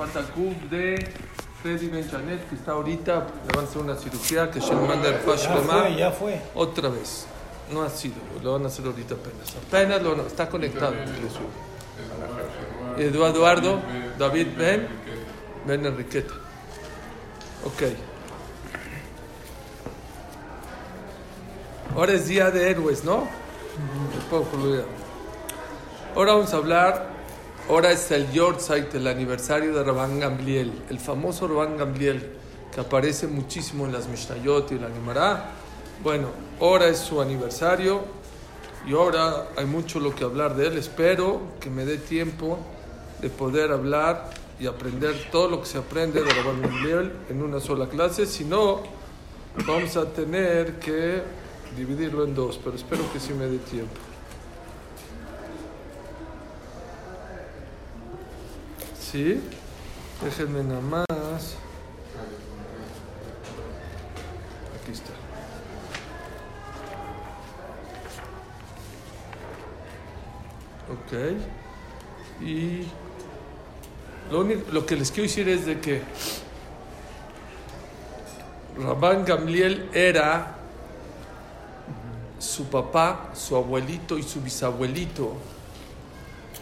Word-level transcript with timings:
Falta 0.00 0.22
Cub 0.32 0.56
de 0.70 1.12
Freddy 1.60 1.88
Benjanet, 1.88 2.48
que 2.48 2.54
está 2.54 2.72
ahorita, 2.72 3.26
le 3.46 3.54
van 3.54 3.66
a 3.66 3.68
hacer 3.68 3.82
una 3.82 3.94
cirugía, 3.96 4.50
que 4.50 4.58
se 4.58 4.74
le 4.74 4.80
manda 4.80 5.10
el 5.10 5.16
Fash 5.16 5.42
Ya 5.42 5.56
fue, 5.58 5.94
ya 5.94 6.10
fue. 6.10 6.40
Otra 6.54 6.88
vez. 6.88 7.26
No 7.70 7.82
ha 7.82 7.90
sido, 7.90 8.14
lo 8.42 8.54
van 8.54 8.64
a 8.64 8.68
hacer 8.68 8.86
ahorita 8.86 9.14
apenas. 9.16 9.54
Apenas 9.68 10.02
lo, 10.02 10.26
está 10.26 10.48
conectado. 10.48 10.94
Eduardo, 12.96 13.78
David 14.18 14.46
Ben, 14.56 14.88
Ben 15.66 15.84
Enriqueta. 15.84 16.32
Ok. 17.66 17.92
Ahora 21.94 22.12
es 22.14 22.26
día 22.26 22.50
de 22.50 22.70
héroes, 22.70 23.04
¿no? 23.04 23.28
Ahora 26.16 26.32
vamos 26.32 26.54
a 26.54 26.56
hablar, 26.56 27.09
ahora 27.68 27.92
es 27.92 28.10
el 28.10 28.30
Yortzeit, 28.32 28.94
el 28.94 29.06
aniversario 29.06 29.74
de 29.74 29.84
Rabban 29.84 30.18
Gamliel, 30.18 30.72
el 30.88 30.98
famoso 30.98 31.46
Rabban 31.46 31.76
Gamliel, 31.76 32.30
que 32.72 32.80
aparece 32.80 33.26
muchísimo 33.26 33.86
en 33.86 33.92
las 33.92 34.08
Mishnayot 34.08 34.72
y 34.72 34.78
la 34.78 34.88
Gemara. 34.88 35.50
Bueno, 36.02 36.28
ahora 36.60 36.86
es 36.86 36.98
su 36.98 37.20
aniversario 37.20 38.02
y 38.86 38.94
ahora 38.94 39.48
hay 39.56 39.66
mucho 39.66 40.00
lo 40.00 40.14
que 40.14 40.24
hablar 40.24 40.56
de 40.56 40.68
él. 40.68 40.78
Espero 40.78 41.40
que 41.60 41.70
me 41.70 41.84
dé 41.84 41.98
tiempo 41.98 42.58
de 43.20 43.28
poder 43.28 43.72
hablar 43.72 44.30
y 44.58 44.66
aprender 44.66 45.28
todo 45.30 45.48
lo 45.48 45.60
que 45.60 45.66
se 45.66 45.78
aprende 45.78 46.22
de 46.22 46.32
Rabban 46.32 46.62
Gamliel 46.62 47.12
en 47.28 47.42
una 47.42 47.60
sola 47.60 47.88
clase. 47.88 48.26
Si 48.26 48.44
no, 48.44 48.82
vamos 49.66 49.96
a 49.96 50.06
tener 50.06 50.78
que 50.78 51.22
dividirlo 51.76 52.24
en 52.24 52.34
dos, 52.34 52.58
pero 52.62 52.76
espero 52.76 53.02
que 53.12 53.20
sí 53.20 53.32
me 53.32 53.46
dé 53.46 53.58
tiempo. 53.58 54.09
¿Sí? 59.10 59.40
Déjenme 60.22 60.62
nada 60.62 60.80
más. 60.80 61.56
Aquí 64.80 64.92
está. 64.92 65.10
Ok. 70.92 71.40
Y 72.40 72.86
lo, 74.30 74.42
único, 74.42 74.70
lo 74.70 74.86
que 74.86 74.94
les 74.94 75.10
quiero 75.10 75.24
decir 75.24 75.48
es 75.48 75.66
de 75.66 75.80
que 75.80 76.02
Rabán 78.78 79.24
Gamliel 79.24 79.88
era 79.92 80.56
su 82.38 82.66
papá, 82.66 83.30
su 83.34 83.56
abuelito 83.56 84.16
y 84.18 84.22
su 84.22 84.40
bisabuelito. 84.40 85.32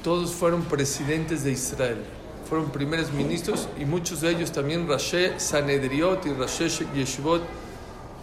Todos 0.02 0.32
fueron 0.32 0.62
presidentes 0.62 1.44
de 1.44 1.52
Israel. 1.52 2.17
Fueron 2.48 2.70
primeros 2.70 3.12
ministros 3.12 3.68
y 3.78 3.84
muchos 3.84 4.22
de 4.22 4.30
ellos 4.30 4.52
también 4.52 4.88
Rashe 4.88 5.38
Sanedriot 5.38 6.24
y 6.26 6.32
Rashe 6.32 6.68
Yeshivot 6.94 7.42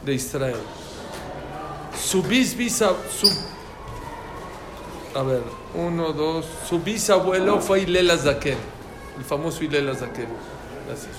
de 0.04 0.14
Israel. 0.14 0.58
Su 1.95 2.23
a 5.16 5.23
ver, 5.23 5.42
uno, 5.73 6.12
dos. 6.12 6.45
Su 6.67 6.80
bisabuelo 6.80 7.62
fue 7.62 7.82
Ilela 7.82 8.17
Zaken, 8.17 8.58
el 9.17 9.23
famoso 9.23 9.64
Ilela 9.64 9.95
Zaken. 9.95 10.28
Gracias, 10.88 11.14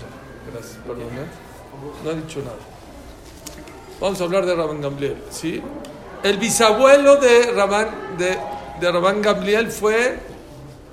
gracias, 0.53 0.79
perdón, 0.87 1.07
¿eh? 1.07 2.05
No 2.05 2.11
ha 2.11 2.15
dicho 2.15 2.41
nada. 2.41 2.57
Vamos 3.99 4.21
a 4.21 4.25
hablar 4.25 4.45
de 4.45 4.55
Rabban 4.55 4.83
Gamliel, 4.83 5.17
¿sí? 5.31 5.63
El 6.23 6.37
bisabuelo 6.37 7.17
de 7.17 7.53
Rabban, 7.53 8.19
de, 8.19 8.39
de 8.81 8.93
Rabban 8.93 9.23
Gamliel 9.23 9.71
fue 9.71 10.19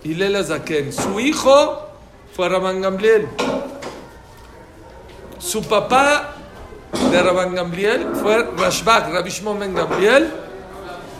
Ilela 0.05 0.41
Zaken. 0.41 0.93
Su 0.93 1.19
hijo 1.19 1.82
fue 2.35 2.49
Rabban 2.49 2.81
Gamliel. 2.81 3.27
Su 5.37 5.63
papá 5.63 6.35
de 7.11 7.21
Rabban 7.21 7.53
Gamliel 7.53 8.07
fue 8.15 8.43
Rashbak, 8.57 9.13
Rabbi 9.13 9.29
Shimon 9.29 9.59
ben 9.59 9.75
Gamliel. 9.75 10.31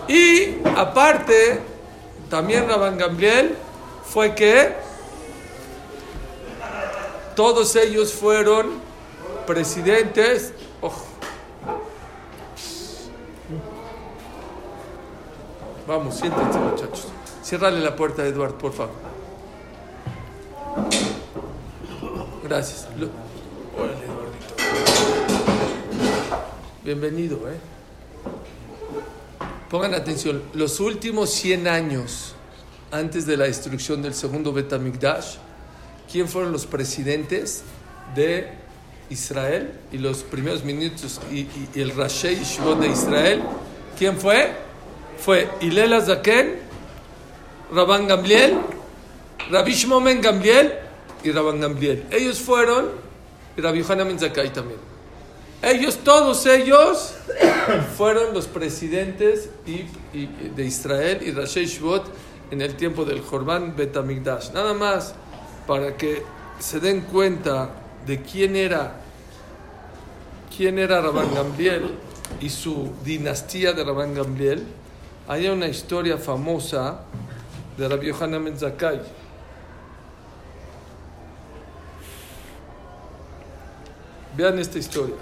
Y 0.08 0.58
aparte, 0.76 1.60
también 2.30 2.68
Rabban 2.68 2.98
Gamliel 2.98 3.56
fue 4.04 4.34
que 4.34 4.74
todos 7.36 7.76
ellos 7.76 8.14
fueron 8.14 8.82
presidentes. 9.46 10.54
Vamos, 15.86 16.16
siéntense 16.16 16.58
muchachos. 16.58 17.08
Ciérrale 17.44 17.82
la 17.82 17.96
puerta 17.96 18.26
Eduardo, 18.26 18.58
por 18.58 18.72
favor. 18.72 19.13
Gracias. 22.54 22.88
Lo... 23.00 23.08
Órale. 23.82 24.06
Bienvenido, 26.84 27.38
¿eh? 27.50 27.58
Pongan 29.72 29.96
atención, 29.96 30.44
los 30.54 30.80
últimos 30.80 31.32
100 31.32 31.68
años 31.68 32.36
antes 32.92 33.26
de 33.26 33.38
la 33.38 33.46
destrucción 33.46 34.04
del 34.04 34.14
segundo 34.14 34.54
Betamigdash, 34.54 35.38
¿quién 36.12 36.28
fueron 36.28 36.52
los 36.52 36.68
presidentes 36.68 37.64
de 38.14 38.50
Israel 39.10 39.72
y 39.92 39.98
los 39.98 40.22
primeros 40.22 40.64
ministros 40.64 41.22
y, 41.32 41.40
y, 41.40 41.70
y 41.74 41.82
el 41.82 41.90
Shivot 41.90 42.80
de 42.80 42.88
Israel? 42.88 43.42
¿Quién 43.98 44.16
fue? 44.16 44.52
Fue 45.18 45.50
Ilela 45.60 46.02
Zaken, 46.02 46.60
Rabban 47.74 48.08
Gamliel, 48.08 48.60
Rabbi 49.50 49.74
Shimon 49.74 50.22
Gamliel 50.22 50.83
y 51.24 51.32
Rabban 51.32 51.60
Gamliel. 51.60 52.06
Ellos 52.12 52.40
fueron, 52.40 52.90
y 53.58 53.62
Rabbi 53.62 53.84
Zakkai 53.84 54.52
también. 54.52 54.80
Ellos, 55.62 56.00
todos 56.04 56.46
ellos, 56.46 57.16
fueron 57.98 58.34
los 58.34 58.48
presidentes 58.48 59.50
y, 59.66 59.86
de 60.50 60.66
Israel 60.66 61.20
y 61.26 61.32
Rashei 61.32 61.66
Shvot 61.66 62.04
en 62.52 62.62
el 62.62 62.76
tiempo 62.76 63.06
del 63.06 63.22
Jorban 63.22 63.76
Betamigdash. 63.76 64.52
Nada 64.52 64.74
más 64.74 65.16
para 65.66 65.96
que 65.96 66.24
se 66.60 66.80
den 66.80 67.02
cuenta 67.02 67.70
de 68.06 68.22
quién 68.22 68.58
era, 68.58 68.98
quién 70.56 70.78
era 70.80 71.02
Rabban 71.02 71.34
Gamliel 71.34 71.92
y 72.42 72.50
su 72.50 72.92
dinastía 73.06 73.72
de 73.72 73.84
Rabban 73.86 74.14
Gamliel. 74.14 74.64
Hay 75.30 75.48
una 75.48 75.68
historia 75.68 76.18
famosa 76.18 77.00
de 77.78 77.88
Rabbi 77.88 78.08
Yohanan 78.08 78.44
ben 78.44 78.58
Vean 84.36 84.58
esta 84.58 84.80
historia. 84.80 85.16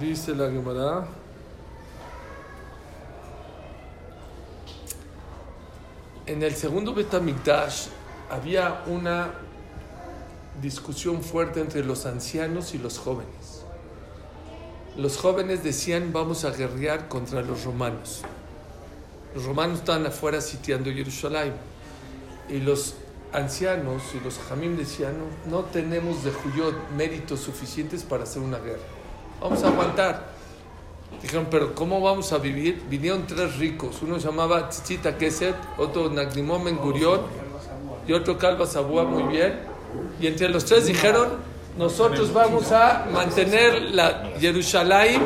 Dice 0.00 0.34
la 0.34 0.50
Gemara. 0.50 1.06
En 6.26 6.42
el 6.42 6.54
segundo 6.56 6.92
Betamigdash 6.92 7.86
había 8.30 8.82
una 8.86 9.30
discusión 10.60 11.22
fuerte 11.22 11.60
entre 11.60 11.84
los 11.84 12.06
ancianos 12.06 12.74
y 12.74 12.78
los 12.78 12.98
jóvenes. 12.98 13.64
Los 14.96 15.16
jóvenes 15.16 15.62
decían 15.62 16.12
vamos 16.12 16.44
a 16.44 16.50
guerrear 16.50 17.08
contra 17.08 17.40
los 17.42 17.62
romanos. 17.62 18.24
Los 19.38 19.46
romanos 19.46 19.78
estaban 19.78 20.04
afuera 20.04 20.40
sitiando 20.40 20.90
Jerusalén. 20.90 21.52
Y 22.48 22.58
los 22.58 22.96
ancianos 23.32 24.02
y 24.12 24.24
los 24.24 24.36
jamim 24.36 24.76
decían 24.76 25.14
no, 25.16 25.58
no 25.58 25.64
tenemos 25.66 26.24
de 26.24 26.32
Juyot 26.32 26.74
méritos 26.96 27.38
suficientes 27.38 28.02
para 28.02 28.24
hacer 28.24 28.42
una 28.42 28.58
guerra. 28.58 28.82
Vamos 29.40 29.62
a 29.62 29.68
aguantar. 29.68 30.30
Dijeron, 31.22 31.46
pero 31.48 31.72
¿cómo 31.72 32.00
vamos 32.00 32.32
a 32.32 32.38
vivir? 32.38 32.82
Vinieron 32.90 33.28
tres 33.28 33.56
ricos. 33.58 34.02
Uno 34.02 34.18
se 34.18 34.26
llamaba 34.26 34.70
Tzitzita 34.70 35.16
Keset, 35.16 35.54
otro 35.76 36.10
Nagdimon 36.10 36.64
Ben 36.64 36.76
Gurion 36.76 37.20
y 38.08 38.12
otro 38.14 38.36
Calva 38.36 38.66
Sabúa, 38.66 39.04
muy 39.04 39.22
bien. 39.22 39.60
Y 40.20 40.26
entre 40.26 40.48
los 40.48 40.64
tres 40.64 40.86
dijeron, 40.86 41.28
nosotros 41.78 42.32
vamos 42.32 42.72
a 42.72 43.06
mantener 43.12 43.82
la 43.82 44.32
Jerusalén 44.40 45.22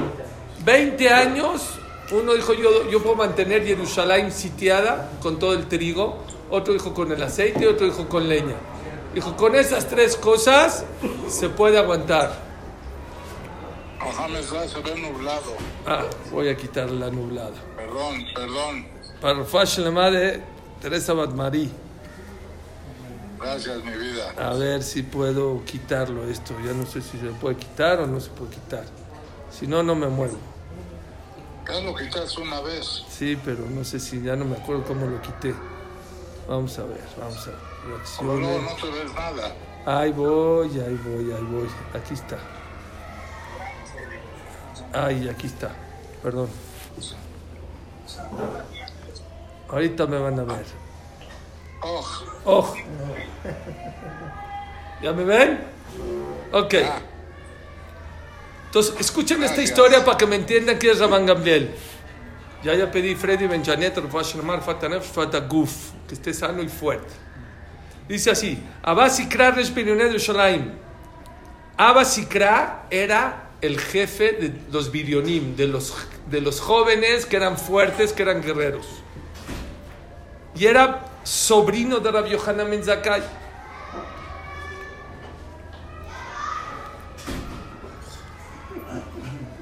20 0.67 1.09
años. 1.09 1.79
Uno 2.13 2.35
dijo, 2.35 2.53
yo, 2.53 2.89
yo 2.91 3.03
puedo 3.03 3.17
mantener 3.17 3.65
Jerusalén 3.65 4.31
sitiada 4.31 5.11
con 5.23 5.39
todo 5.39 5.55
el 5.55 5.67
trigo. 5.67 6.19
Otro 6.51 6.75
dijo 6.75 6.93
con 6.93 7.11
el 7.11 7.23
aceite, 7.23 7.67
otro 7.67 7.87
dijo 7.87 8.09
con 8.09 8.29
leña. 8.29 8.57
Dijo, 9.15 9.35
con 9.37 9.55
esas 9.55 9.89
tres 9.89 10.17
cosas 10.17 10.85
se 11.29 11.49
puede 11.49 11.79
aguantar. 11.79 12.39
Mohamed 13.99 14.43
se 14.43 14.81
ve 14.81 15.01
nublado. 15.01 15.57
Ah, 15.87 16.05
voy 16.31 16.49
a 16.49 16.57
quitar 16.57 16.91
la 16.91 17.11
nublada. 17.11 17.55
Perdón, 17.77 18.25
perdón. 18.35 18.87
Para 19.21 19.45
Fash 19.45 19.79
de 19.79 20.43
Teresa 20.81 21.15
Batmarí. 21.15 21.71
Gracias, 23.39 23.85
mi 23.85 23.93
vida. 23.93 24.35
A 24.37 24.55
ver 24.55 24.83
si 24.83 25.03
puedo 25.03 25.65
quitarlo 25.65 26.29
esto. 26.29 26.55
Ya 26.65 26.73
no 26.73 26.85
sé 26.85 27.01
si 27.01 27.19
se 27.19 27.27
puede 27.41 27.57
quitar 27.57 28.01
o 28.01 28.07
no 28.07 28.21
se 28.21 28.31
puede 28.31 28.51
quitar. 28.51 28.85
Si 29.51 29.67
no, 29.67 29.83
no 29.83 29.95
me 29.95 30.09
muevo. 30.09 30.52
Ya 31.69 31.81
lo 31.81 31.95
quitaste 31.95 32.41
una 32.41 32.61
vez. 32.61 33.05
Sí, 33.09 33.39
pero 33.45 33.65
no 33.71 33.85
sé 33.85 34.01
si 34.01 34.21
ya 34.23 34.37
no 34.37 34.45
me 34.45 34.57
acuerdo 34.57 34.85
cómo 34.85 35.07
lo 35.07 35.21
quité. 35.23 35.55
Vamos 36.49 36.79
a 36.79 36.85
ver, 36.85 37.01
vamos 37.19 37.47
a 37.47 37.51
ver. 37.51 37.59
Reacciones. 37.87 38.63
no 38.63 38.77
te 38.77 38.91
ves 38.91 39.15
nada. 39.15 39.55
Ahí 39.87 40.13
voy, 40.13 40.69
ahí 40.81 41.01
voy, 41.05 41.33
ahí 41.33 41.43
voy. 41.43 41.69
Aquí 41.95 42.15
está. 42.15 42.39
Ay, 44.93 45.29
aquí 45.29 45.47
está. 45.47 45.71
Perdón. 46.23 46.49
Ahorita 49.69 50.07
me 50.07 50.19
van 50.19 50.39
a 50.39 50.45
ver. 50.45 50.67
Oh, 51.81 52.05
¡Oh! 52.45 52.75
¿Ya 55.03 55.13
me 55.13 55.25
ven? 55.25 55.61
Ok. 56.53 56.75
Entonces, 58.73 58.95
escuchen 59.01 59.43
esta 59.43 59.61
historia 59.61 60.03
para 60.03 60.17
que 60.17 60.27
me 60.27 60.35
entiendan 60.35 60.79
quién 60.79 60.93
es 60.95 60.99
Rabán 60.99 61.27
Gamliel. 61.27 61.75
Ya 62.65 62.75
ya 62.75 62.91
pedí 62.91 63.15
Freddy 63.15 63.47
Fatanef, 63.47 65.13
Fataguf, 65.13 65.91
que 66.09 66.15
esté 66.15 66.33
sano 66.33 66.63
y 66.63 66.69
fuerte. 66.69 67.13
Dice 68.09 68.31
así: 68.31 68.59
Abba 68.83 69.11
Sikra 69.11 69.51
Resh 69.51 69.75
Binyonet 69.75 70.07
Yerushalayim. 70.07 70.71
Abba 71.77 72.03
Sikra 72.07 72.87
era 72.89 73.51
el 73.61 73.79
jefe 73.79 74.33
de 74.33 74.55
los 74.73 74.91
Birionim, 74.91 75.55
de 75.55 75.67
los, 75.67 75.95
de 76.31 76.41
los 76.41 76.59
jóvenes 76.59 77.27
que 77.27 77.37
eran 77.37 77.59
fuertes, 77.59 78.15
que 78.15 78.23
eran 78.23 78.41
guerreros. 78.41 78.87
Y 80.57 80.65
era 80.65 81.05
sobrino 81.25 82.01
de 82.01 82.11
Rabbi 82.11 82.31
Yohanan 82.31 82.71
Ben 82.71 82.83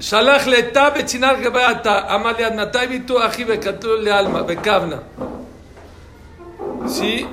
שלח 0.00 0.46
לתא 0.46 0.90
בצנר 0.90 1.34
גבעתה, 1.42 2.14
אמר 2.14 2.32
לי 2.36 2.44
עד 2.44 2.54
מתי 2.54 2.86
ביטו 2.88 3.26
אחי 3.26 3.44
וכתוב 3.48 3.92
לעלמא, 4.00 4.42
בכוונה. 4.42 4.98
Sí, 6.86 7.26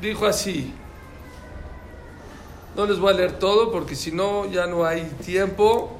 dijo 0.00 0.26
así. 0.26 0.72
No 2.74 2.86
les 2.86 2.98
voy 2.98 3.12
a 3.12 3.16
leer 3.16 3.32
todo 3.38 3.70
porque 3.70 3.94
si 3.94 4.12
no 4.12 4.46
ya 4.46 4.66
no 4.66 4.86
hay 4.86 5.02
tiempo. 5.24 5.98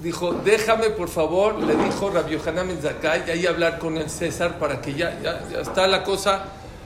Dijo, 0.00 0.32
déjame 0.44 0.90
por 0.90 1.08
favor, 1.08 1.58
le 1.58 1.74
dijo 1.74 2.10
Rabbi 2.10 2.32
Yohanan 2.36 2.68
Ben 2.68 2.80
Zakkai, 2.80 3.24
y 3.26 3.30
ahí 3.30 3.46
hablar 3.46 3.78
con 3.78 3.96
el 3.96 4.08
César 4.10 4.58
para 4.58 4.80
que 4.80 4.94
ya, 4.94 5.18
ya, 5.20 5.42
ya 5.50 5.60
está 5.60 5.86
la 5.86 6.04
cosa. 6.04 6.44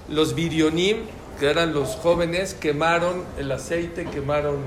Los 0.09 0.35
Birionim, 0.35 0.99
que 1.39 1.51
eran 1.51 1.75
los 1.75 1.97
jóvenes, 1.97 2.55
quemaron 2.55 3.25
el 3.37 3.51
aceite, 3.53 4.07
quemaron 4.07 4.59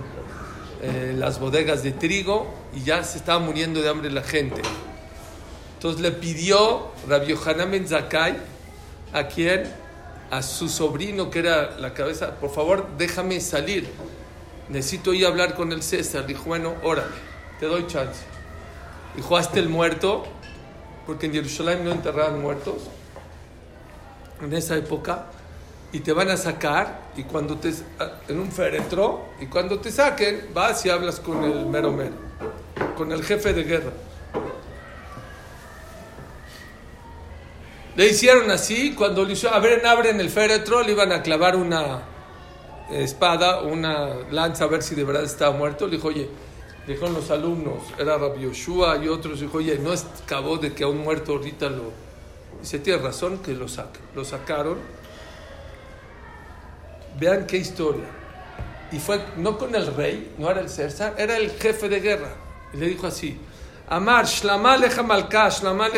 eh, 0.83 1.15
las 1.17 1.39
bodegas 1.39 1.83
de 1.83 1.93
trigo 1.93 2.47
y 2.75 2.83
ya 2.85 3.05
se 3.05 3.19
estaba 3.19 3.39
muriendo 3.39 3.83
de 3.83 3.89
hambre 3.89 4.11
la 4.11 4.23
gente. 4.23 4.63
Entonces 5.75 6.01
le 6.01 6.13
pidió 6.13 6.89
Rabbi 7.09 7.29
Yohanan 7.29 7.71
Ben 7.71 7.87
Zakkai 7.87 8.37
a 9.13 9.27
quien, 9.27 9.65
a 10.31 10.43
su 10.43 10.69
sobrino 10.69 11.31
que 11.31 11.41
era 11.41 11.79
la 11.79 11.93
cabeza, 11.93 12.37
por 12.37 12.51
favor 12.51 12.87
déjame 12.97 13.41
salir, 13.41 13.89
necesito 14.69 15.13
ir 15.13 15.27
a 15.27 15.29
hablar 15.29 15.55
con 15.55 15.73
el 15.73 15.83
César. 15.83 16.27
Dijo, 16.27 16.45
bueno, 16.45 16.75
órale, 16.83 17.15
te 17.59 17.67
doy 17.67 17.87
chance. 17.87 18.23
Dijo, 19.17 19.37
hazte 19.37 19.61
el 19.61 19.69
muerto, 19.69 20.25
porque 21.07 21.27
en 21.27 21.33
Jerusalén 21.33 21.85
no 21.85 21.93
enterraban 21.93 22.41
muertos 22.41 22.77
en 24.41 24.53
esa 24.55 24.77
época 24.77 25.27
y 25.93 26.01
te 26.01 26.13
van 26.13 26.31
a 26.31 26.37
sacar 26.37 27.11
y 27.17 27.25
cuando 27.25 27.57
te 27.57 27.73
en 28.29 28.39
un 28.39 28.51
féretro 28.51 29.31
y 29.41 29.47
cuando 29.47 29.81
te 29.81 29.91
saquen 29.91 30.49
vas 30.55 30.85
y 30.87 30.91
hablas 30.91 31.19
con 31.19 31.43
el 31.43 31.67
mero 31.67 31.91
mero 31.91 32.15
con 32.97 33.13
el 33.13 33.25
jefe 33.25 33.53
de 33.53 33.65
guerra. 33.65 33.93
Le 37.97 38.07
hicieron 38.07 38.51
así 38.51 38.95
cuando 38.95 39.25
le 39.25 39.33
hicieron 39.33 39.57
abren 39.57 39.85
abren 39.85 40.21
el 40.21 40.31
féretro 40.31 40.83
le 40.83 40.93
iban 40.93 41.13
a 41.13 41.23
clavar 41.23 41.57
una 41.57 42.03
espada 42.91 43.63
una 43.63 44.15
lanza 44.31 44.65
a 44.65 44.67
ver 44.69 44.83
si 44.83 44.95
de 44.95 45.05
verdad 45.05 45.25
estaba 45.25 45.57
muerto. 45.57 45.87
Le 45.87 45.97
dijo 45.97 46.09
oye 46.09 46.29
le 46.87 46.95
dijeron 46.95 47.15
los 47.15 47.31
alumnos 47.31 47.83
era 47.99 48.17
Rabbi 48.17 48.43
Yoshua 48.43 48.99
y 49.03 49.09
otros 49.09 49.41
dijo 49.41 49.59
oye 49.59 49.79
no 49.79 49.93
es 49.93 50.07
cabo 50.27 50.57
de 50.57 50.73
que 50.73 50.85
a 50.85 50.87
un 50.87 50.99
muerto 50.99 51.33
ahorita 51.33 51.69
lo 51.69 51.91
dice 52.61 52.79
tiene 52.79 53.03
razón 53.03 53.39
que 53.39 53.55
lo 53.55 53.67
saquen 53.67 54.03
lo 54.15 54.25
sacaron 54.25 55.00
Vean 57.21 57.47
qué 57.47 57.59
historia. 57.59 58.07
Y 58.91 58.99
fue 58.99 59.21
no 59.37 59.59
con 59.59 59.75
el 59.75 59.95
rey, 59.95 60.35
no 60.39 60.51
era 60.51 60.61
el 60.61 60.71
César, 60.71 61.15
era 61.19 61.37
el 61.37 61.51
jefe 61.51 61.89
de 61.91 62.01
guerra. 62.01 62.31
Y 62.73 62.79
le 62.79 62.87
dijo 62.87 63.07
así: 63.07 63.39
Amar, 63.89 64.25
Shlama 64.25 64.79
leja 64.79 65.03
malka, 65.03 65.51
Shlama. 65.51 65.89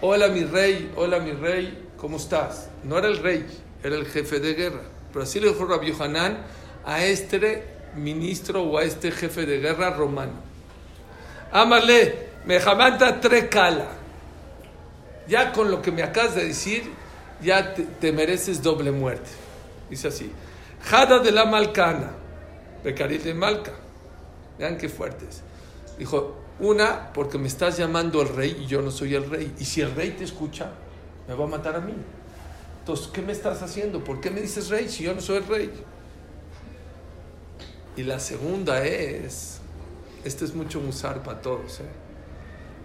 Hola 0.00 0.28
mi 0.28 0.44
rey, 0.44 0.92
hola 0.94 1.18
mi 1.18 1.32
rey, 1.32 1.88
¿cómo 1.96 2.18
estás? 2.18 2.70
No 2.84 2.96
era 2.98 3.08
el 3.08 3.18
rey, 3.18 3.44
era 3.82 3.96
el 3.96 4.06
jefe 4.06 4.38
de 4.38 4.54
guerra. 4.54 4.82
Pero 5.12 5.24
así 5.24 5.40
le 5.40 5.48
dijo 5.48 5.66
Rabbi 5.66 5.88
Yohanan 5.88 6.38
a 6.86 7.04
este 7.04 7.64
ministro 7.96 8.62
o 8.62 8.78
a 8.78 8.84
este 8.84 9.10
jefe 9.10 9.44
de 9.44 9.58
guerra 9.58 9.90
romano. 9.90 10.34
Amarle, 11.50 12.28
me 12.44 12.60
jamanta 12.60 13.20
trecala. 13.20 13.88
Ya 15.26 15.52
con 15.52 15.68
lo 15.68 15.82
que 15.82 15.90
me 15.90 16.04
acabas 16.04 16.36
de 16.36 16.46
decir, 16.46 16.84
ya 17.42 17.74
te 17.74 18.12
mereces 18.12 18.62
doble 18.62 18.92
muerte. 18.92 19.47
Dice 19.90 20.08
así: 20.08 20.30
Jada 20.84 21.18
de 21.20 21.32
la 21.32 21.44
Malcana, 21.44 22.12
Becarit 22.84 23.22
de 23.22 23.34
Malca. 23.34 23.72
Vean 24.58 24.76
qué 24.76 24.88
fuertes. 24.88 25.42
Dijo: 25.98 26.36
Una, 26.60 27.12
porque 27.12 27.38
me 27.38 27.48
estás 27.48 27.76
llamando 27.76 28.22
el 28.22 28.28
rey 28.28 28.56
y 28.62 28.66
yo 28.66 28.82
no 28.82 28.90
soy 28.90 29.14
el 29.14 29.28
rey. 29.28 29.54
Y 29.58 29.64
si 29.64 29.80
el 29.80 29.94
rey 29.94 30.10
te 30.10 30.24
escucha, 30.24 30.70
me 31.26 31.34
va 31.34 31.44
a 31.44 31.48
matar 31.48 31.76
a 31.76 31.80
mí. 31.80 31.94
Entonces, 32.80 33.08
¿qué 33.08 33.22
me 33.22 33.32
estás 33.32 33.62
haciendo? 33.62 34.02
¿Por 34.02 34.20
qué 34.20 34.30
me 34.30 34.40
dices 34.40 34.68
rey 34.68 34.88
si 34.88 35.04
yo 35.04 35.14
no 35.14 35.20
soy 35.20 35.36
el 35.38 35.46
rey? 35.46 35.70
Y 37.96 38.02
la 38.02 38.18
segunda 38.18 38.84
es: 38.84 39.60
Este 40.24 40.44
es 40.44 40.54
mucho 40.54 40.80
musar 40.80 41.22
para 41.22 41.40
todos. 41.40 41.80
¿eh? 41.80 41.84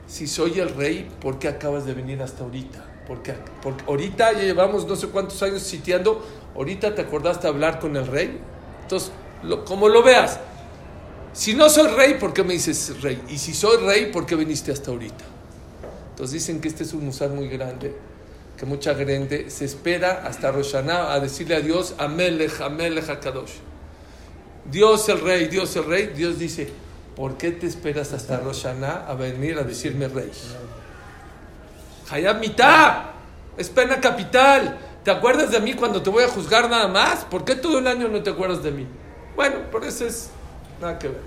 Si 0.07 0.27
soy 0.27 0.59
el 0.59 0.69
rey, 0.75 1.09
¿por 1.21 1.39
qué 1.39 1.47
acabas 1.47 1.85
de 1.85 1.93
venir 1.93 2.21
hasta 2.21 2.43
ahorita? 2.43 2.83
Porque, 3.07 3.33
porque 3.61 3.83
ahorita 3.87 4.33
llevamos 4.33 4.87
no 4.87 4.95
sé 4.95 5.07
cuántos 5.07 5.41
años 5.43 5.61
sitiando, 5.61 6.25
ahorita 6.55 6.95
te 6.95 7.01
acordaste 7.01 7.43
de 7.43 7.53
hablar 7.53 7.79
con 7.79 7.95
el 7.95 8.07
rey. 8.07 8.39
Entonces, 8.81 9.11
lo, 9.43 9.65
como 9.65 9.89
lo 9.89 10.03
veas, 10.03 10.39
si 11.33 11.55
no 11.55 11.69
soy 11.69 11.87
rey, 11.89 12.15
¿por 12.15 12.33
qué 12.33 12.43
me 12.43 12.53
dices 12.53 13.01
rey? 13.01 13.21
Y 13.27 13.37
si 13.37 13.53
soy 13.53 13.77
rey, 13.77 14.11
¿por 14.11 14.25
qué 14.25 14.35
viniste 14.35 14.71
hasta 14.71 14.91
ahorita? 14.91 15.25
Entonces 16.11 16.33
dicen 16.33 16.61
que 16.61 16.67
este 16.67 16.83
es 16.83 16.93
un 16.93 17.05
musar 17.05 17.31
muy 17.31 17.47
grande, 17.49 17.95
que 18.55 18.67
mucha 18.67 18.93
gente 18.93 19.49
se 19.49 19.65
espera 19.65 20.23
hasta 20.27 20.51
Rosh 20.51 20.73
Hashanah 20.73 21.11
a 21.11 21.19
decirle 21.19 21.55
a 21.55 21.59
Dios, 21.59 21.95
Amelech, 21.97 22.61
Amelech, 22.61 23.09
Akadosh. 23.09 23.53
Dios 24.71 25.09
el 25.09 25.21
rey, 25.21 25.47
Dios 25.47 25.75
el 25.75 25.85
rey, 25.85 26.13
Dios 26.15 26.37
dice, 26.37 26.69
¿por 27.15 27.35
qué 27.35 27.51
te 27.51 27.65
esperas 27.65 28.13
hasta 28.13 28.37
Rosh 28.39 28.61
Hashanah 28.63 29.07
a 29.07 29.15
venir 29.15 29.57
a 29.57 29.63
decirme 29.63 30.07
rey? 30.07 30.29
Hayab 32.11 32.39
mitad, 32.39 33.05
es 33.57 33.69
pena 33.69 33.99
capital. 33.99 34.77
¿Te 35.03 35.11
acuerdas 35.11 35.51
de 35.51 35.59
mí 35.59 35.73
cuando 35.73 36.01
te 36.01 36.09
voy 36.09 36.23
a 36.23 36.27
juzgar 36.27 36.69
nada 36.69 36.87
más? 36.87 37.25
¿Por 37.25 37.43
qué 37.43 37.55
todo 37.55 37.79
el 37.79 37.87
año 37.87 38.07
no 38.07 38.23
te 38.23 38.29
acuerdas 38.29 38.63
de 38.63 38.71
mí? 38.71 38.87
Bueno, 39.35 39.69
por 39.71 39.83
eso 39.83 40.05
es 40.05 40.29
nada 40.79 40.97
que 40.97 41.09
ver. 41.09 41.21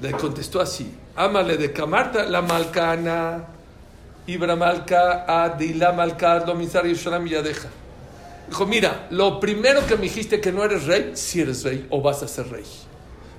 Le 0.00 0.10
contestó 0.12 0.60
así: 0.60 0.92
Ámale 1.14 1.56
de 1.56 1.72
Camarta 1.72 2.24
la 2.24 2.42
Malcana, 2.42 3.44
Ibra 4.26 4.56
Malca, 4.56 5.24
Adila 5.26 5.92
Malca, 5.92 6.44
Lomizar 6.44 6.84
Yisharam 6.84 7.26
Yadeja. 7.26 7.68
Dijo: 8.48 8.66
Mira, 8.66 9.06
lo 9.10 9.38
primero 9.38 9.86
que 9.86 9.94
me 9.94 10.02
dijiste 10.02 10.40
que 10.40 10.50
no 10.50 10.64
eres 10.64 10.86
rey, 10.86 11.12
si 11.14 11.40
eres 11.42 11.62
rey 11.62 11.86
o 11.90 12.02
vas 12.02 12.22
a 12.24 12.28
ser 12.28 12.48
rey. 12.50 12.64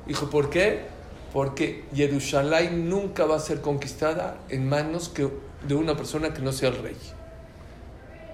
Dijo: 0.07 0.29
¿Por 0.29 0.49
qué? 0.49 0.85
Porque 1.33 1.83
Jerusalén 1.93 2.89
nunca 2.89 3.25
va 3.25 3.35
a 3.35 3.39
ser 3.39 3.59
conquistada 3.59 4.37
en 4.47 4.69
manos 4.69 5.09
que, 5.09 5.29
de 5.67 5.75
una 5.75 5.95
persona 5.95 6.33
que 6.33 6.41
no 6.41 6.51
sea 6.51 6.69
el 6.69 6.81
rey. 6.81 6.95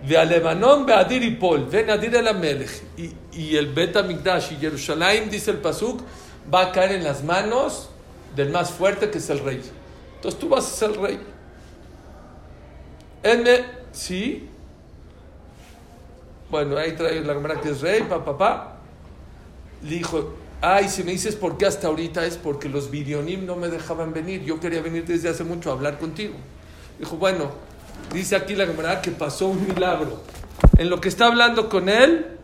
De 0.07 0.17
Alemanón, 0.17 0.85
Beadir 0.85 1.23
y 1.23 1.31
Pol, 1.31 1.67
ven 1.69 1.89
Adir 1.89 2.15
el 2.15 2.27
Amelech. 2.27 2.83
Y, 3.31 3.55
el 3.55 3.71
Bet 3.73 3.95
Amigdash 3.95 4.53
y 4.53 4.55
Jerusalén, 4.57 5.29
dice 5.29 5.51
el 5.51 5.57
Pasuk, 5.57 6.01
va 6.51 6.67
a 6.67 6.71
caer 6.71 6.93
en 6.93 7.03
las 7.03 7.23
manos 7.23 7.89
del 8.35 8.49
más 8.49 8.71
fuerte 8.71 9.09
que 9.09 9.19
es 9.19 9.29
el 9.29 9.39
rey. 9.39 9.61
Entonces 10.15 10.39
tú 10.39 10.49
vas 10.49 10.65
a 10.65 10.69
ser 10.69 10.89
el 10.91 10.95
rey. 11.01 11.19
N, 13.23 13.65
sí. 13.91 14.49
Bueno, 16.49 16.77
ahí 16.77 16.93
trae 16.93 17.21
la 17.21 17.33
cámara 17.33 17.61
que 17.61 17.69
es 17.69 17.81
rey, 17.81 18.01
papá, 18.01 18.25
papá. 18.25 18.77
Le 19.83 19.89
dijo, 19.89 20.33
Ay, 20.63 20.89
si 20.89 21.03
me 21.03 21.11
dices 21.11 21.35
por 21.35 21.57
qué 21.57 21.65
hasta 21.65 21.87
ahorita 21.87 22.23
es 22.23 22.37
porque 22.37 22.69
los 22.69 22.91
Birionim 22.91 23.47
no 23.47 23.55
me 23.55 23.67
dejaban 23.67 24.13
venir. 24.13 24.43
Yo 24.43 24.59
quería 24.59 24.81
venir 24.81 25.05
desde 25.05 25.27
hace 25.27 25.43
mucho 25.43 25.71
a 25.71 25.73
hablar 25.73 25.97
contigo. 25.97 26.35
Dijo, 26.99 27.17
bueno, 27.17 27.51
dice 28.13 28.35
aquí 28.35 28.55
la 28.55 28.67
camarada 28.67 29.01
que 29.01 29.11
pasó 29.11 29.47
un 29.47 29.67
milagro. 29.67 30.21
En 30.77 30.89
lo 30.89 31.01
que 31.01 31.09
está 31.09 31.27
hablando 31.27 31.69
con 31.69 31.89
él, 31.89 32.37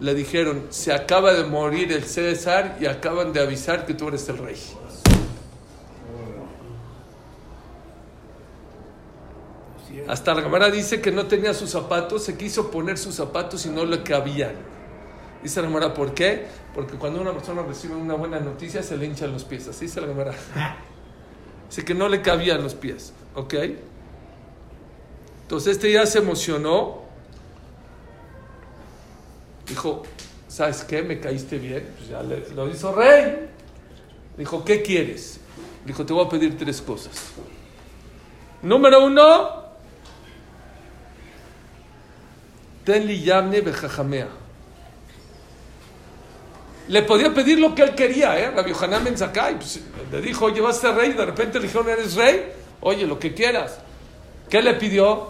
le 0.00 0.14
dijeron, 0.14 0.66
se 0.70 0.92
acaba 0.92 1.32
de 1.32 1.44
morir 1.44 1.92
el 1.92 2.04
César 2.04 2.76
y 2.80 2.86
acaban 2.86 3.32
de 3.32 3.40
avisar 3.40 3.86
que 3.86 3.94
tú 3.94 4.08
eres 4.08 4.28
el 4.28 4.38
rey. 4.38 4.56
Hasta 10.08 10.34
la 10.34 10.42
cámara 10.42 10.70
dice 10.70 11.00
que 11.00 11.12
no 11.12 11.26
tenía 11.26 11.54
sus 11.54 11.70
zapatos, 11.70 12.24
se 12.24 12.36
quiso 12.36 12.70
poner 12.70 12.98
sus 12.98 13.14
zapatos 13.14 13.64
y 13.66 13.68
no 13.68 13.84
le 13.84 14.02
cabían. 14.02 14.54
Dice 15.42 15.60
la 15.60 15.68
cámara, 15.68 15.94
¿por 15.94 16.14
qué? 16.14 16.46
Porque 16.74 16.96
cuando 16.96 17.20
una 17.20 17.32
persona 17.32 17.62
recibe 17.62 17.94
una 17.94 18.14
buena 18.14 18.40
noticia 18.40 18.82
se 18.82 18.96
le 18.96 19.06
hinchan 19.06 19.32
los 19.32 19.44
pies. 19.44 19.68
Así 19.68 19.86
dice 19.86 20.00
la 20.00 20.06
cámara. 20.06 20.34
Dice 21.68 21.84
que 21.84 21.94
no 21.94 22.08
le 22.08 22.22
cabían 22.22 22.62
los 22.62 22.74
pies. 22.74 23.12
¿Ok? 23.34 23.54
Entonces 25.42 25.72
este 25.72 25.92
ya 25.92 26.06
se 26.06 26.18
emocionó. 26.18 27.02
Dijo, 29.66 30.02
¿sabes 30.48 30.84
qué? 30.84 31.02
Me 31.02 31.20
caíste 31.20 31.58
bien. 31.58 31.88
Pues 31.96 32.08
ya 32.08 32.22
lo 32.22 32.68
hizo 32.68 32.94
rey. 32.94 33.48
Dijo, 34.36 34.64
¿qué 34.64 34.82
quieres? 34.82 35.40
Dijo, 35.84 36.06
te 36.06 36.12
voy 36.12 36.24
a 36.24 36.28
pedir 36.28 36.56
tres 36.56 36.80
cosas. 36.80 37.32
Número 38.62 39.04
uno, 39.04 39.62
tenli 42.84 43.22
yamne 43.22 43.60
bejajamea. 43.60 44.28
Le 46.88 47.02
podía 47.02 47.32
pedir 47.32 47.58
lo 47.58 47.74
que 47.74 47.82
él 47.82 47.94
quería, 47.94 48.38
¿eh? 48.38 48.50
Rabbi 48.50 48.72
Hanan 48.80 49.04
Ben 49.04 49.16
Zakkai, 49.16 49.56
pues, 49.56 49.80
le 50.10 50.20
dijo, 50.20 50.46
oye, 50.46 50.66
a 50.66 50.72
ser 50.72 50.94
rey, 50.94 51.10
y 51.10 51.14
de 51.14 51.26
repente 51.26 51.58
le 51.58 51.66
dijeron, 51.66 51.88
eres 51.88 52.14
rey, 52.14 52.52
oye, 52.82 53.06
lo 53.06 53.18
que 53.18 53.34
quieras. 53.34 53.78
¿Qué 54.48 54.60
le 54.60 54.74
pidió? 54.74 55.28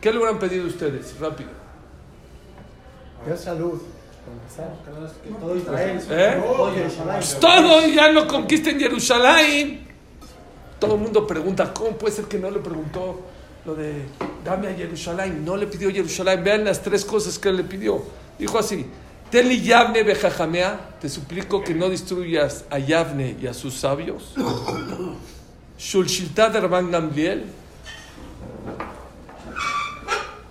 ¿Qué 0.00 0.12
le 0.12 0.18
hubieran 0.18 0.38
pedido 0.38 0.66
ustedes? 0.66 1.18
Rápido. 1.18 1.50
Dios 3.24 3.40
salud. 3.40 3.80
Que 5.24 5.30
todo 5.30 5.56
Israel. 5.56 6.00
¿Eh? 6.10 6.42
Todo 6.42 6.72
Jerusalén. 6.72 7.20
Todo 7.40 7.86
ya 7.88 8.12
no 8.12 8.26
conquisten 8.26 8.78
Jerusalén. 8.78 9.86
Todo 10.78 10.94
el 10.96 11.00
mundo 11.00 11.26
pregunta, 11.26 11.72
¿cómo 11.72 11.92
puede 11.92 12.14
ser 12.14 12.26
que 12.26 12.38
no 12.38 12.50
le 12.50 12.58
preguntó 12.58 13.20
lo 13.64 13.74
de 13.74 14.02
dame 14.44 14.68
a 14.68 14.74
Jerusalén? 14.74 15.44
No 15.44 15.56
le 15.56 15.66
pidió 15.66 15.90
Jerusalén. 15.90 16.42
Vean 16.44 16.64
las 16.64 16.82
tres 16.82 17.04
cosas 17.04 17.38
que 17.38 17.52
le 17.52 17.64
pidió. 17.64 18.02
Dijo 18.38 18.58
así, 18.58 18.86
Teli 19.30 19.62
Yavne 19.62 20.02
Bejajamea, 20.02 20.96
te 21.00 21.08
suplico 21.08 21.62
que 21.62 21.74
no 21.74 21.88
destruyas 21.88 22.64
a 22.68 22.78
Yavne 22.78 23.36
y 23.40 23.46
a 23.46 23.54
sus 23.54 23.74
sabios. 23.74 24.34
Shulshiltad 25.78 26.52
de 26.52 26.60
Rabban 26.60 26.90
Gamliel. 26.90 27.44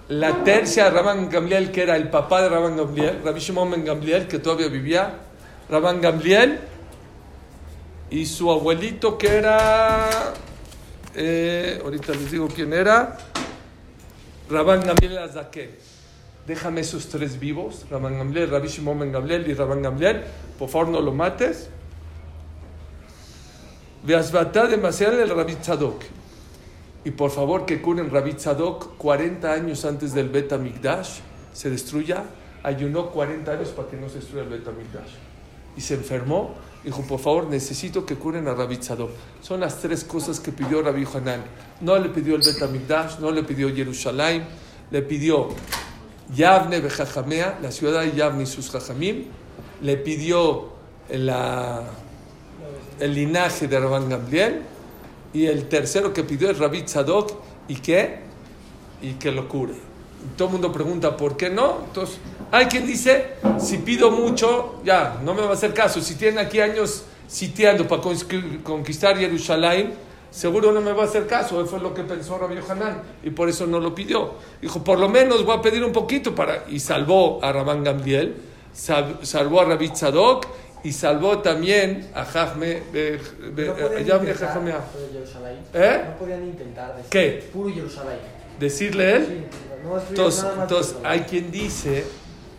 La 0.09 0.43
tercia 0.43 0.85
de 0.85 0.89
Rabban 0.91 1.29
Gamliel, 1.29 1.71
que 1.71 1.81
era 1.81 1.95
el 1.95 2.09
papá 2.09 2.41
de 2.43 2.49
Rabban 2.49 2.77
Gamliel, 2.77 3.21
Rabbi 3.23 3.39
Shimon 3.39 3.83
Gamliel, 3.83 4.27
que 4.27 4.39
todavía 4.39 4.67
vivía. 4.67 5.19
Rabban 5.69 5.99
Gamliel 5.99 6.59
y 8.11 8.25
su 8.27 8.51
abuelito 8.51 9.17
que 9.17 9.27
era, 9.27 10.33
eh, 11.15 11.81
ahorita 11.83 12.13
les 12.13 12.31
digo 12.31 12.47
quién 12.47 12.71
era, 12.71 13.17
Rabban 14.49 14.81
Gamliel 14.85 15.17
Azaken. 15.17 15.71
Déjame 16.45 16.81
esos 16.81 17.07
tres 17.07 17.39
vivos, 17.39 17.87
Rabban 17.89 18.19
Gamliel, 18.19 18.51
Rabbi 18.51 18.67
Shimon 18.67 19.11
Gamliel 19.11 19.49
y 19.49 19.55
Rabban 19.55 19.81
Gamliel, 19.81 20.23
por 20.59 20.69
favor 20.69 20.89
no 20.89 21.01
lo 21.01 21.11
mates. 21.11 21.69
Demasiado 24.05 25.21
el 25.21 25.29
Rabbi 25.29 25.55
Tzadok. 25.55 26.03
Y 27.03 27.11
por 27.11 27.31
favor 27.31 27.65
que 27.65 27.81
curen 27.81 28.11
Rabbi 28.11 28.33
Tzadok 28.33 28.97
40 28.97 29.51
años 29.51 29.83
antes 29.83 30.13
del 30.13 30.29
Bet 30.29 30.55
Migdash 30.57 31.19
se 31.53 31.71
destruya. 31.71 32.23
Ayunó 32.61 33.09
40 33.09 33.51
años 33.51 33.69
para 33.69 33.87
que 33.87 33.97
no 33.97 34.07
se 34.07 34.15
destruya 34.19 34.43
el 34.43 34.49
Bet 34.49 34.65
Migdash. 34.65 35.11
Y 35.75 35.81
se 35.81 35.95
enfermó. 35.95 36.53
Dijo, 36.83 37.01
por 37.01 37.19
favor, 37.19 37.47
necesito 37.47 38.05
que 38.05 38.15
curen 38.15 38.47
a 38.47 38.53
Rabbi 38.53 38.77
Tzadok. 38.77 39.09
Son 39.41 39.59
las 39.59 39.81
tres 39.81 40.03
cosas 40.03 40.39
que 40.39 40.51
pidió 40.51 40.83
Rabbi 40.83 41.07
Hanan. 41.11 41.43
No 41.81 41.97
le 41.97 42.09
pidió 42.09 42.35
el 42.35 42.41
Bet 42.41 42.69
Migdash, 42.69 43.17
no 43.17 43.31
le 43.31 43.43
pidió 43.43 43.73
Jerusalén, 43.75 44.43
le 44.91 45.01
pidió 45.01 45.49
Yavne 46.33 46.79
Bejajamea, 46.79 47.57
la 47.59 47.71
ciudad 47.71 48.01
de 48.01 48.11
Yavne 48.11 48.43
y 48.43 48.45
sus 48.45 48.69
Jajamim. 48.69 49.25
Le 49.81 49.97
pidió 49.97 50.69
la, 51.09 51.83
el 52.99 53.13
linaje 53.13 53.67
de 53.67 53.79
Rabban 53.79 54.09
Gamliel. 54.09 54.61
Y 55.33 55.47
el 55.47 55.67
tercero 55.67 56.13
que 56.13 56.23
pidió 56.23 56.49
es 56.49 56.57
Rabbi 56.59 56.83
Tzadok. 56.83 57.33
¿Y 57.67 57.75
qué? 57.75 58.19
Y 59.01 59.13
que 59.13 59.31
lo 59.31 59.47
cure. 59.47 59.73
Todo 60.37 60.47
el 60.47 60.53
mundo 60.53 60.71
pregunta, 60.71 61.15
¿por 61.15 61.37
qué 61.37 61.49
no? 61.49 61.81
Entonces, 61.85 62.17
hay 62.51 62.65
quien 62.65 62.87
dice, 62.87 63.33
si 63.59 63.77
pido 63.79 64.09
mucho, 64.09 64.81
ya, 64.83 65.19
no 65.23 65.33
me 65.33 65.41
va 65.43 65.49
a 65.49 65.53
hacer 65.53 65.73
caso. 65.73 66.01
Si 66.01 66.15
tienen 66.15 66.39
aquí 66.39 66.59
años 66.59 67.03
sitiando 67.27 67.87
para 67.87 68.01
conquistar 68.63 69.17
Jerusalén, 69.17 69.93
seguro 70.31 70.71
no 70.71 70.81
me 70.81 70.93
va 70.93 71.03
a 71.03 71.05
hacer 71.05 71.27
caso. 71.27 71.61
Eso 71.61 71.69
fue 71.69 71.79
lo 71.79 71.93
que 71.93 72.03
pensó 72.03 72.37
Rabbi 72.37 72.57
Hanan 72.67 73.01
y 73.23 73.29
por 73.29 73.49
eso 73.49 73.67
no 73.67 73.79
lo 73.79 73.93
pidió. 73.93 74.35
Dijo, 74.61 74.83
por 74.83 74.97
lo 74.97 75.09
menos 75.09 75.45
voy 75.45 75.57
a 75.57 75.61
pedir 75.61 75.83
un 75.83 75.91
poquito 75.91 76.33
para... 76.33 76.63
Y 76.69 76.79
salvó 76.79 77.39
a 77.43 77.51
Rabban 77.51 77.83
Gamliel, 77.83 78.35
sal- 78.73 79.19
salvó 79.21 79.61
a 79.61 79.65
Rabbi 79.65 79.89
Tzadok 79.89 80.47
y 80.85 80.93
salvó 80.93 81.39
también 81.39 82.07
a 82.13 82.23
No 82.23 82.77
de 84.99 85.13
Jerusalén. 85.13 85.57
¿Eh? 85.73 86.01
No 86.05 86.15
podían 86.19 86.43
intentar. 86.43 86.95
decir, 86.95 87.09
¿Qué? 87.09 87.49
Puro 87.51 87.73
Jerusalén. 87.73 88.19
Decirle 88.59 89.15
él. 89.15 89.25
Sí, 89.25 89.57
no 89.83 89.95
destruyeron 89.95 90.61
Entonces, 90.61 90.95
hay 91.03 91.21
quien 91.21 91.51
dice 91.51 92.05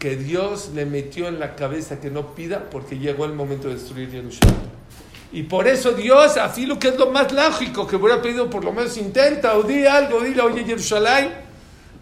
que 0.01 0.17
Dios 0.17 0.73
le 0.75 0.87
metió 0.87 1.29
en 1.29 1.39
la 1.39 1.55
cabeza 1.55 2.01
que 2.01 2.11
no 2.11 2.35
pida 2.35 2.69
porque 2.69 2.99
llegó 2.99 3.27
el 3.27 3.33
momento 3.33 3.69
de 3.69 3.75
destruir 3.75 4.11
Jerusalén. 4.11 4.57
Y 5.31 5.45
por 5.45 5.69
eso 5.69 5.93
Dios, 5.93 6.37
a 6.37 6.53
lo 6.67 6.81
que 6.81 6.89
es 6.89 6.99
lo 6.99 7.13
más 7.13 7.31
lógico, 7.31 7.87
que 7.87 7.95
hubiera 7.95 8.21
pedido 8.21 8.51
por 8.51 8.65
lo 8.65 8.73
menos 8.73 8.97
intenta 8.97 9.57
o 9.57 9.63
di 9.63 9.87
algo, 9.87 10.21
dile, 10.21 10.43
oye 10.43 10.65
Jerusalén. 10.65 11.33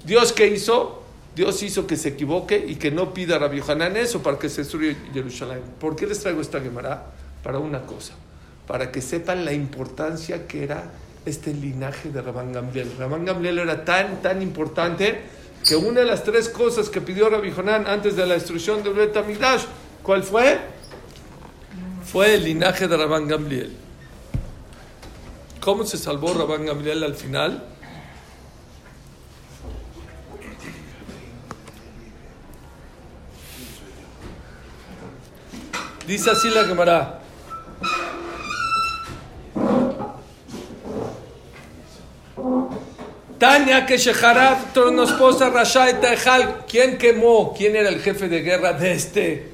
Dios 0.02 0.32
qué 0.32 0.46
hizo? 0.46 1.03
Dios 1.34 1.62
hizo 1.62 1.86
que 1.86 1.96
se 1.96 2.10
equivoque 2.10 2.64
y 2.66 2.76
que 2.76 2.90
no 2.90 3.12
pida 3.12 3.36
a 3.36 3.38
Rabbi 3.40 3.60
Hanan 3.66 3.96
eso 3.96 4.22
para 4.22 4.38
que 4.38 4.48
se 4.48 4.62
destruya 4.62 4.96
Jerusalén. 5.12 5.62
¿Por 5.80 5.96
qué 5.96 6.06
les 6.06 6.20
traigo 6.20 6.40
esta 6.40 6.60
Gemara? 6.60 7.06
Para 7.42 7.58
una 7.58 7.82
cosa, 7.82 8.14
para 8.66 8.92
que 8.92 9.02
sepan 9.02 9.44
la 9.44 9.52
importancia 9.52 10.46
que 10.46 10.62
era 10.62 10.92
este 11.26 11.52
linaje 11.52 12.10
de 12.10 12.22
Rabban 12.22 12.52
Gamliel. 12.52 12.96
Rabban 12.98 13.24
Gamliel 13.24 13.58
era 13.58 13.84
tan, 13.84 14.22
tan 14.22 14.42
importante 14.42 15.22
que 15.66 15.76
una 15.76 16.00
de 16.00 16.06
las 16.06 16.22
tres 16.22 16.48
cosas 16.48 16.88
que 16.88 17.00
pidió 17.00 17.28
Rabbi 17.28 17.52
Hanan 17.56 17.86
antes 17.86 18.16
de 18.16 18.26
la 18.26 18.34
destrucción 18.34 18.82
del 18.82 18.94
Bet 18.94 19.16
¿cuál 20.02 20.22
fue? 20.22 20.58
Fue 22.04 22.34
el 22.34 22.44
linaje 22.44 22.86
de 22.86 22.96
Rabban 22.96 23.26
Gamliel. 23.26 23.74
¿Cómo 25.60 25.84
se 25.84 25.96
salvó 25.96 26.34
Rabban 26.34 26.66
Gamliel 26.66 27.02
al 27.02 27.14
final? 27.14 27.64
Dice 36.06 36.30
así 36.30 36.50
la 36.50 36.64
Gemara. 36.64 37.20
Tania 43.38 43.86
que 43.86 43.96
Sheharat 43.96 44.74
Tronosposa 44.74 45.48
Rasha 45.48 45.88
et 45.88 46.04
Ejal. 46.04 46.64
¿Quién 46.68 46.98
quemó? 46.98 47.54
¿Quién 47.56 47.74
era 47.74 47.88
el 47.88 48.00
jefe 48.00 48.28
de 48.28 48.42
guerra 48.42 48.74
de 48.74 48.92
este 48.92 49.52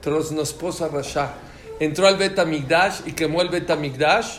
Tronosposa 0.00 0.88
Rasha? 0.88 1.34
Entró 1.80 2.06
al 2.06 2.16
Bet 2.16 2.38
Amigdash 2.38 3.00
y 3.06 3.12
quemó 3.12 3.42
el 3.42 3.48
Bet 3.48 3.70
Amigdash. 3.70 4.38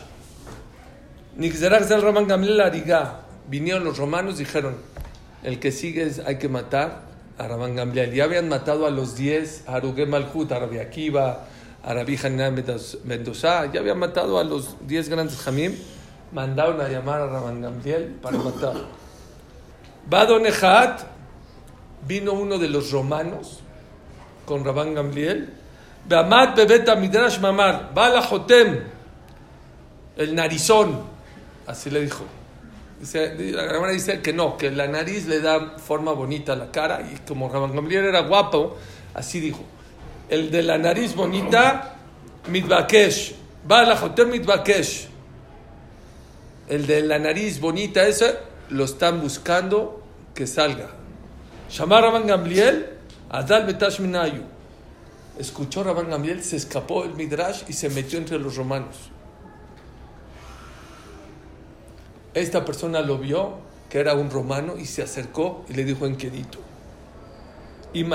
Nixerak 1.35 1.83
del 1.83 2.01
Roman 2.01 2.27
Gamliel 2.27 2.61
Ariga. 2.61 3.21
Vinieron 3.47 3.83
los 3.83 3.97
romanos 3.97 4.37
dijeron: 4.37 4.77
El 5.43 5.59
que 5.59 5.71
sigue 5.71 6.11
hay 6.25 6.37
que 6.37 6.47
matar 6.47 7.10
a 7.37 7.47
Rabban 7.47 7.75
Gamliel. 7.75 8.13
Ya 8.13 8.25
habían 8.25 8.49
matado 8.49 8.85
a 8.85 8.89
los 8.89 9.15
10, 9.15 9.67
a 9.67 9.75
Arugue 9.75 10.05
Malhut, 10.05 10.51
a 10.51 10.59
Rabbi 10.59 10.79
Akiva, 10.79 11.45
a 11.83 11.93
Rabbi 11.93 12.17
Hanan 12.17 12.63
Mendoza. 13.03 13.71
Ya 13.71 13.79
habían 13.79 13.99
matado 13.99 14.39
a 14.39 14.43
los 14.43 14.75
10 14.87 15.09
grandes 15.09 15.37
Jamim. 15.41 15.75
Mandaron 16.31 16.79
a 16.79 16.87
llamar 16.87 17.21
a 17.21 17.27
Rabban 17.27 17.61
para 18.21 18.37
matar. 18.37 18.75
Badonehat, 20.09 21.01
vino 22.07 22.33
uno 22.33 22.57
de 22.57 22.69
los 22.69 22.91
romanos 22.91 23.59
con 24.45 24.63
Rabban 24.63 24.93
Gamliel. 24.93 25.53
Beamat 26.07 26.57
midrash 26.97 27.39
mamar, 27.39 27.93
Bala 27.93 28.21
Jotem, 28.23 28.81
el 30.17 30.35
narizón, 30.35 31.03
así 31.67 31.89
le 31.89 32.01
dijo. 32.01 32.25
La 33.01 33.63
Gemara 33.63 33.91
dice 33.91 34.21
que 34.21 34.31
no, 34.31 34.57
que 34.57 34.69
la 34.69 34.87
nariz 34.87 35.25
le 35.25 35.41
da 35.41 35.77
forma 35.79 36.11
bonita 36.11 36.53
a 36.53 36.55
la 36.55 36.71
cara 36.71 37.01
y 37.01 37.17
como 37.27 37.49
Rabban 37.49 37.73
Gamliel 37.73 38.05
era 38.05 38.21
guapo, 38.21 38.77
así 39.15 39.39
dijo. 39.39 39.63
El 40.29 40.51
de 40.51 40.61
la 40.61 40.77
nariz 40.77 41.15
bonita, 41.15 41.97
mitbakesh, 42.47 43.35
Bala 43.67 43.97
Jotem 43.97 44.29
mitbakesh. 44.29 45.07
El 46.69 46.85
de 46.85 47.01
la 47.01 47.17
nariz 47.17 47.59
bonita 47.59 48.07
ese, 48.07 48.37
lo 48.69 48.85
están 48.85 49.19
buscando 49.19 50.03
que 50.35 50.45
salga. 50.45 50.91
Llamar 51.75 52.03
Rabban 52.03 52.27
Gamliel, 52.27 52.87
Adal 53.29 53.65
Betash 53.65 53.99
Minayu. 53.99 54.43
Escuchó 55.39 55.83
Rabban 55.83 56.09
Gamliel, 56.09 56.43
se 56.43 56.55
escapó 56.55 57.03
el 57.03 57.15
Midrash 57.15 57.63
y 57.67 57.73
se 57.73 57.89
metió 57.89 58.19
entre 58.19 58.37
los 58.37 58.55
romanos. 58.57 59.09
Esta 62.33 62.63
persona 62.63 63.01
lo 63.01 63.17
vio, 63.17 63.57
que 63.89 63.99
era 63.99 64.13
un 64.13 64.29
romano, 64.29 64.77
y 64.77 64.85
se 64.85 65.01
acercó 65.03 65.65
y 65.69 65.73
le 65.73 65.83
dijo 65.83 66.05
en 66.05 66.15
quedito. 66.15 66.59
Le 67.93 68.05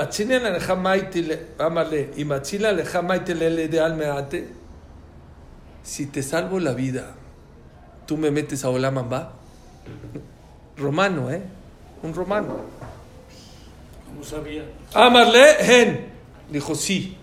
de. 4.23 4.49
Si 5.83 6.07
te 6.07 6.23
salvo 6.23 6.59
la 6.59 6.73
vida, 6.73 7.15
tú 8.07 8.17
me 8.17 8.31
metes 8.31 8.65
a 8.65 8.69
Olamamba. 8.69 9.33
Romano, 10.77 11.31
¿eh? 11.31 11.43
Un 12.03 12.13
romano. 12.13 12.57
¿Cómo 14.07 14.23
sabía? 14.23 14.63
Amarle, 14.93 15.51
hen. 15.59 16.07
Dijo, 16.49 16.73
sí. 16.75 17.15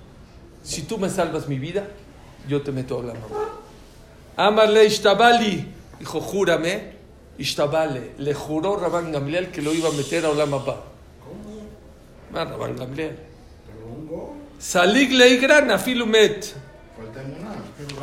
Si 0.62 0.82
tú 0.82 0.96
me 0.96 1.10
salvas 1.10 1.48
mi 1.48 1.58
vida, 1.58 1.88
yo 2.48 2.62
te 2.62 2.70
meto 2.72 2.94
a 2.94 2.98
Olamamba. 2.98 3.48
Amarle, 4.36 4.84
ishtabali. 4.84 5.68
Dijo, 5.98 6.20
júrame. 6.20 6.92
Ishtabale. 7.38 8.12
Le 8.18 8.32
juró 8.32 8.76
Rabban 8.76 9.10
Gamliel 9.10 9.50
que 9.50 9.60
lo 9.60 9.72
iba 9.74 9.88
a 9.88 9.92
meter 9.92 10.24
a 10.24 10.30
Olamamba. 10.30 10.84
Ah, 12.32 12.44
Rabban 12.44 12.76
Gamliel. 12.76 13.16
Salig 14.58 15.12
leigran 15.12 15.70
afilumet. 15.70 16.54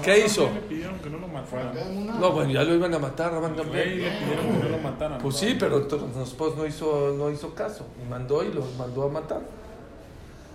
¿Qué 0.03 0.25
hizo? 0.25 0.49
Le 0.53 0.59
pidieron 0.61 0.99
que 0.99 1.09
no 1.09 1.17
lo 1.19 1.27
mataran. 1.27 2.19
No, 2.19 2.31
bueno, 2.31 2.51
ya 2.51 2.63
lo 2.63 2.75
iban 2.75 2.93
a 2.93 2.99
matar, 2.99 3.31
Rabban 3.31 3.55
Rey 3.55 3.65
Gamliel. 3.65 3.99
le 4.03 4.09
pidieron 4.19 4.45
que 4.57 4.63
no 4.63 4.69
lo 4.69 4.77
mataran. 4.79 5.17
Pues 5.21 5.35
sí, 5.37 5.55
pero 5.59 5.77
entonces 5.77 6.15
después 6.17 6.55
no 6.57 6.65
hizo, 6.65 7.15
no 7.17 7.31
hizo 7.31 7.53
caso. 7.55 7.85
Y 8.03 8.09
mandó 8.09 8.43
y 8.43 8.51
lo 8.51 8.65
mandó 8.77 9.03
a 9.03 9.09
matar. 9.09 9.41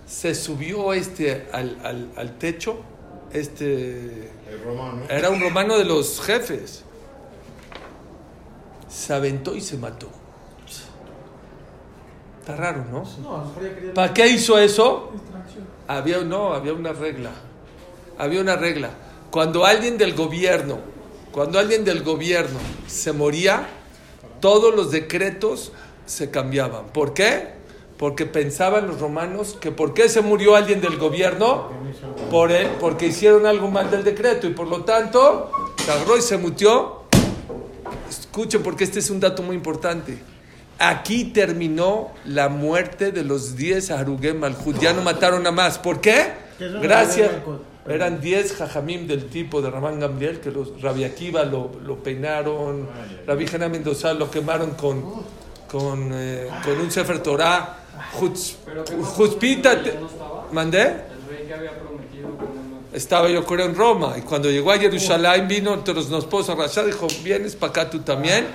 Se 0.05 0.35
subió 0.35 0.93
este 0.93 1.47
al, 1.51 1.77
al, 1.83 2.09
al 2.15 2.37
techo. 2.37 2.77
Este 3.33 4.29
El 4.49 4.63
romano. 4.63 5.01
era 5.09 5.29
un 5.29 5.41
romano 5.41 5.77
de 5.77 5.83
los 5.85 6.21
jefes. 6.21 6.83
Se 8.87 9.13
aventó 9.13 9.55
y 9.55 9.61
se 9.61 9.77
mató. 9.77 10.09
Está 12.39 12.55
raro, 12.55 12.85
¿no? 12.89 13.03
¿Para 13.93 14.13
qué 14.13 14.27
hizo 14.27 14.57
eso? 14.57 15.11
Había, 15.87 16.19
no, 16.19 16.53
había 16.53 16.73
una 16.73 16.93
regla. 16.93 17.31
Había 18.17 18.39
una 18.39 18.55
regla. 18.55 18.91
Cuando 19.31 19.65
alguien 19.65 19.97
del 19.97 20.13
gobierno, 20.13 20.79
cuando 21.31 21.59
alguien 21.59 21.83
del 21.83 22.03
gobierno 22.03 22.57
se 22.87 23.11
moría, 23.11 23.67
todos 24.39 24.73
los 24.73 24.91
decretos 24.91 25.73
se 26.05 26.31
cambiaban. 26.31 26.87
¿Por 26.93 27.13
qué? 27.13 27.57
Porque 27.97 28.25
pensaban 28.25 28.87
los 28.87 29.01
romanos 29.01 29.57
que 29.59 29.71
¿por 29.71 29.93
qué 29.93 30.07
se 30.07 30.21
murió 30.21 30.55
alguien 30.55 30.79
del 30.81 30.97
gobierno? 30.97 31.69
Por 32.31 32.51
él, 32.51 32.69
porque 32.79 33.07
hicieron 33.07 33.45
algo 33.45 33.69
mal 33.69 33.91
del 33.91 34.03
decreto 34.03 34.47
y 34.47 34.51
por 34.51 34.67
lo 34.67 34.83
tanto 34.83 35.51
se 35.83 35.91
agarró 35.91 36.17
y 36.17 36.21
se 36.21 36.37
mutió. 36.37 37.06
Escuchen 38.37 38.61
porque 38.61 38.83
este 38.83 38.99
es 38.99 39.09
un 39.09 39.19
dato 39.19 39.41
muy 39.41 39.55
importante. 39.55 40.15
Aquí 40.77 41.23
terminó 41.25 42.11
la 42.25 42.49
muerte 42.49 43.11
de 43.11 43.23
los 43.23 43.55
10 43.55 43.89
Harugem 43.89 44.37
Malhut. 44.37 44.77
Ya 44.79 44.93
no 44.93 45.01
mataron 45.01 45.47
a 45.47 45.51
más. 45.51 45.79
¿Por 45.79 45.99
qué? 46.01 46.33
¿Qué 46.59 46.65
es 46.67 46.71
lo 46.71 46.79
Gracias. 46.79 47.31
Eran 47.87 48.21
10 48.21 48.53
jajamim 48.53 49.07
del 49.07 49.25
tipo 49.25 49.59
de 49.63 49.71
Ramán 49.71 49.99
Gamliel 49.99 50.39
que 50.39 50.51
los 50.51 50.79
Rabbi 50.83 51.03
Akiva 51.05 51.45
lo, 51.45 51.71
lo 51.83 51.95
peinaron, 52.03 52.87
Rabbi 53.25 53.47
Jana 53.47 53.69
Mendoza 53.69 54.13
lo 54.13 54.29
quemaron 54.29 54.71
con, 54.75 55.03
con, 55.67 56.11
eh, 56.13 56.47
con 56.63 56.79
un 56.79 56.91
Sefer 56.91 57.23
Torah. 57.23 57.79
Jutz- 58.19 58.57
Pero 58.65 58.85
¿qué 58.85 58.93
pasó? 58.97 59.03
Jutzpita. 59.13 59.81
te- 59.81 59.93
¿Ya 59.93 59.99
no 59.99 60.05
estaba? 60.05 60.47
¿Mandé? 60.51 60.81
El 60.83 61.27
rey 61.37 61.47
que 61.47 61.53
había 61.55 61.71
Estaba 62.93 63.29
yo 63.29 63.43
creo 63.45 63.65
en 63.65 63.75
Roma. 63.75 64.15
Y 64.17 64.21
cuando 64.21 64.49
llegó 64.49 64.71
a 64.71 64.77
Jerusalén 64.77 65.47
vino 65.47 65.73
entre 65.73 65.93
los 65.93 66.09
esposos 66.11 66.57
Rasha 66.57 66.83
dijo 66.83 67.07
vienes 67.23 67.55
para 67.55 67.71
acá 67.71 67.89
tú 67.89 67.99
también 67.99 68.47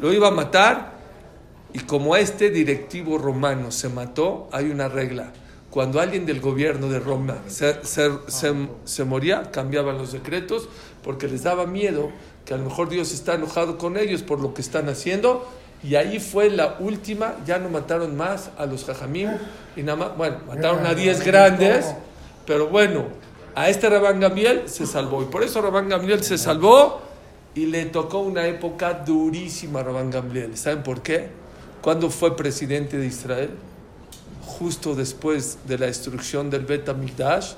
lo 0.00 0.12
iba 0.12 0.28
a 0.28 0.30
matar. 0.30 0.94
Y 1.72 1.80
como 1.80 2.14
este 2.16 2.50
directivo 2.50 3.18
romano 3.18 3.70
se 3.72 3.88
mató 3.88 4.48
hay 4.52 4.70
una 4.70 4.88
regla. 4.88 5.32
Cuando 5.70 6.00
alguien 6.00 6.24
del 6.24 6.40
gobierno 6.40 6.88
de 6.88 7.00
Roma 7.00 7.38
se, 7.48 7.84
se- 7.84 8.10
se- 8.28 8.68
se 8.84 9.04
moría 9.04 9.50
cambiaban 9.50 9.98
los 9.98 10.12
decretos 10.12 10.68
porque 11.02 11.26
les 11.26 11.42
daba 11.42 11.66
miedo 11.66 12.10
que 12.44 12.54
a 12.54 12.56
lo 12.58 12.64
mejor 12.64 12.88
Dios 12.88 13.12
está 13.12 13.34
enojado 13.34 13.76
con 13.76 13.96
ellos 13.96 14.22
por 14.22 14.38
lo 14.40 14.54
que 14.54 14.62
están 14.62 14.88
haciendo. 14.88 15.48
Y 15.82 15.96
ahí 15.96 16.20
fue 16.20 16.48
la 16.48 16.76
última 16.78 17.34
ya 17.44 17.58
no 17.58 17.68
mataron 17.68 18.16
más 18.16 18.50
a 18.56 18.66
los 18.66 18.84
jajamim 18.84 19.30
y 19.76 19.82
nada 19.82 19.96
más 19.96 20.16
bueno 20.16 20.36
mataron 20.46 20.86
a 20.86 20.94
10 20.94 21.24
grandes. 21.26 21.86
pero 22.46 22.68
bueno, 22.68 23.06
a 23.54 23.68
este 23.68 23.88
Rabán 23.88 24.20
Gamliel 24.20 24.68
se 24.68 24.86
salvó. 24.86 25.22
Y 25.22 25.26
por 25.26 25.42
eso 25.42 25.60
Rabán 25.62 25.88
Gamliel 25.88 26.22
se 26.24 26.38
salvó 26.38 27.00
y 27.54 27.66
le 27.66 27.84
tocó 27.86 28.18
una 28.18 28.46
época 28.46 28.94
durísima 28.94 29.80
a 29.80 29.82
Rabán 29.84 30.10
Gamliel. 30.10 30.56
¿Saben 30.56 30.82
por 30.82 31.02
qué? 31.02 31.28
Cuando 31.82 32.10
fue 32.10 32.36
presidente 32.36 32.96
de 32.98 33.06
Israel, 33.06 33.50
justo 34.44 34.94
después 34.94 35.58
de 35.66 35.78
la 35.78 35.86
destrucción 35.86 36.50
del 36.50 36.64
Bet 36.64 36.88
HaMikdash 36.88 37.52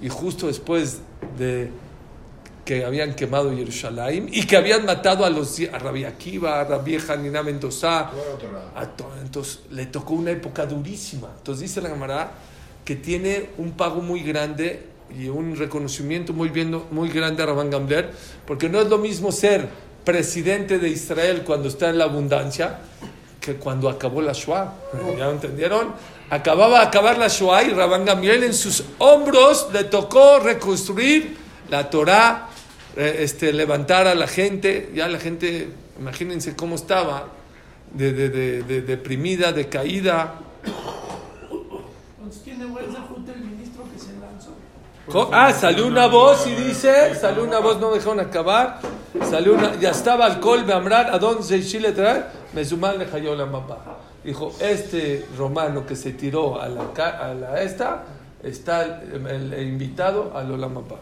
y 0.00 0.08
justo 0.08 0.46
después 0.48 0.98
de 1.38 1.70
que 2.64 2.84
habían 2.84 3.14
quemado 3.14 3.50
Jerusalén 3.56 4.28
y 4.30 4.44
que 4.46 4.56
habían 4.56 4.84
matado 4.84 5.24
a 5.24 5.30
los 5.30 5.58
a 5.72 5.78
Rabbi 5.78 6.04
Akiva, 6.04 6.60
a 6.60 6.64
Rabbi 6.64 6.98
Hanina 7.08 7.42
Mendoza, 7.42 8.10
a 8.76 8.86
to- 8.86 9.10
Entonces 9.22 9.60
le 9.70 9.86
tocó 9.86 10.12
una 10.14 10.32
época 10.32 10.66
durísima. 10.66 11.28
Entonces 11.38 11.62
dice 11.62 11.80
la 11.80 11.88
camarada 11.88 12.32
que 12.84 12.96
tiene 12.96 13.50
un 13.58 13.72
pago 13.72 14.02
muy 14.02 14.20
grande 14.22 14.86
y 15.16 15.28
un 15.28 15.56
reconocimiento 15.56 16.32
muy, 16.32 16.48
bien, 16.48 16.80
muy 16.90 17.08
grande 17.10 17.42
a 17.42 17.46
Rabán 17.46 17.70
Gamliel, 17.70 18.10
porque 18.46 18.68
no 18.68 18.80
es 18.80 18.88
lo 18.88 18.98
mismo 18.98 19.32
ser 19.32 19.68
presidente 20.04 20.78
de 20.78 20.88
Israel 20.88 21.42
cuando 21.44 21.68
está 21.68 21.90
en 21.90 21.98
la 21.98 22.04
abundancia 22.04 22.78
que 23.40 23.54
cuando 23.54 23.88
acabó 23.88 24.20
la 24.22 24.32
Shoah. 24.32 24.74
¿Ya 25.16 25.30
entendieron? 25.30 25.92
Acababa 26.30 26.80
de 26.80 26.86
acabar 26.86 27.16
la 27.18 27.28
Shoah 27.28 27.62
y 27.64 27.70
Rabán 27.70 28.04
Gamliel 28.04 28.44
en 28.44 28.54
sus 28.54 28.84
hombros 28.98 29.68
le 29.72 29.84
tocó 29.84 30.38
reconstruir 30.40 31.36
la 31.70 31.88
Torah, 31.88 32.48
eh, 32.96 33.18
este, 33.20 33.52
levantar 33.52 34.06
a 34.06 34.14
la 34.14 34.26
gente. 34.26 34.90
Ya 34.94 35.08
la 35.08 35.18
gente, 35.18 35.68
imagínense 35.98 36.54
cómo 36.56 36.74
estaba, 36.74 37.28
de, 37.92 38.12
de- 38.12 38.28
de- 38.28 38.62
de- 38.64 38.82
deprimida, 38.82 39.52
decaída. 39.52 40.34
Entonces 42.18 42.42
tiene 42.42 42.66
buen 42.66 42.92
zahut 42.92 43.26
el 43.28 43.40
ministro 43.40 43.84
que 43.92 43.98
se 43.98 44.12
lanzó. 44.20 44.48
Co- 44.50 44.56
Ah, 45.32 45.52
salió 45.52 45.86
una 45.86 46.06
voz 46.06 46.46
y 46.46 46.54
dice, 46.54 47.14
salió 47.14 47.44
una 47.44 47.60
voz, 47.60 47.80
no 47.80 47.90
dejaron 47.92 48.20
acabar, 48.20 48.80
salió 49.28 49.54
una, 49.54 49.74
ya 49.76 49.90
estaba 49.90 50.26
alcohol, 50.26 50.64
me 50.66 50.72
amrar, 50.74 51.10
¿a 51.12 51.18
dónde 51.18 51.42
se 51.42 51.62
chile 51.64 51.92
traer? 51.92 52.26
Me 52.52 52.64
suman 52.64 52.98
le 52.98 53.06
cayó 53.06 53.34
la 53.34 53.46
mamá. 53.46 53.78
Dijo, 54.22 54.52
este 54.60 55.26
romano 55.38 55.86
que 55.86 55.96
se 55.96 56.12
tiró 56.12 56.60
a 56.60 56.68
la, 56.68 56.82
a 56.82 57.34
la 57.34 57.62
esta, 57.62 58.04
está 58.42 58.82
el, 58.84 59.26
el- 59.26 59.52
el 59.54 59.68
invitado 59.68 60.32
a 60.36 60.42
Lola 60.42 60.68
Mapa. 60.68 60.96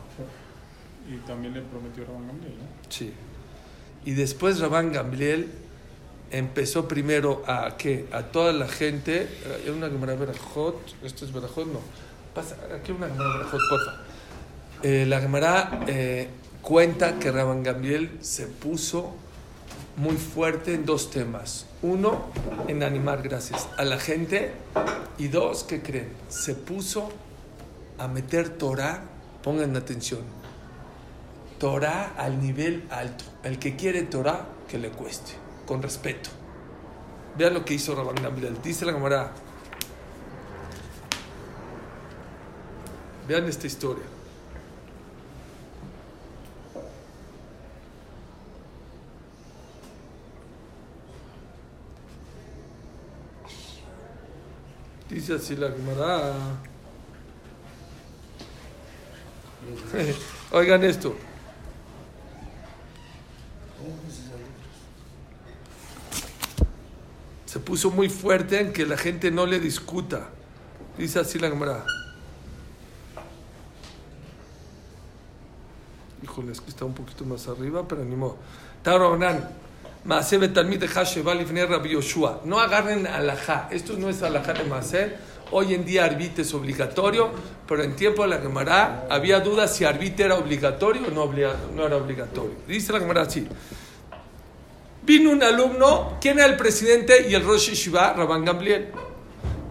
Y 1.11 1.17
también 1.27 1.55
le 1.55 1.63
prometió 1.63 2.05
Rabban 2.05 2.27
Gamliel, 2.29 2.53
¿no? 2.59 2.65
Sí. 2.89 3.13
Y 4.05 4.13
después 4.13 4.61
Rabán 4.61 4.93
Gamliel 4.93 5.49
empezó 6.31 6.87
primero 6.87 7.43
a 7.47 7.77
¿qué? 7.77 8.07
a 8.13 8.23
toda 8.23 8.53
la 8.53 8.69
gente. 8.69 9.29
Hay 9.65 9.71
una 9.71 9.89
Gemara 9.89 10.15
Berajot, 10.15 10.77
esto 11.03 11.25
es 11.25 11.33
Berajot, 11.33 11.67
no. 11.67 11.81
Pasa, 12.37 12.55
aquí 12.75 12.93
una 12.93 13.07
Gemara 13.07 13.47
porfa. 13.51 13.95
Eh, 14.83 15.07
la 15.07 15.23
Gemara 15.23 15.81
eh, 15.87 16.29
cuenta 16.61 17.19
que 17.19 17.33
Rabán 17.33 17.63
Gamliel 17.63 18.19
se 18.21 18.47
puso 18.47 19.15
muy 19.97 20.19
fuerte 20.19 20.75
en 20.75 20.85
dos 20.85 21.09
temas. 21.09 21.65
Uno, 21.81 22.27
en 22.69 22.83
animar 22.83 23.23
gracias 23.23 23.71
a 23.79 23.85
la 23.85 23.99
gente. 23.99 24.53
Y 25.17 25.29
dos, 25.29 25.65
¿qué 25.65 25.81
creen? 25.81 26.13
Se 26.29 26.55
puso 26.55 27.09
a 27.97 28.07
meter 28.07 28.51
Torah, 28.51 29.05
pongan 29.43 29.75
atención, 29.75 30.21
Torah 31.59 32.13
al 32.19 32.43
nivel 32.43 32.85
alto. 32.91 33.25
El 33.45 33.59
que 33.59 33.77
quiere 33.77 34.03
Torah, 34.03 34.47
que 34.69 34.77
le 34.77 34.91
cueste, 34.91 35.33
con 35.65 35.83
respeto. 35.83 36.29
Vean 37.39 37.55
lo 37.55 37.65
que 37.65 37.73
hizo 37.73 37.95
Rabban 37.95 38.23
Gamliel. 38.23 38.61
Dice 38.63 38.85
la 38.85 38.93
Gemara. 38.93 39.33
Vean 43.29 43.49
esta 43.49 43.67
historia. 43.67 44.05
Dice 55.11 55.35
así 55.35 55.57
la 55.57 55.71
Gemara. 55.71 56.35
Oigan 60.53 60.85
esto. 60.85 61.17
Se 67.47 67.59
puso 67.59 67.91
muy 67.91 68.09
fuerte 68.09 68.61
en 68.61 68.73
que 68.73 68.87
la 68.87 68.97
gente 68.97 69.31
no 69.31 69.47
le 69.47 69.59
discuta. 69.59 70.29
Dice 70.99 71.19
así 71.19 71.39
la 71.39 71.49
Gemara. 71.49 71.85
Híjole, 76.47 76.53
es 76.53 76.61
que 76.61 76.71
está 76.71 76.85
un 76.85 76.95
poquito 76.95 77.25
más 77.25 77.49
arriba, 77.49 77.87
pero 77.89 78.05
ni 78.05 78.15
modo. 78.15 78.37
Taronan, 78.83 79.49
Maase 80.05 80.39
Betalmid 80.39 80.79
de 80.79 81.67
Rabbi 81.67 81.91
Yoshua. 81.91 82.43
No 82.45 82.61
agarren 82.61 83.07
alajá. 83.07 83.69
Esto 83.73 83.95
no 83.99 84.09
es 84.09 84.23
alajá 84.23 84.53
de 84.53 84.65
Maase. 84.65 85.17
Hoy 85.51 85.75
en 85.75 85.85
día 85.85 86.05
arbit 86.05 86.39
es 86.41 86.55
obligatorio, 86.55 87.31
pero 87.67 87.83
en 87.83 87.97
tiempo 87.97 88.23
de 88.23 88.29
la 88.29 88.39
Gemara 88.39 89.07
había 89.11 89.41
dudas 89.41 89.75
si 89.75 89.85
arbit 89.85 90.19
era 90.21 90.37
obligatorio 90.37 91.03
o 91.07 91.11
no, 91.11 91.87
era 91.87 91.97
obligatorio. 91.97 92.55
Dice 92.67 92.93
la 92.93 93.01
Gemara 93.01 93.23
así. 93.23 93.47
Vino 95.03 95.31
un 95.31 95.43
alumno, 95.43 96.19
¿quién 96.21 96.39
era 96.39 96.47
el 96.47 96.57
presidente 96.57 97.29
y 97.29 97.35
el 97.35 97.45
Rosh 97.45 97.71
Yeshiva? 97.71 98.13
Rabban 98.13 98.45
Gamliel. 98.45 98.89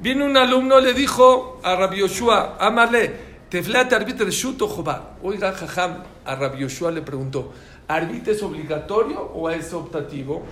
Vino 0.01 0.25
un 0.25 0.38
alumno, 0.38 0.79
le 0.79 0.93
dijo 0.93 1.59
a 1.63 1.75
Rabbi 1.75 1.99
Yoshua, 1.99 2.57
amarle, 2.57 3.24
teflat 3.49 3.91
arbit 3.93 4.19
reshut 4.21 4.62
o 4.62 4.67
jobá. 4.67 5.17
Oiga, 5.23 5.51
jajam, 5.51 6.03
a 6.25 6.36
Rabbi 6.36 6.60
Yoshua 6.60 6.91
le 6.91 7.01
preguntó, 7.01 7.53
¿arbit 7.88 8.27
es 8.27 8.41
obligatorio 8.43 9.21
o 9.21 9.49
es 9.49 9.73
optativo? 9.73 10.43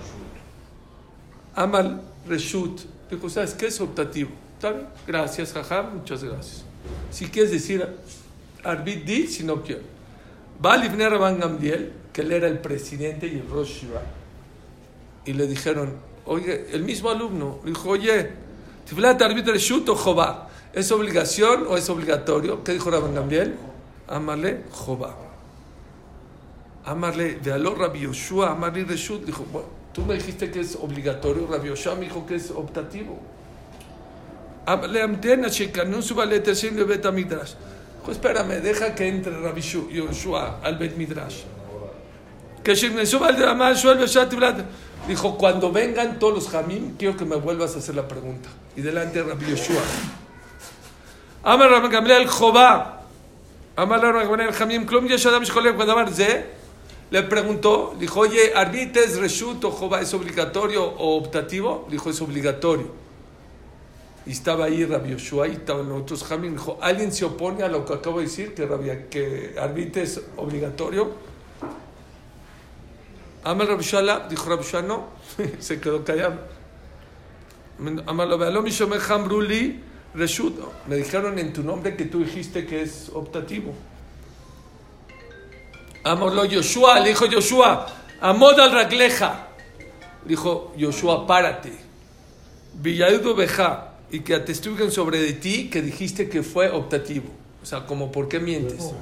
Amal 1.54 2.02
reshut. 2.26 2.80
Dijo, 3.10 3.28
¿sabes 3.28 3.54
qué 3.54 3.66
es 3.66 3.80
optativo? 3.80 4.30
Está 4.56 4.72
bien, 4.72 4.86
gracias, 5.06 5.52
jajam, 5.52 5.98
muchas 5.98 6.24
gracias. 6.24 6.64
Si 7.10 7.26
quieres 7.26 7.52
decir 7.52 7.86
arbit, 8.62 9.04
di, 9.04 9.26
si 9.26 9.44
no 9.44 9.62
quiero. 9.62 9.82
Va 10.64 10.76
Rabban 10.76 11.40
Gamliel, 11.40 11.92
que 12.12 12.22
él 12.22 12.32
era 12.32 12.46
el 12.46 12.58
presidente 12.58 13.26
y 13.26 13.36
el 13.36 13.48
Rosh 13.48 13.80
Yeshiva 13.80 14.02
y 15.24 15.32
le 15.32 15.46
dijeron, 15.46 15.94
oye, 16.26 16.66
el 16.72 16.82
mismo 16.82 17.10
alumno, 17.10 17.60
dijo, 17.64 17.90
oye, 17.90 18.30
Tiflat 18.86 19.20
Arbit 19.22 19.46
Reshut 19.46 19.88
o 19.88 19.94
Jobá, 19.94 20.50
¿es 20.74 20.92
obligación 20.92 21.66
o 21.68 21.76
es 21.76 21.88
obligatorio? 21.88 22.64
¿Qué 22.64 22.72
dijo 22.72 22.90
Rabban 22.90 23.14
Gamliel? 23.14 23.54
Amarle 24.08 24.64
Jobá. 24.70 25.16
Amarle, 26.84 27.36
de 27.36 27.52
aló 27.52 27.74
Rabbi 27.74 28.00
Yoshua, 28.00 28.50
amarle 28.50 28.84
Reshut. 28.84 29.24
Dijo, 29.24 29.44
bueno, 29.50 29.68
tú 29.92 30.04
me 30.04 30.14
dijiste 30.14 30.50
que 30.50 30.60
es 30.60 30.76
obligatorio, 30.76 31.46
Rabbi 31.50 31.68
Yoshua 31.68 31.94
me 31.94 32.02
dijo 32.02 32.26
que 32.26 32.34
es 32.36 32.50
optativo. 32.50 33.18
Amarle 34.66 35.02
Amtena 35.02 35.48
Shekanu 35.48 36.02
Subale 36.02 36.40
Tershim 36.40 36.76
le 36.76 36.84
Bet 36.84 37.10
Midrash. 37.12 37.54
Dijo, 38.00 38.12
espérame, 38.12 38.60
deja 38.60 38.94
que 38.94 39.08
entre 39.08 39.38
Rabbi 39.40 39.60
Yoshua 39.60 40.60
al 40.62 40.76
Bet 40.76 40.96
Midrash. 40.96 41.42
Que 42.62 42.74
Sheknesu 42.74 43.18
Bal 43.18 43.36
de 43.36 43.46
Amar 43.46 43.76
Shuel 43.76 43.98
Beshat 43.98 44.30
Tiflat. 44.30 44.64
Dijo, 45.06 45.36
cuando 45.36 45.70
vengan 45.70 46.18
todos 46.18 46.34
los 46.34 46.48
jamim, 46.48 46.96
quiero 46.96 47.14
que 47.14 47.26
me 47.26 47.36
vuelvas 47.36 47.76
a 47.76 47.78
hacer 47.78 47.94
la 47.94 48.08
pregunta. 48.08 48.48
Y 48.74 48.80
delante 48.80 49.22
de 49.22 49.28
Rabbi 49.28 49.50
Yoshua. 49.50 49.82
Rabbi 51.70 51.88
Gamliel 51.88 52.26
Jobá. 52.26 53.02
Amar 53.76 54.00
Rabbi 54.00 54.26
Gamliel 54.26 54.52
Jamim 54.52 54.86
Klum 54.86 55.06
Yesh 55.08 55.26
Adam 55.26 55.42
Shkolem 55.44 55.76
Kadamar 55.76 56.10
Ze. 56.12 56.46
Le 57.10 57.22
preguntó, 57.22 57.94
dijo, 57.98 58.20
oye, 58.20 58.52
¿arbites 58.54 59.18
Reshut 59.18 59.62
o 59.64 59.70
Jobá 59.70 60.00
es 60.00 60.12
obligatorio 60.14 60.82
o 60.84 61.16
optativo? 61.16 61.86
Dijo, 61.90 62.08
es 62.10 62.20
obligatorio. 62.22 62.88
Y 64.26 64.32
estaba 64.32 64.64
ahí 64.64 64.86
Rabbi 64.86 65.10
Yoshua 65.10 65.48
y 65.48 65.52
estaban 65.52 65.92
otros 65.92 66.24
jamim. 66.24 66.54
Dijo, 66.54 66.78
¿alguien 66.80 67.12
se 67.12 67.26
opone 67.26 67.62
a 67.62 67.68
lo 67.68 67.84
que 67.84 67.92
acabo 67.92 68.18
de 68.20 68.24
decir, 68.24 68.54
que, 68.54 68.66
Rabbi- 68.66 69.58
arbite 69.60 70.02
es 70.02 70.20
obligatorio? 70.36 71.12
Amar 73.44 73.68
Rabbi 73.68 73.84
dijo 74.30 74.48
Rabbi 74.48 74.88
no, 74.88 75.08
se 75.58 75.78
quedó 75.78 76.02
callado. 76.02 76.38
Amar 78.06 78.62
mishomer 78.62 79.00
hambruli 79.06 79.78
Reshut, 80.14 80.56
le 80.88 80.96
dijeron 80.96 81.38
en 81.38 81.52
tu 81.52 81.62
nombre 81.62 81.96
que 81.96 82.04
tú 82.04 82.20
dijiste 82.20 82.66
que 82.66 82.82
es 82.82 83.10
optativo. 83.12 83.74
Amorlo 86.04 86.44
Yoshua, 86.44 87.00
le 87.00 87.08
dijo 87.08 87.26
Yoshua, 87.26 87.86
amod 88.20 88.58
al 88.60 88.72
ragleja. 88.72 89.48
Dijo 90.24 90.72
Yoshua, 90.76 91.26
párate. 91.26 91.72
Villadudo 92.74 93.34
Beja, 93.34 93.94
y 94.10 94.20
que 94.20 94.34
atestuguen 94.34 94.90
sobre 94.92 95.18
de 95.18 95.32
ti 95.32 95.68
que 95.70 95.82
dijiste 95.82 96.28
que 96.28 96.42
fue 96.42 96.70
optativo. 96.70 97.28
O 97.62 97.66
sea, 97.66 97.86
como, 97.86 98.12
¿por 98.12 98.28
qué 98.28 98.38
mientes? 98.38 98.92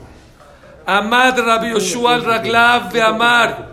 Amad 0.86 1.38
Rabbi 1.38 1.72
Yoshua 1.72 2.14
al 2.14 2.24
raglav 2.24 2.92
de 2.92 3.02
Amar. 3.02 3.72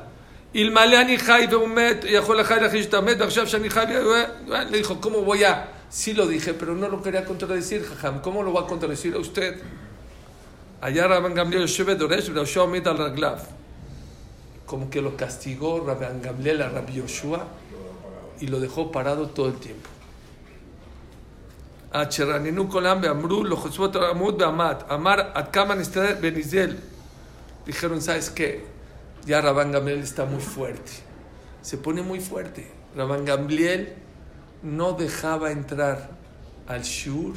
Ilmaleani 0.52 1.18
Jai 1.18 1.48
Beumet, 1.48 2.04
Yahol 2.06 2.44
Jai 2.44 2.60
Rajishtamet, 2.60 3.22
Akshab 3.22 3.48
Shani 3.48 3.70
Jai, 3.70 3.88
le 4.70 4.78
dijo, 4.78 5.00
¿cómo 5.00 5.22
voy 5.22 5.44
a.? 5.44 5.79
sí 5.90 6.14
lo 6.14 6.28
dije, 6.28 6.54
pero 6.54 6.76
no 6.76 6.88
lo 6.88 7.02
quería 7.02 7.26
contradecir, 7.26 7.84
jajam. 7.84 8.22
¿Cómo 8.22 8.44
lo 8.44 8.54
va 8.54 8.62
a 8.62 8.68
contradecir 8.68 9.14
a 9.16 9.20
usted? 9.20 9.60
Allá 10.82 11.08
Rabban 11.08 11.34
Gamliel 11.34 11.68
Shebe 11.68 11.96
Doresh, 11.96 12.30
al 12.30 12.98
Raglav. 12.98 13.40
Como 14.66 14.90
que 14.90 15.02
lo 15.02 15.18
castigó 15.18 15.84
Rabban 15.86 16.22
Gamliel 16.22 16.62
a 16.62 16.70
Rabbi 16.70 16.94
Yoshua 16.94 17.48
y 18.40 18.48
lo 18.48 18.60
dejó 18.60 18.92
parado 18.92 19.28
todo 19.30 19.48
el 19.48 19.56
tiempo. 19.56 19.90
Ah, 21.92 22.02
Acherraninu 22.02 22.70
Kolam 22.70 23.02
Beamru, 23.02 23.44
lo 23.44 23.58
Josué 23.58 23.90
Toramud 23.90 24.36
Beamat, 24.36 24.92
Amar 24.92 25.34
Atkaman 25.36 25.82
Benizel. 26.22 26.80
Dijeron, 27.66 28.02
¿sabes 28.02 28.30
qué? 28.30 28.64
Ya 29.26 29.42
Rabban 29.42 29.72
Gamliel 29.72 30.00
está 30.00 30.26
muy 30.26 30.40
fuerte. 30.40 30.92
Se 31.62 31.78
pone 31.78 32.02
muy 32.04 32.20
fuerte. 32.20 32.72
Rabban 32.96 33.26
Gamliel 33.26 33.96
no 34.64 34.94
dejaba 34.94 35.52
entrar 35.52 36.10
al 36.68 36.84
Shur, 36.84 37.34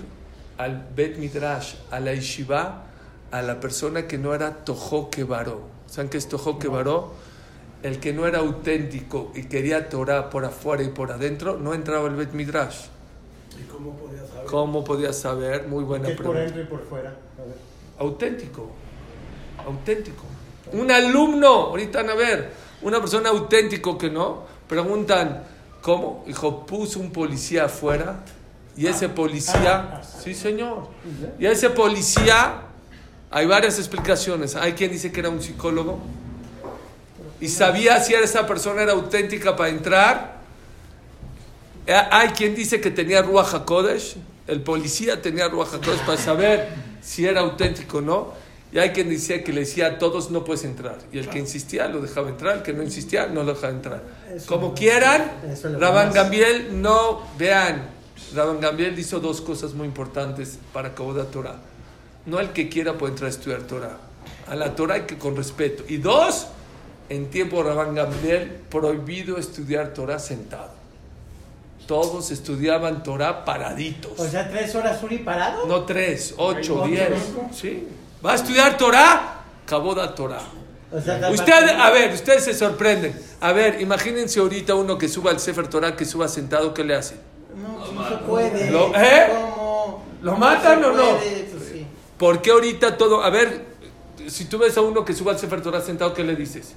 al 0.58 0.88
Bet 0.94 1.18
Midrash, 1.18 1.74
a 1.90 2.00
la 2.00 2.14
Yeshiva, 2.14 2.84
a 3.30 3.42
la 3.42 3.60
persona 3.60 4.06
que 4.06 4.18
no 4.18 4.34
era 4.34 4.64
Tojo 4.64 5.10
Kebaró. 5.10 5.62
¿Saben 5.86 6.10
qué 6.10 6.18
es 6.18 6.28
Kebaró? 6.60 7.12
El 7.82 7.98
que 7.98 8.12
no 8.12 8.26
era 8.26 8.38
auténtico 8.38 9.32
y 9.34 9.44
quería 9.44 9.88
Torah 9.88 10.30
por 10.30 10.44
afuera 10.44 10.82
y 10.82 10.88
por 10.88 11.10
adentro, 11.10 11.58
no 11.58 11.74
entraba 11.74 12.08
al 12.08 12.14
Bet 12.14 12.32
Midrash. 12.32 12.86
¿Y 13.60 13.64
cómo 13.64 13.96
podías 13.96 14.28
saber? 14.28 14.46
¿Cómo 14.46 14.84
podía 14.84 15.12
saber? 15.12 15.66
Muy 15.66 15.84
buena 15.84 16.06
¿Qué 16.06 16.12
es 16.12 16.16
por 16.16 16.32
pregunta. 16.32 16.44
dentro 16.44 16.62
y 16.62 16.66
por 16.66 16.88
fuera? 16.88 17.10
A 17.10 17.42
ver. 17.42 17.56
auténtico. 17.98 18.70
Auténtico. 19.66 20.24
Un 20.72 20.90
alumno, 20.90 21.48
ahorita 21.48 22.02
van 22.02 22.10
a 22.10 22.14
ver, 22.14 22.52
una 22.82 23.00
persona 23.00 23.30
auténtico 23.30 23.98
que 23.98 24.10
no, 24.10 24.44
preguntan, 24.68 25.42
¿cómo? 25.82 26.24
Dijo, 26.26 26.64
puso 26.64 26.98
un 27.00 27.10
policía 27.10 27.66
afuera 27.66 28.20
y 28.76 28.86
ese 28.86 29.08
policía, 29.10 30.00
sí 30.22 30.34
señor, 30.34 30.88
y 31.38 31.44
ese 31.44 31.68
policía, 31.68 32.62
hay 33.30 33.46
varias 33.46 33.78
explicaciones. 33.78 34.56
Hay 34.56 34.72
quien 34.74 34.90
dice 34.92 35.10
que 35.10 35.20
era 35.20 35.28
un 35.28 35.42
psicólogo 35.42 35.98
y 37.40 37.48
sabía 37.48 38.00
si 38.00 38.14
era 38.14 38.24
esa 38.24 38.46
persona 38.46 38.82
era 38.82 38.92
auténtica 38.92 39.56
para 39.56 39.70
entrar. 39.70 40.36
Eh, 41.86 41.94
Hay 42.10 42.28
quien 42.28 42.54
dice 42.54 42.80
que 42.80 42.90
tenía 42.90 43.22
Ruach 43.22 43.54
HaKodesh, 43.54 44.16
el 44.46 44.60
policía 44.62 45.20
tenía 45.20 45.48
Ruach 45.48 45.74
HaKodesh 45.74 46.00
para 46.06 46.18
saber 46.18 46.68
si 47.02 47.26
era 47.26 47.40
auténtico 47.40 47.98
o 47.98 48.00
no. 48.00 48.41
Y 48.72 48.78
hay 48.78 48.90
quien 48.90 49.10
decía 49.10 49.44
que 49.44 49.52
le 49.52 49.60
decía 49.60 49.86
a 49.86 49.98
todos 49.98 50.30
no 50.30 50.44
puedes 50.44 50.64
entrar. 50.64 50.96
Y 51.12 51.18
el 51.18 51.28
que 51.28 51.38
insistía 51.38 51.88
lo 51.88 52.00
dejaba 52.00 52.30
entrar, 52.30 52.56
el 52.56 52.62
que 52.62 52.72
no 52.72 52.82
insistía 52.82 53.26
no 53.26 53.42
lo 53.42 53.52
dejaba 53.52 53.72
entrar. 53.72 54.02
Eso 54.34 54.46
Como 54.46 54.72
quieran, 54.74 55.30
más. 55.72 56.14
Gambiel 56.14 56.80
no, 56.80 57.22
vean, 57.36 57.82
Rabban 58.34 58.60
Gambiel 58.60 58.98
hizo 58.98 59.20
dos 59.20 59.42
cosas 59.42 59.74
muy 59.74 59.86
importantes 59.86 60.58
para 60.72 60.94
Kaboda 60.94 61.24
Torah. 61.26 61.56
No 62.24 62.40
el 62.40 62.50
que 62.50 62.70
quiera 62.70 62.96
puede 62.96 63.12
entrar 63.12 63.26
a 63.28 63.30
estudiar 63.30 63.62
Torah. 63.62 63.98
A 64.48 64.54
la 64.54 64.74
Torah 64.74 64.94
hay 64.94 65.02
que 65.02 65.18
con 65.18 65.36
respeto. 65.36 65.84
Y 65.86 65.98
dos, 65.98 66.46
en 67.10 67.28
tiempo 67.28 67.58
de 67.62 67.64
Rabban 67.64 67.94
Gamliel, 67.94 68.48
prohibido 68.70 69.36
estudiar 69.36 69.92
Torah 69.92 70.18
sentado. 70.18 70.70
Todos 71.86 72.30
estudiaban 72.30 73.02
Torah 73.02 73.44
paraditos. 73.44 74.18
O 74.18 74.26
sea, 74.26 74.48
tres 74.48 74.74
horas 74.74 75.02
Uri 75.02 75.18
parado. 75.18 75.66
no 75.66 75.82
tres, 75.84 76.32
ocho, 76.38 76.84
diez. 76.86 77.10
Sí. 77.52 77.86
¿Va 78.24 78.32
a 78.32 78.34
estudiar 78.36 78.76
Torah? 78.76 79.42
Kaboda 79.66 80.14
Torah. 80.14 80.42
O 80.92 81.00
sea, 81.00 81.18
capaz- 81.20 81.34
Usted, 81.34 81.68
a 81.80 81.90
ver, 81.90 82.12
ustedes 82.12 82.44
se 82.44 82.54
sorprenden. 82.54 83.18
A 83.40 83.52
ver, 83.52 83.80
imagínense 83.80 84.40
ahorita 84.40 84.74
uno 84.74 84.98
que 84.98 85.08
suba 85.08 85.30
al 85.30 85.40
Sefer 85.40 85.68
Torah, 85.68 85.96
que 85.96 86.04
suba 86.04 86.28
sentado, 86.28 86.74
¿qué 86.74 86.84
le 86.84 86.94
hace? 86.94 87.16
No, 87.56 87.78
pues 87.78 87.92
no 87.92 88.08
se 88.08 88.16
puede. 88.24 88.70
Lo- 88.70 88.94
¿eh? 88.94 89.26
¿Cómo? 89.30 90.04
¿Lo 90.22 90.36
matan 90.36 90.80
se 90.80 90.86
o 90.86 90.92
no? 90.92 91.16
puede, 91.16 91.48
pues 91.52 91.64
sí. 91.72 91.86
¿Por 92.18 92.42
qué 92.42 92.50
ahorita 92.50 92.96
todo? 92.96 93.22
A 93.22 93.30
ver, 93.30 93.64
si 94.28 94.44
tú 94.44 94.58
ves 94.58 94.76
a 94.76 94.82
uno 94.82 95.04
que 95.04 95.14
suba 95.14 95.32
al 95.32 95.38
Sefer 95.38 95.62
Torah 95.62 95.80
sentado, 95.80 96.12
¿qué 96.14 96.22
le 96.24 96.36
dices? 96.36 96.74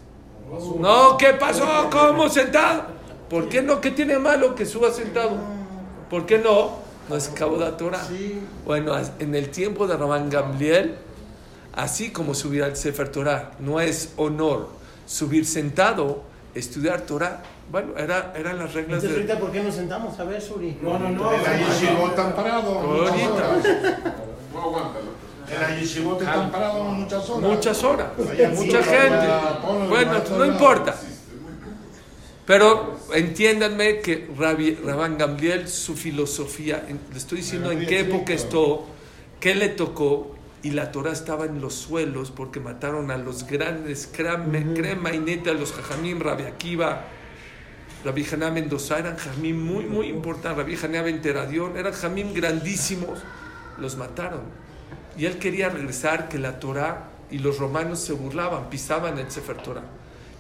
No, 0.80 1.18
¿qué 1.18 1.34
pasó? 1.34 1.90
¿Cómo 1.92 2.30
sentado? 2.30 2.84
¿Por 3.30 3.50
qué 3.50 3.62
no? 3.62 3.82
¿Qué 3.82 3.92
tiene 3.92 4.18
malo 4.18 4.56
que 4.56 4.66
suba 4.66 4.92
sentado? 4.92 5.32
¿Por 6.10 6.26
qué 6.26 6.38
no? 6.38 6.80
No 7.10 7.16
es 7.16 7.28
Kaboda 7.30 7.76
Torah. 7.78 8.04
Sí. 8.08 8.40
Bueno, 8.66 8.94
en 9.20 9.36
el 9.36 9.50
tiempo 9.50 9.86
de 9.88 9.98
Rabban 9.98 10.30
Gamliel, 10.30 10.96
así 11.76 12.12
como 12.12 12.34
subir 12.34 12.64
al 12.64 12.76
Sefer 12.76 13.10
Torah, 13.10 13.52
no 13.60 13.80
es 13.80 14.14
honor 14.18 14.70
subir 15.06 15.46
sentado, 15.46 16.24
estudiar 16.54 17.02
Torah 17.02 17.44
Bueno, 17.72 17.98
era, 17.98 18.34
eran 18.36 18.58
las 18.58 18.74
reglas 18.74 19.04
Entonces, 19.04 19.10
de... 19.10 19.16
ahorita, 19.16 19.40
¿por 19.40 19.52
qué 19.52 19.64
nos 19.64 19.76
sentamos? 19.76 20.20
A 20.20 20.24
ver, 20.24 20.42
Suri. 20.42 20.78
No, 20.82 20.98
no, 20.98 21.10
no. 21.10 21.32
Yeshivot 21.32 22.10
están 22.10 22.34
parados 22.34 22.86
muchas 22.86 23.12
Ahorita. 23.12 23.50
horas. 23.50 24.92
En 25.48 25.62
la 25.62 25.80
yeshivot 25.80 26.22
están 26.22 26.52
parados 26.52 26.88
muchas 26.94 27.30
horas. 27.30 27.50
Muchas 27.50 27.84
horas, 27.84 28.08
mucha 28.56 28.84
gente. 28.84 29.28
Bueno, 29.90 30.24
no 30.38 30.46
importa. 30.46 30.96
Pero 32.46 33.00
entiéndanme 33.14 34.02
que 34.02 34.30
Rabbi, 34.38 34.76
Rabban 34.76 35.18
Gamliel, 35.18 35.68
su 35.68 35.96
filosofía, 35.96 36.86
le 36.88 37.18
estoy 37.18 37.40
diciendo 37.40 37.72
en 37.72 37.86
qué 37.88 38.02
época 38.02 38.34
estuvo, 38.34 38.86
qué 39.40 39.56
le 39.56 39.70
tocó, 39.70 40.35
y 40.66 40.72
la 40.72 40.92
Torah 40.92 41.12
estaba 41.12 41.46
en 41.46 41.62
los 41.62 41.76
suelos 41.76 42.32
porque 42.32 42.60
mataron 42.60 43.12
a 43.12 43.20
los 43.20 43.46
grandes, 43.46 44.10
crema, 44.12 44.58
crema 44.74 45.14
y 45.14 45.20
neta, 45.20 45.54
los 45.54 45.72
jajamim, 45.72 46.20
Rabbi 46.20 46.46
Akiva, 46.46 47.04
Rabbi 48.04 48.26
Haná 48.26 48.50
Mendoza, 48.50 48.98
eran 48.98 49.16
jamim 49.16 49.64
muy, 49.64 49.86
muy 49.86 50.08
importantes, 50.08 50.58
Rabbi 50.58 50.76
Haná 50.76 51.04
Venteradión, 51.04 51.78
eran 51.78 51.94
jamim 51.94 52.34
grandísimos, 52.34 53.20
los 53.78 53.96
mataron. 53.96 54.42
Y 55.16 55.26
él 55.26 55.38
quería 55.38 55.70
regresar, 55.70 56.30
que 56.30 56.40
la 56.40 56.60
Torah 56.60 57.10
y 57.30 57.38
los 57.38 57.60
romanos 57.60 58.00
se 58.00 58.14
burlaban, 58.14 58.72
pisaban 58.72 59.20
el 59.20 59.30
Sefer 59.30 59.58
Torah. 59.58 59.84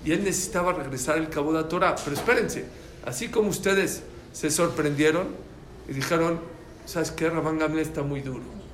Y 0.04 0.12
él 0.12 0.24
necesitaba 0.24 0.74
regresar 0.74 1.20
el 1.20 1.30
cabo 1.30 1.54
de 1.54 1.62
la 1.62 1.68
Torah. 1.68 1.96
Pero 2.04 2.16
espérense, 2.16 2.66
así 3.06 3.28
como 3.28 3.50
ustedes 3.50 4.02
se 4.34 4.50
sorprendieron 4.50 5.28
y 5.88 5.94
dijeron, 5.94 6.40
¿sabes 6.88 7.12
qué? 7.12 7.30
Rabán 7.30 7.60
Gamliel 7.60 7.86
está 7.86 8.02
muy 8.02 8.22
duro. 8.22 8.65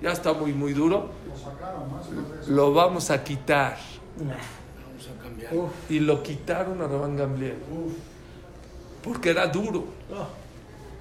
Ya 0.00 0.12
está 0.12 0.32
muy, 0.32 0.52
muy 0.52 0.72
duro. 0.72 1.10
Lo 2.48 2.72
vamos 2.72 3.10
a 3.10 3.22
quitar. 3.22 3.76
Uf. 5.52 5.70
Y 5.90 6.00
lo 6.00 6.22
quitaron 6.22 6.80
a 6.82 6.86
Rabán 6.86 7.16
Gamliel. 7.16 7.56
Porque 9.02 9.30
era 9.30 9.46
duro. 9.46 9.86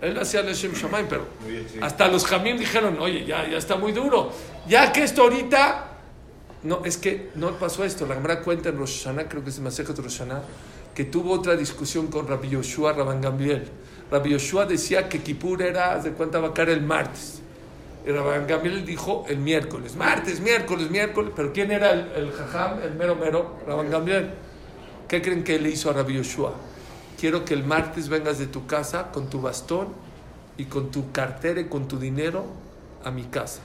Él 0.02 0.18
hacía 0.20 0.42
el 0.42 0.54
Shem 0.54 0.74
Shamayim, 0.74 1.08
pero 1.10 1.26
hasta 1.82 2.08
los 2.08 2.24
Jamim 2.26 2.58
dijeron, 2.58 3.00
oye, 3.00 3.26
ya, 3.26 3.50
ya 3.50 3.58
está 3.58 3.76
muy 3.76 3.92
duro. 3.92 4.32
Ya 4.68 4.92
que 4.92 5.04
esto 5.04 5.24
ahorita... 5.24 5.86
No, 6.64 6.84
es 6.86 6.98
que 6.98 7.30
no 7.36 7.52
pasó 7.54 7.84
esto. 7.84 8.06
La 8.06 8.16
Gemara 8.16 8.42
cuenta 8.42 8.70
en 8.70 8.78
Rosh 8.78 9.04
Hashanah, 9.04 9.28
creo 9.30 9.44
que 9.44 9.52
es 9.52 9.60
Masejet 9.60 9.98
Rosh 9.98 10.20
Hashanah, 10.20 10.42
que 10.94 11.06
tuvo 11.06 11.34
otra 11.34 11.56
discusión 11.56 12.08
con 12.08 12.28
Rabbi 12.28 12.50
Yoshua, 12.50 12.94
Rabban 12.94 13.22
Gamliel. 13.22 13.70
Rabbi 14.12 14.32
Yoshua 14.32 14.66
decía 14.66 15.08
que 15.08 15.22
Kippur 15.22 15.62
era, 15.62 16.00
de 16.00 16.12
cuenta 16.12 16.40
va 16.40 16.50
a 16.50 16.54
caer 16.54 16.70
el 16.70 16.82
martes. 16.82 17.42
Y 18.08 18.12
Rabban 18.12 18.48
dijo 18.86 19.26
el 19.28 19.38
miércoles. 19.38 19.98
Martes, 19.98 20.40
miércoles, 20.40 20.90
miércoles. 20.90 21.34
Pero 21.36 21.52
¿quién 21.52 21.72
era 21.72 21.92
el, 21.92 22.10
el 22.16 22.32
jajam, 22.32 22.82
el 22.82 22.94
mero 22.94 23.18
mero? 23.18 23.58
Rabban 23.68 23.90
Gamliel. 23.90 24.30
¿Qué 25.10 25.22
creen 25.22 25.44
que 25.44 25.60
le 25.60 25.70
hizo 25.70 25.90
a 25.90 25.94
Rabbi 25.94 26.14
Yoshua? 26.14 26.54
Quiero 27.20 27.44
que 27.44 27.54
el 27.54 27.66
martes 27.66 28.08
vengas 28.08 28.40
de 28.40 28.48
tu 28.48 28.66
casa 28.66 29.12
con 29.12 29.30
tu 29.30 29.42
bastón 29.42 29.90
y 30.58 30.66
con 30.66 30.90
tu 30.90 31.12
cartera 31.12 31.60
y 31.60 31.66
con 31.66 31.90
tu 31.90 32.00
dinero 32.00 32.46
a 33.04 33.12
mi 33.12 33.24
casa. 33.24 33.62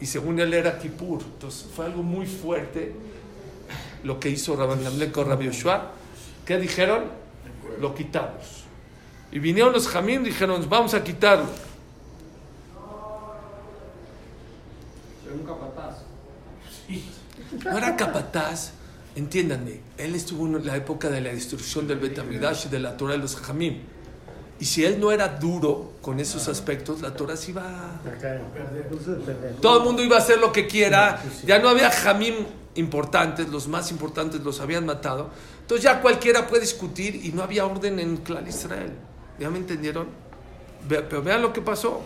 Y 0.00 0.06
según 0.06 0.40
él 0.40 0.54
era 0.54 0.78
Kippur. 0.78 1.20
Entonces 1.22 1.68
fue 1.74 1.84
algo 1.84 2.02
muy 2.02 2.26
fuerte 2.26 2.94
lo 4.02 4.18
que 4.18 4.30
hizo 4.30 4.56
Rabban 4.56 4.82
Gamliel 4.82 5.12
con 5.12 5.28
Rabbi 5.28 5.44
Yoshua. 5.44 5.90
¿Qué 6.46 6.56
dijeron? 6.56 7.04
Lo 7.82 7.94
quitamos. 7.94 8.64
Y 9.30 9.40
vinieron 9.40 9.74
los 9.74 9.88
Jamim 9.88 10.22
y 10.22 10.26
dijeron, 10.26 10.66
vamos 10.70 10.94
a 10.94 11.04
quitarlo. 11.04 11.46
Soy 15.26 15.40
un 15.40 15.44
capataz. 15.44 16.02
No 17.64 17.78
era 17.78 17.96
capataz, 17.96 18.72
entiéndanme, 19.14 19.80
él 19.98 20.14
estuvo 20.14 20.46
en 20.46 20.64
la 20.66 20.76
época 20.76 21.08
de 21.10 21.20
la 21.20 21.30
destrucción 21.30 21.86
del 21.86 21.98
Betamidash 21.98 22.66
y 22.66 22.68
de 22.68 22.78
la 22.78 22.96
Torah 22.96 23.12
de 23.12 23.18
los 23.18 23.36
Jamim. 23.36 23.78
Y 24.58 24.64
si 24.64 24.84
él 24.84 24.98
no 24.98 25.12
era 25.12 25.28
duro 25.28 25.92
con 26.00 26.18
esos 26.18 26.48
aspectos, 26.48 27.02
la 27.02 27.14
Torah 27.14 27.36
se 27.36 27.50
iba 27.50 27.62
a... 27.62 28.00
Todo 29.60 29.78
el 29.78 29.84
mundo 29.84 30.02
iba 30.02 30.16
a 30.16 30.18
hacer 30.18 30.38
lo 30.38 30.50
que 30.50 30.66
quiera. 30.66 31.22
Ya 31.44 31.58
no 31.58 31.68
había 31.68 31.90
jamim 31.90 32.34
importantes, 32.74 33.48
los 33.48 33.68
más 33.68 33.90
importantes 33.90 34.40
los 34.40 34.60
habían 34.60 34.86
matado. 34.86 35.30
Entonces 35.60 35.84
ya 35.84 36.00
cualquiera 36.00 36.46
puede 36.46 36.62
discutir 36.62 37.20
y 37.22 37.32
no 37.32 37.42
había 37.42 37.66
orden 37.66 37.98
en 37.98 38.16
Clan 38.18 38.46
Israel. 38.46 38.92
¿Ya 39.38 39.50
me 39.50 39.58
entendieron? 39.58 40.06
Pero 40.88 41.22
vean 41.22 41.42
lo 41.42 41.52
que 41.52 41.60
pasó. 41.60 42.00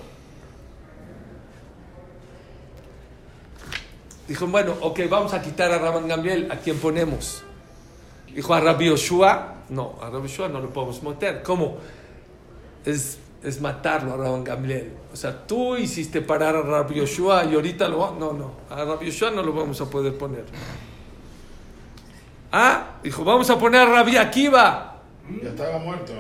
Dijo, 4.30 4.46
bueno, 4.46 4.76
ok, 4.80 5.00
vamos 5.10 5.34
a 5.34 5.42
quitar 5.42 5.72
a 5.72 5.78
Rabban 5.78 6.06
Gamliel. 6.06 6.52
¿A 6.52 6.56
quién 6.56 6.78
ponemos? 6.78 7.42
Dijo, 8.32 8.54
a 8.54 8.60
Rabbi 8.60 8.86
Yoshua. 8.86 9.54
No, 9.70 9.96
a 10.00 10.08
Rabbi 10.08 10.28
Yoshua 10.28 10.46
no 10.46 10.60
lo 10.60 10.70
podemos 10.70 11.02
meter. 11.02 11.42
¿Cómo? 11.42 11.78
es, 12.84 13.18
es 13.42 13.60
matarlo 13.60 14.14
a 14.14 14.16
Rabban 14.16 14.44
Gamliel. 14.44 14.92
O 15.12 15.16
sea, 15.16 15.46
tú 15.48 15.76
hiciste 15.76 16.20
parar 16.20 16.54
a 16.54 16.62
Rabbi 16.62 16.94
Yoshua 16.94 17.44
y 17.44 17.54
ahorita 17.56 17.88
lo 17.88 18.14
No, 18.14 18.32
no, 18.32 18.52
a 18.70 18.84
Rabbi 18.84 19.06
Yoshua 19.06 19.32
no 19.32 19.42
lo 19.42 19.52
vamos 19.52 19.80
a 19.80 19.90
poder 19.90 20.16
poner. 20.16 20.44
Ah, 22.52 22.98
dijo, 23.02 23.24
vamos 23.24 23.50
a 23.50 23.58
poner 23.58 23.80
a 23.80 23.86
Rabbi 23.86 24.16
Akiva. 24.16 25.02
Ya 25.42 25.48
estaba 25.48 25.80
muerto. 25.80 26.12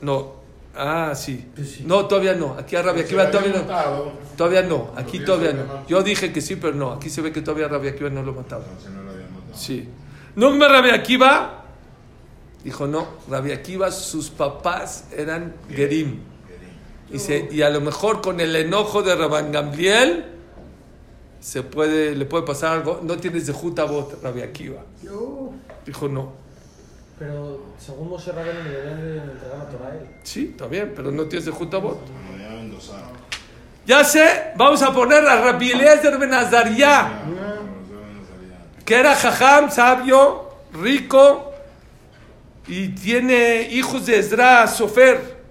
No, 0.00 0.36
ah, 0.76 1.12
sí. 1.14 1.48
Pues 1.54 1.70
sí. 1.72 1.84
No, 1.86 2.06
todavía 2.06 2.34
no. 2.34 2.54
Aquí 2.58 2.76
a 2.76 2.82
Rabbi 2.82 3.00
Se 3.00 3.04
Akiva 3.06 3.30
todavía 3.30 3.52
no. 3.62 4.12
Todavía 4.36 4.62
no, 4.62 4.90
aquí 4.96 5.20
todavía 5.20 5.52
no. 5.52 5.86
Yo 5.86 6.02
dije 6.02 6.32
que 6.32 6.40
sí, 6.40 6.56
pero 6.56 6.74
no. 6.74 6.92
Aquí 6.92 7.10
se 7.10 7.20
ve 7.22 7.32
que 7.32 7.42
todavía 7.42 7.68
Rabbi 7.68 7.88
Akiva 7.88 8.10
no 8.10 8.22
lo 8.22 8.32
mataba. 8.32 8.64
Entonces 8.64 8.90
no 8.90 9.02
lo 9.02 9.10
habían 9.10 9.32
matado. 9.32 9.54
Sí. 9.56 9.88
¿No 10.36 10.50
me 10.50 10.66
Rabbi 10.68 10.90
Akiva? 10.90 11.64
Dijo, 12.64 12.86
no, 12.86 13.06
Rabbi 13.28 13.50
Akiva, 13.52 13.90
sus 13.90 14.30
papás 14.30 15.06
eran 15.16 15.54
Gerim. 15.68 16.20
Y, 17.12 17.18
se- 17.18 17.48
y 17.50 17.60
a 17.62 17.68
lo 17.70 17.80
mejor 17.80 18.22
con 18.22 18.40
el 18.40 18.54
enojo 18.56 19.02
de 19.02 19.14
Rabban 19.14 19.52
Gamliel 19.52 20.24
se 21.40 21.62
puede, 21.62 22.14
le 22.14 22.24
puede 22.24 22.44
pasar 22.46 22.72
algo. 22.78 23.00
No 23.02 23.16
tienes 23.18 23.46
de 23.48 23.52
Jutabot, 23.52 24.22
Rabbi 24.22 24.42
Akiva. 24.42 24.82
Dijo, 25.84 26.08
no. 26.08 26.32
Pero 27.22 27.60
según 27.78 28.08
Moshe 28.08 28.32
Rabbeinu 28.32 28.64
le 28.64 28.70
deberían 28.70 29.00
de 29.00 29.32
entregar 29.32 29.58
la 29.58 29.68
Torah 29.68 29.86
a 29.86 29.94
él. 29.94 30.06
Sí, 30.24 30.48
está 30.50 30.66
bien, 30.66 30.92
pero 30.96 31.12
no 31.12 31.26
tienes 31.26 31.44
de 31.44 31.52
Jutabot. 31.52 32.00
Ya 33.86 34.02
sé, 34.02 34.52
vamos 34.56 34.82
a 34.82 34.92
poner 34.92 35.24
a 35.24 35.40
Rabbi 35.40 35.70
Eliezer 35.70 36.18
Ben 36.18 36.34
Azariah. 36.34 37.22
que 38.84 38.94
era 38.96 39.14
jajam, 39.14 39.70
sabio, 39.70 40.48
rico, 40.72 41.52
y 42.66 42.88
tiene 42.88 43.68
hijos 43.70 44.06
de 44.06 44.18
Ezra, 44.18 44.66
Sofer. 44.66 45.42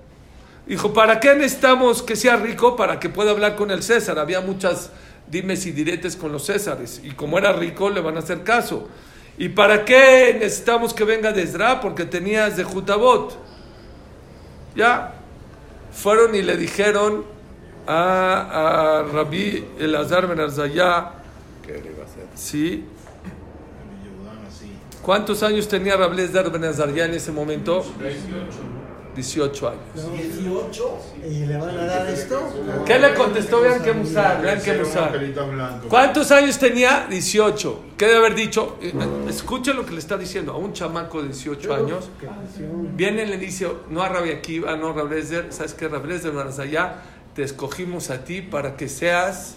Dijo, 0.66 0.94
¿para 0.94 1.22
qué 1.22 1.36
necesitamos 1.36 2.02
que 2.02 2.18
sea 2.18 2.36
rico? 2.36 2.76
Para 2.76 3.00
que 3.00 3.08
pueda 3.08 3.32
hablar 3.32 3.56
con 3.56 3.72
el 3.72 3.82
César. 3.82 4.20
Había 4.20 4.42
muchas 4.42 4.90
dimes 5.30 5.66
y 5.66 5.72
diretes 5.72 6.18
con 6.18 6.34
los 6.34 6.48
Césares. 6.48 7.00
Y 7.02 7.12
como 7.12 7.38
era 7.38 7.54
rico, 7.54 7.90
le 7.90 8.02
van 8.02 8.18
a 8.18 8.20
hacer 8.20 8.44
caso. 8.44 8.90
¿Y 9.38 9.50
para 9.50 9.86
qué 9.86 10.38
necesitamos 10.40 10.94
que 10.94 11.04
venga 11.04 11.32
de 11.32 11.44
Ezra? 11.44 11.82
Porque 11.82 12.06
tenías 12.06 12.58
de 12.58 12.64
Jutabot. 12.64 13.38
Ya. 14.76 15.16
Fueron 15.92 16.36
y 16.36 16.42
le 16.42 16.58
dijeron 16.58 17.26
a, 17.88 19.00
a 19.00 19.04
Rabbi 19.04 19.66
Elazar 19.80 20.28
Ben 20.28 20.40
Arzayá, 20.40 21.12
sí, 22.36 22.86
Yehudan 24.04 24.46
así. 24.48 24.72
¿Cuántos 25.02 25.44
años 25.44 25.68
tenía 25.68 25.98
Rablés 25.98 26.32
de 26.32 26.44
Ben 26.44 26.64
en 26.64 27.14
ese 27.14 27.32
momento? 27.32 27.84
18 29.16 29.70
años. 29.70 30.14
18. 30.14 30.98
¿Y 31.30 31.46
le 31.46 31.58
van 31.58 31.78
a 31.78 31.86
dar 31.86 32.10
esto? 32.10 32.42
¿Qué 32.86 33.00
le 33.00 33.14
contestó? 33.14 33.62
Vean 33.62 33.82
qué 33.82 33.94
musar, 33.94 34.42
vean 34.42 34.60
un 34.60 34.80
musar. 34.80 35.82
¿Cuántos 35.90 36.32
años 36.32 36.58
tenía? 36.58 37.08
18. 37.10 37.80
¿Qué 37.98 38.06
debe 38.06 38.18
haber 38.18 38.36
dicho? 38.36 38.78
Eh, 38.82 38.94
Escuchen 39.30 39.76
lo 39.76 39.86
que 39.86 39.92
le 39.92 40.00
está 40.00 40.18
diciendo 40.18 40.54
a 40.54 40.58
un 40.58 40.74
chamaco 40.74 41.22
de 41.22 41.30
18 41.30 41.74
años. 41.74 42.10
Viene 42.96 43.24
y 43.24 43.28
le 43.28 43.38
dice, 43.38 43.68
no 43.90 44.02
a 44.02 44.10
Rabbi 44.10 44.32
Akiva, 44.32 44.76
no 44.76 44.90
a 44.90 44.94
Rablezer, 44.94 45.52
¿sabes 45.52 45.74
qué? 45.74 45.88
Rablezer, 45.88 46.34
allá 46.38 46.96
te 47.36 47.44
escogimos 47.44 48.10
a 48.10 48.24
ti 48.24 48.42
para 48.42 48.76
que 48.76 48.90
seas 48.90 49.56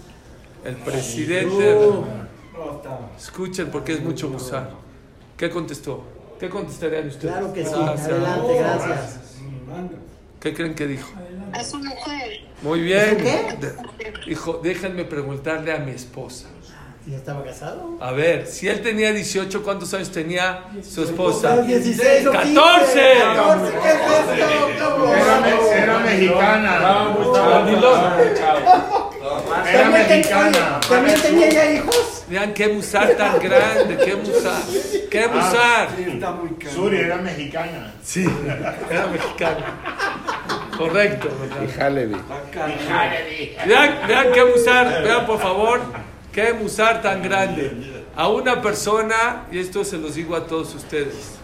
el 0.65 0.77
presidente. 0.77 1.77
Escuchen 3.19 3.71
porque 3.71 3.95
es 3.95 4.03
mucho 4.03 4.29
musar. 4.29 4.71
¿Qué 5.37 5.51
contestó? 5.51 6.05
¿Qué 6.39 6.49
contestarían 6.49 7.09
ustedes? 7.09 7.33
Claro 7.33 7.53
que 7.53 7.65
sí. 7.65 7.73
Adelante, 7.75 8.55
gracias. 8.59 9.21
¿Qué 10.41 10.53
creen 10.53 10.75
que 10.75 10.87
dijo? 10.87 11.11
A 11.53 11.65
su 11.65 11.79
mujer. 11.79 12.41
Muy 12.63 12.81
bien. 12.83 13.17
¿Qué? 13.17 13.73
Dijo, 14.27 14.61
déjenme 14.63 15.05
preguntarle 15.05 15.73
a 15.73 15.79
mi 15.79 15.93
esposa. 15.93 16.49
¿Y 17.07 17.15
estaba 17.15 17.45
casado? 17.45 17.99
A 18.01 18.13
ver, 18.13 18.47
si 18.47 18.67
él 18.67 18.81
tenía 18.81 19.13
18, 19.13 19.63
¿cuántos 19.63 19.93
años 19.93 20.11
tenía 20.11 20.65
su 20.83 21.03
esposa? 21.05 21.59
16 21.59 22.27
o 22.27 22.33
15. 22.33 22.55
14. 22.55 23.15
14, 23.21 23.73
¿qué 23.73 23.89
es 23.89 23.95
esto? 24.73 25.15
Era, 25.15 25.41
me- 25.41 25.79
era 25.83 25.99
mexicana. 25.99 26.79
Era 29.67 29.91
mexicana. 29.91 30.81
también 30.89 31.21
tenía 31.21 31.51
ya 31.51 31.73
hijos. 31.73 32.25
Vean 32.29 32.55
qué 32.55 32.69
musar 32.69 33.09
tan 33.17 33.39
grande, 33.39 33.99
qué 34.03 34.17
musar. 34.17 34.63
Qué 35.11 35.29
musar. 35.29 35.89
Está 35.99 36.31
muy 36.33 36.51
caro. 36.55 36.75
Suri 36.75 36.97
era 37.01 37.17
mexicana. 37.17 37.93
Sí, 38.03 38.27
era 38.91 39.07
mexicano. 39.09 39.65
Correcto. 40.79 41.29
Y 41.63 41.81
Halevi. 41.81 42.17
Vean, 43.67 43.99
vean 44.09 44.27
qué 44.33 44.45
musar, 44.45 45.03
vean 45.03 45.27
por 45.27 45.39
favor, 45.39 45.81
qué 46.35 46.53
musar 46.53 47.01
tan 47.03 47.23
grande. 47.23 48.03
A 48.17 48.29
una 48.29 48.61
persona, 48.61 49.47
y 49.51 49.59
esto 49.59 49.85
se 49.85 49.97
los 49.99 50.15
digo 50.15 50.37
a 50.37 50.47
todos 50.47 50.75
ustedes, 50.75 51.37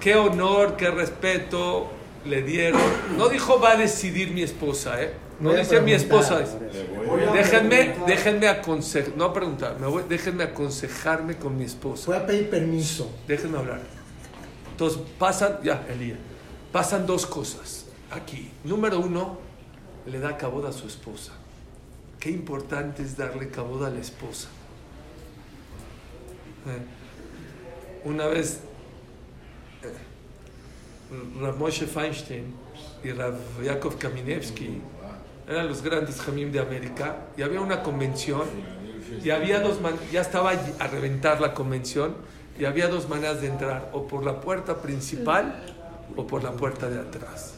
qué 0.00 0.14
honor, 0.14 0.76
qué 0.76 0.90
respeto 0.90 1.90
le 2.24 2.42
dieron. 2.42 2.80
No 3.16 3.28
dijo 3.28 3.58
va 3.60 3.72
a 3.72 3.76
decidir 3.76 4.30
mi 4.32 4.42
esposa, 4.42 5.02
¿eh? 5.02 5.14
No 5.40 5.52
dice 5.52 5.80
mi 5.80 5.92
esposa. 5.92 6.40
Déjenme, 7.32 7.94
déjenme 8.06 8.48
aconsejar, 8.48 9.12
no 9.16 9.32
preguntar, 9.32 9.78
me 9.78 9.86
voy- 9.86 10.02
déjenme 10.08 10.42
aconsejarme 10.44 11.36
con 11.36 11.56
mi 11.56 11.64
esposa. 11.64 12.06
Voy 12.06 12.16
a 12.16 12.26
pedir 12.26 12.50
permiso. 12.50 13.10
Déjenme 13.26 13.58
hablar. 13.58 13.80
Entonces, 14.72 15.00
pasan, 15.18 15.58
ya, 15.62 15.84
Elías, 15.88 16.18
pasan 16.72 17.06
dos 17.06 17.24
cosas 17.26 17.86
aquí. 18.10 18.50
Número 18.64 18.98
uno, 18.98 19.38
le 20.06 20.18
da 20.18 20.36
caboda 20.36 20.70
a 20.70 20.72
su 20.72 20.86
esposa. 20.88 21.32
Qué 22.20 22.30
importante 22.30 23.02
es 23.02 23.16
darle 23.16 23.48
caboda 23.48 23.88
a 23.88 23.90
la 23.90 24.00
esposa. 24.00 24.48
Eh, 26.66 26.80
Una 28.04 28.26
vez, 28.26 28.60
eh, 29.82 29.92
Rav 31.40 31.56
Moshe 31.58 31.86
Feinstein 31.86 32.54
y 33.02 33.10
Rav 33.10 33.34
Yakov 33.62 33.98
Kaminevsky 33.98 34.80
eran 35.48 35.66
los 35.68 35.82
grandes 35.82 36.20
jamim 36.20 36.52
de 36.52 36.60
América 36.60 37.16
y 37.36 37.42
había 37.42 37.60
una 37.60 37.82
convención 37.82 38.44
y 39.24 39.30
había 39.30 39.60
dos 39.60 39.80
man- 39.80 39.96
ya 40.12 40.20
estaba 40.20 40.52
a 40.78 40.86
reventar 40.86 41.40
la 41.40 41.54
convención 41.54 42.14
y 42.58 42.64
había 42.66 42.88
dos 42.88 43.08
maneras 43.08 43.40
de 43.40 43.48
entrar, 43.48 43.90
o 43.92 44.06
por 44.06 44.24
la 44.24 44.40
puerta 44.40 44.80
principal 44.82 45.62
o 46.16 46.26
por 46.26 46.42
la 46.44 46.52
puerta 46.52 46.88
de 46.88 46.98
atrás. 47.00 47.54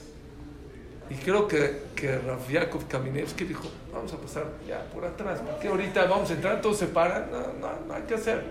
Y 1.11 1.15
creo 1.17 1.49
que, 1.49 1.83
que 1.97 2.19
Rav 2.19 2.49
Yakov 2.49 2.87
Kaminevsky 2.87 3.45
dijo, 3.45 3.69
vamos 3.93 4.13
a 4.13 4.17
pasar 4.17 4.45
ya 4.67 4.85
por 4.95 5.05
atrás, 5.05 5.41
porque 5.45 5.67
ahorita 5.67 6.07
vamos 6.07 6.31
a 6.31 6.35
entrar, 6.35 6.61
todos 6.61 6.79
se 6.79 6.87
paran, 6.87 7.29
no, 7.33 7.39
no, 7.61 7.87
no 7.89 7.95
hay 7.95 8.03
que 8.03 8.15
hacer. 8.15 8.45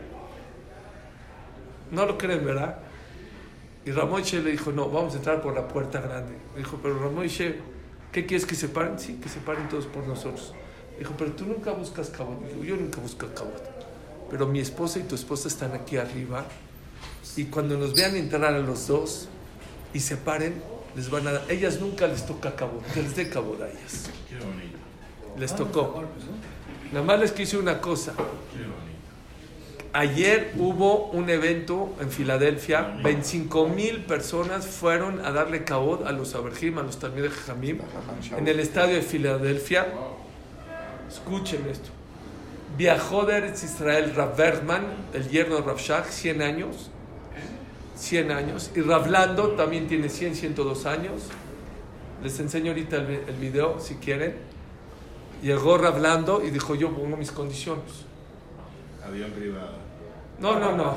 No 1.89 2.05
lo 2.05 2.17
creen, 2.17 2.45
¿verdad? 2.45 2.79
Y 3.85 3.91
Ramoche 3.91 4.41
le 4.41 4.51
dijo, 4.51 4.73
no, 4.73 4.89
vamos 4.89 5.13
a 5.13 5.17
entrar 5.17 5.41
por 5.41 5.55
la 5.55 5.67
puerta 5.67 6.01
grande. 6.01 6.33
Dijo, 6.57 6.77
pero 6.83 6.99
Ramoche, 6.99 7.59
¿qué 8.11 8.25
quieres 8.25 8.45
que 8.45 8.55
se 8.55 8.67
paren? 8.67 8.99
Sí, 8.99 9.15
que 9.15 9.29
se 9.29 9.39
paren 9.39 9.69
todos 9.69 9.85
por 9.85 10.05
nosotros. 10.05 10.53
Dijo, 10.99 11.13
pero 11.17 11.31
tú 11.31 11.45
nunca 11.45 11.71
buscas 11.71 12.09
cabot. 12.09 12.45
Dijo, 12.45 12.63
yo 12.63 12.75
nunca 12.75 12.99
busco 12.99 13.25
cabot. 13.33 13.63
Pero 14.29 14.45
mi 14.47 14.59
esposa 14.59 14.99
y 14.99 15.03
tu 15.03 15.15
esposa 15.15 15.47
están 15.47 15.71
aquí 15.71 15.95
arriba. 15.95 16.45
Y 17.37 17.45
cuando 17.45 17.77
nos 17.77 17.95
vean 17.95 18.17
entrar 18.17 18.43
a 18.53 18.59
los 18.59 18.87
dos 18.87 19.29
y 19.93 20.01
se 20.01 20.17
paren, 20.17 20.61
les 20.95 21.09
van 21.09 21.27
a 21.27 21.31
dar. 21.33 21.41
Ellas 21.49 21.79
nunca 21.79 22.07
les 22.07 22.25
toca 22.25 22.55
cabot, 22.55 22.83
que 22.93 23.01
les 23.01 23.15
dé 23.15 23.29
cabot 23.29 23.61
a 23.61 23.67
ellas. 23.67 24.09
Qué 24.27 24.35
bonito. 24.35 24.77
Les 25.37 25.55
tocó. 25.55 26.03
Nada 26.91 27.05
más 27.05 27.19
les 27.19 27.31
quise 27.31 27.57
una 27.57 27.79
cosa. 27.79 28.13
Ayer 29.91 30.53
hubo 30.57 31.07
un 31.07 31.31
evento 31.31 31.95
en 31.99 32.11
Filadelfia, 32.11 32.99
25 33.03 33.69
mil 33.69 34.03
personas 34.03 34.67
fueron 34.67 35.25
a 35.25 35.31
darle 35.31 35.63
cabot 35.63 36.05
a 36.05 36.11
los 36.11 36.35
Aberjim, 36.35 36.77
a 36.77 36.83
los 36.83 36.99
Talmud 36.99 37.23
de 37.23 37.29
Jamim, 37.31 37.79
en 38.37 38.47
el 38.47 38.59
estadio 38.59 38.95
de 38.95 39.01
Filadelfia. 39.01 39.87
Escuchen 41.09 41.65
esto. 41.71 41.89
Viajó 42.77 43.25
de 43.25 43.37
Eretz 43.37 43.63
Israel 43.63 44.13
Rav 44.15 44.37
Bergman, 44.37 44.85
el 45.13 45.27
yerno 45.27 45.55
de 45.55 45.61
Rav 45.63 45.79
Shach, 45.79 46.05
100 46.05 46.41
años. 46.43 46.91
100 47.99 48.31
años. 48.31 48.71
Y 48.75 48.81
Rav 48.81 49.07
Lando 49.07 49.49
también 49.49 49.87
tiene 49.87 50.09
100, 50.09 50.35
102 50.35 50.85
años. 50.85 51.23
Les 52.23 52.39
enseño 52.39 52.71
ahorita 52.71 52.97
el, 52.97 53.09
el 53.27 53.35
video 53.35 53.79
si 53.79 53.95
quieren. 53.95 54.35
Llegó 55.41 55.77
Rav 55.77 55.99
Lando 55.99 56.41
y 56.43 56.49
dijo: 56.49 56.75
Yo 56.75 56.91
pongo 56.91 57.15
mis 57.17 57.31
condiciones. 57.31 58.05
Avión 59.05 59.31
privado. 59.31 59.79
No, 60.39 60.57
no, 60.57 60.71
no. 60.75 60.95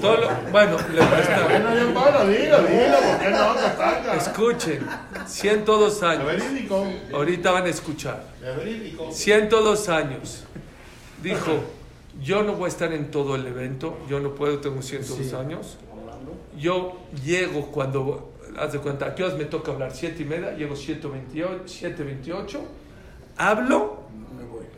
Todo 0.00 0.16
lo- 0.16 0.28
bueno, 0.50 0.76
le. 0.92 1.00
Bueno, 1.00 1.94
paro, 1.94 2.26
dilo, 2.26 2.58
dilo, 2.62 2.96
¿por 2.98 3.18
qué 3.20 3.30
no? 3.30 4.12
Escuchen, 4.14 4.86
102 5.26 5.96
Es 5.96 6.02
años. 6.02 6.26
verídico. 6.26 6.84
Ahorita 7.14 7.52
van 7.52 7.64
a 7.64 7.68
escuchar. 7.68 8.24
Es 8.44 8.56
verídico. 8.56 9.12
102 9.12 9.88
años. 9.88 10.44
Dijo, 11.22 11.62
yo 12.20 12.42
no 12.42 12.54
voy 12.54 12.64
a 12.66 12.68
estar 12.68 12.92
en 12.92 13.10
todo 13.12 13.36
el 13.36 13.46
evento, 13.46 13.96
yo 14.08 14.18
no 14.18 14.34
puedo, 14.34 14.58
tengo 14.58 14.82
102 14.82 15.34
años. 15.34 15.78
Yo 16.58 16.98
llego 17.24 17.70
cuando, 17.70 18.34
haz 18.58 18.72
de 18.72 18.78
cuenta, 18.80 19.06
¿a 19.06 19.14
qué 19.14 19.24
horas 19.24 19.38
me 19.38 19.44
toca 19.44 19.72
hablar? 19.72 19.94
Siete 19.94 20.22
y 20.22 20.26
media, 20.26 20.56
llego 20.56 20.74
7.28, 20.74 21.64
7.28, 21.64 22.60
hablo 23.36 24.02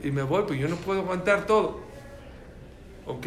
y 0.03 0.11
me 0.11 0.23
voy, 0.23 0.45
pues 0.47 0.59
yo 0.59 0.69
no 0.69 0.77
puedo 0.77 1.01
aguantar 1.01 1.47
todo. 1.47 1.81
¿Ok? 3.07 3.27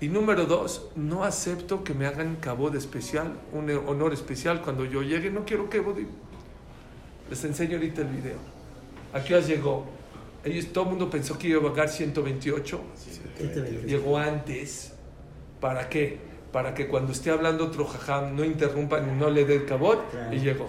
Y 0.00 0.08
número 0.08 0.46
dos, 0.46 0.88
no 0.94 1.24
acepto 1.24 1.82
que 1.82 1.92
me 1.92 2.06
hagan 2.06 2.36
cabo 2.36 2.70
de 2.70 2.78
especial, 2.78 3.32
un 3.52 3.70
honor 3.86 4.12
especial 4.12 4.62
cuando 4.62 4.84
yo 4.84 5.02
llegue, 5.02 5.30
no 5.30 5.44
quiero 5.44 5.68
que 5.68 5.82
Les 7.28 7.44
enseño 7.44 7.76
ahorita 7.76 8.02
el 8.02 8.08
video. 8.08 8.38
¿A 9.12 9.22
qué 9.22 9.34
horas 9.34 9.48
llegó? 9.48 9.86
Ellos, 10.44 10.66
todo 10.72 10.84
el 10.84 10.90
mundo 10.90 11.10
pensó 11.10 11.36
que 11.36 11.48
iba 11.48 11.60
a 11.60 11.70
pagar 11.70 11.88
128. 11.88 12.80
Llegó 13.86 14.18
antes. 14.18 14.92
¿Para 15.60 15.88
qué? 15.88 16.27
Para 16.52 16.74
que 16.74 16.86
cuando 16.88 17.12
esté 17.12 17.30
hablando 17.30 17.66
otro 17.66 17.84
jajam 17.86 18.34
no 18.34 18.44
interrumpan 18.44 19.08
y 19.10 19.18
no 19.18 19.28
le 19.30 19.44
dé 19.44 19.56
el 19.56 19.66
cabot. 19.66 20.00
Y 20.32 20.38
llegó. 20.38 20.66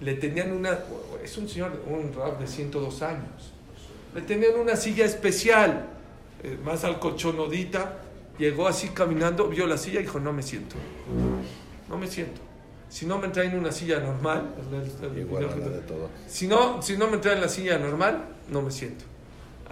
Le 0.00 0.14
tenían 0.14 0.52
una. 0.52 0.78
Es 1.22 1.36
un 1.38 1.48
señor, 1.48 1.80
un 1.86 2.12
rap 2.12 2.40
de 2.40 2.46
102 2.46 3.02
años. 3.02 3.52
Le 4.14 4.22
tenían 4.22 4.58
una 4.58 4.74
silla 4.76 5.04
especial, 5.04 5.86
eh, 6.42 6.58
más 6.64 6.82
alcolchonodita. 6.84 7.98
Llegó 8.38 8.66
así 8.66 8.88
caminando, 8.88 9.46
vio 9.48 9.66
la 9.66 9.78
silla 9.78 10.00
y 10.00 10.02
dijo: 10.02 10.18
No 10.18 10.32
me 10.32 10.42
siento. 10.42 10.74
No 11.88 11.96
me 11.98 12.08
siento. 12.08 12.40
Si 12.88 13.06
no 13.06 13.18
me 13.18 13.28
traen 13.28 13.56
una 13.56 13.70
silla 13.72 14.00
normal, 14.00 14.54
el- 14.70 14.74
el- 15.06 15.12
el- 15.12 15.18
Igual 15.20 15.44
a 15.44 15.56
la 15.56 15.68
de 15.68 15.78
todo. 15.82 16.08
si 16.26 16.46
no, 16.46 16.82
si 16.82 16.96
no 16.96 17.08
me 17.08 17.18
traen 17.18 17.40
la 17.40 17.48
silla 17.48 17.78
normal, 17.78 18.24
no 18.50 18.60
me 18.62 18.70
siento. 18.70 19.04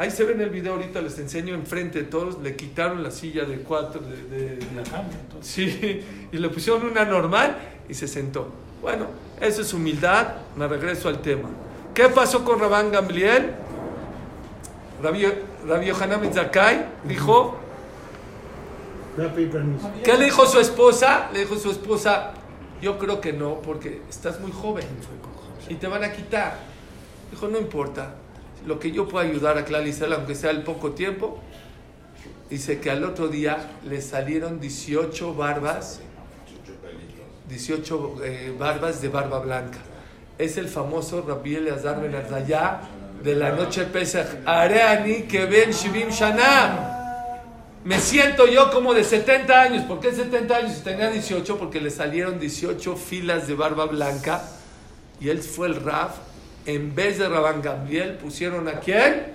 Ahí 0.00 0.10
se 0.10 0.24
ve 0.24 0.32
en 0.32 0.40
el 0.40 0.48
video, 0.48 0.72
ahorita 0.72 1.02
les 1.02 1.18
enseño 1.18 1.52
enfrente 1.54 1.98
de 1.98 2.04
todos, 2.06 2.38
le 2.40 2.56
quitaron 2.56 3.02
la 3.02 3.10
silla 3.10 3.44
de 3.44 3.58
cuatro, 3.58 4.00
de, 4.00 4.56
de- 4.56 4.66
La 4.74 4.82
cama, 4.82 5.10
entonces. 5.26 5.52
sí, 5.52 6.00
y 6.32 6.38
le 6.38 6.48
pusieron 6.48 6.86
una 6.86 7.04
normal 7.04 7.54
y 7.86 7.92
se 7.92 8.08
sentó. 8.08 8.48
Bueno, 8.80 9.04
eso 9.38 9.60
es 9.60 9.74
humildad, 9.74 10.26
me 10.56 10.66
regreso 10.68 11.10
al 11.10 11.20
tema. 11.20 11.50
¿Qué 11.92 12.08
pasó 12.08 12.42
con 12.46 12.58
Rabán 12.58 12.90
Gamliel? 12.90 13.50
Yohanan 15.84 16.20
Ben 16.22 16.32
Zakkai 16.32 16.86
dijo. 17.04 17.58
¿qué 20.02 20.16
le 20.16 20.24
dijo 20.24 20.46
su 20.46 20.60
esposa? 20.60 21.28
Le 21.34 21.40
dijo 21.40 21.56
su 21.56 21.70
esposa, 21.70 22.32
yo 22.80 22.98
creo 22.98 23.20
que 23.20 23.34
no, 23.34 23.60
porque 23.60 24.00
estás 24.08 24.40
muy 24.40 24.50
joven 24.50 24.86
y 25.68 25.74
te 25.74 25.86
van 25.88 26.04
a 26.04 26.12
quitar. 26.12 26.56
Dijo, 27.30 27.48
no 27.48 27.58
importa, 27.58 28.14
lo 28.66 28.78
que 28.78 28.92
yo 28.92 29.08
pueda 29.08 29.26
ayudar 29.26 29.58
a 29.58 29.64
Clal 29.64 29.86
Israel, 29.86 30.14
aunque 30.14 30.34
sea 30.34 30.50
el 30.50 30.62
poco 30.62 30.92
tiempo. 30.92 31.40
Dice 32.48 32.80
que 32.80 32.90
al 32.90 33.04
otro 33.04 33.28
día 33.28 33.78
le 33.84 34.00
salieron 34.00 34.60
18 34.60 35.34
barbas, 35.34 36.00
18 37.48 38.16
eh, 38.24 38.54
barbas 38.58 39.00
de 39.00 39.08
barba 39.08 39.38
blanca. 39.38 39.78
Es 40.36 40.56
el 40.56 40.68
famoso 40.68 41.22
Rabbi 41.26 41.56
Eleazar 41.56 42.00
Ben 42.00 42.12
de 43.22 43.34
la 43.34 43.52
noche 43.52 43.84
Pesach. 43.84 44.26
Areani 44.44 45.22
que 45.22 45.44
ven 45.44 45.70
Shivim. 45.70 46.08
Me 47.84 47.98
siento 47.98 48.46
yo 48.46 48.70
como 48.70 48.92
de 48.92 49.04
70 49.04 49.60
años. 49.60 49.84
¿Por 49.84 50.00
qué 50.00 50.12
70 50.12 50.56
años? 50.56 50.82
Tenía 50.82 51.10
18, 51.10 51.58
porque 51.58 51.80
le 51.80 51.90
salieron 51.90 52.38
18 52.38 52.96
filas 52.96 53.46
de 53.46 53.54
barba 53.54 53.86
blanca. 53.86 54.42
Y 55.20 55.28
él 55.28 55.40
fue 55.40 55.68
el 55.68 55.76
Raf. 55.76 56.16
En 56.66 56.94
vez 56.94 57.18
de 57.18 57.28
Rabán 57.28 57.62
Gamliel, 57.62 58.16
pusieron 58.16 58.68
a 58.68 58.80
quién? 58.80 59.32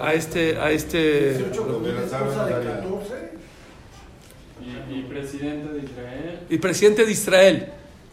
A 0.00 0.14
este, 0.14 0.56
a 0.58 0.70
este. 0.70 1.38
18 1.38 1.62
con 1.62 1.82
de 1.82 1.90
una 1.90 2.00
la 2.00 2.06
esposa 2.06 2.34
sábana 2.34 2.46
de 2.46 2.64
María. 2.64 2.76
14. 2.80 3.30
Y, 4.60 4.94
y 4.94 5.02
presidente 5.02 5.72
de 5.72 5.78
Israel. 5.80 6.40
Y 6.48 6.58
presidente 6.58 7.04
de 7.04 7.12
Israel, 7.12 7.68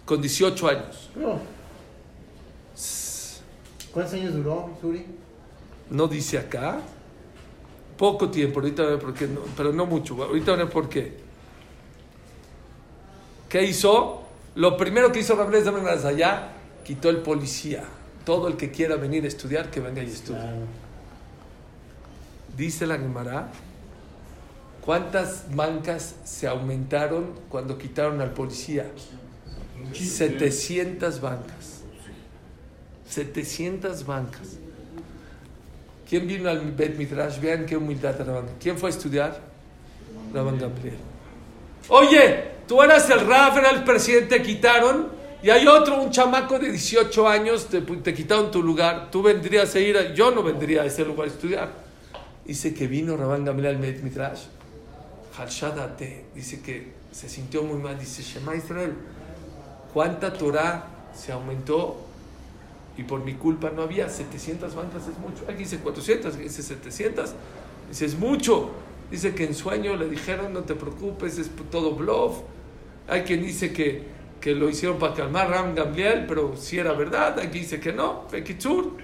con 0.06 0.22
18 0.22 0.68
años. 0.68 1.10
No. 1.16 1.40
¿Cuántos 3.94 4.14
años 4.14 4.34
duró, 4.34 4.78
Suri? 4.82 5.06
No 5.90 6.08
dice 6.08 6.38
acá. 6.38 6.82
Poco 7.98 8.30
tiempo, 8.30 8.60
ahorita 8.60 8.84
voy 8.84 8.92
a 8.92 8.96
ver 8.96 9.04
por 9.04 9.14
qué, 9.14 9.28
no, 9.28 9.42
pero 9.56 9.74
no 9.74 9.86
mucho. 9.88 10.22
Ahorita 10.24 10.52
voy 10.52 10.62
a 10.62 10.64
ver 10.66 10.74
por 10.74 10.88
qué. 10.88 11.18
¿Qué 13.50 13.64
hizo? 13.64 14.24
Lo 14.56 14.78
primero 14.78 15.12
que 15.12 15.20
hizo 15.20 15.36
Rabbi 15.36 15.62
Zaman 15.62 15.88
allá, 15.88 16.50
quitó 16.88 17.10
el 17.10 17.18
policía. 17.18 17.84
todo 18.24 18.50
el 18.50 18.58
que 18.58 18.72
quiera 18.72 18.98
venir 18.98 19.24
a 19.24 19.28
estudiar, 19.28 19.70
que 19.72 19.80
venga 19.80 20.04
y 20.04 20.08
estudie. 20.08 20.40
Claro. 20.40 20.58
Dice 22.58 22.86
la 22.86 22.98
Gemara, 22.98 23.52
¿cuántas 24.82 25.46
bancas 25.56 26.16
se 26.26 26.46
aumentaron 26.46 27.40
cuando 27.48 27.78
quitaron 27.78 28.20
al 28.20 28.32
policía? 28.32 28.86
700 29.94 31.22
bancas. 31.22 31.82
700 33.08 34.06
bancas. 34.06 34.58
¿Quién 36.10 36.28
vino 36.28 36.50
al 36.50 36.72
Bet 36.72 36.98
Midrash? 36.98 37.40
Vean 37.40 37.66
qué 37.66 37.78
humildad 37.78 38.18
Rabban. 38.18 38.48
¿Quién 38.60 38.78
fue 38.78 38.90
a 38.90 38.94
estudiar? 38.94 39.40
Rabban 40.34 40.58
Gamliel. 40.58 40.98
Oye, 41.88 42.44
tú 42.68 42.82
eras 42.82 43.10
el 43.10 43.26
Raf, 43.26 43.58
era 43.58 43.70
el 43.70 43.86
presidente, 43.86 44.42
quitaron. 44.42 45.17
Y 45.44 45.50
hay 45.50 45.68
otro, 45.68 46.02
un 46.02 46.10
chamaco 46.10 46.58
de 46.58 46.72
18 46.72 47.28
años, 47.28 47.68
te, 47.68 47.82
te 47.82 48.14
quitaron 48.14 48.50
tu 48.50 48.64
lugar. 48.64 49.10
Tú 49.12 49.22
vendrías 49.22 49.74
a 49.76 49.80
ir, 49.80 50.14
yo 50.14 50.32
no 50.32 50.42
vendría 50.42 50.82
a 50.82 50.86
ese 50.86 51.06
lugar 51.06 51.28
a 51.28 51.32
estudiar. 51.32 51.72
Dice 52.46 52.74
que 52.74 52.88
vino 52.88 53.16
Rabban 53.16 53.46
Gamliel 53.46 53.76
al 53.76 53.80
Midrash. 53.80 54.44
Halshadate, 55.38 56.26
dice 56.34 56.62
que 56.62 56.94
se 57.12 57.30
sintió 57.30 57.62
muy 57.62 57.78
mal. 57.78 58.00
Dice, 58.00 58.24
Shema 58.24 58.56
Israel, 58.56 58.94
¿cuánta 59.94 60.34
Torah 60.34 60.88
se 61.14 61.32
aumentó? 61.32 61.98
Y 62.98 63.04
por 63.04 63.24
mi 63.24 63.36
culpa 63.36 63.70
no 63.70 63.84
había 63.84 64.10
700 64.10 64.74
bancas, 64.74 65.04
es 65.04 65.20
mucho. 65.20 65.44
Aquí 65.48 65.60
dice 65.60 65.78
400, 65.78 66.34
aquí 66.34 66.44
dice 66.44 66.64
700. 66.64 67.32
Dice, 67.90 68.06
es 68.06 68.18
mucho. 68.18 68.72
Dice 69.12 69.36
que 69.36 69.46
en 69.46 69.54
sueño 69.54 69.96
le 69.96 70.10
dijeron, 70.10 70.52
no 70.52 70.62
te 70.62 70.74
preocupes, 70.74 71.38
es 71.38 71.52
todo 71.70 71.92
bluff. 71.92 72.40
Hay 73.08 73.22
quien 73.22 73.44
dice 73.44 73.72
que, 73.72 74.04
que 74.40 74.54
lo 74.56 74.70
hicieron 74.70 74.98
para 75.00 75.14
calmar 75.14 75.50
Ram 75.50 75.76
Gamliel, 75.76 76.26
pero 76.28 76.56
si 76.58 76.78
era 76.78 76.94
verdad. 76.94 77.40
Aquí 77.40 77.60
dice 77.60 77.80
que 77.80 77.92
no, 77.94 78.24
Fekitzur. 78.30 78.98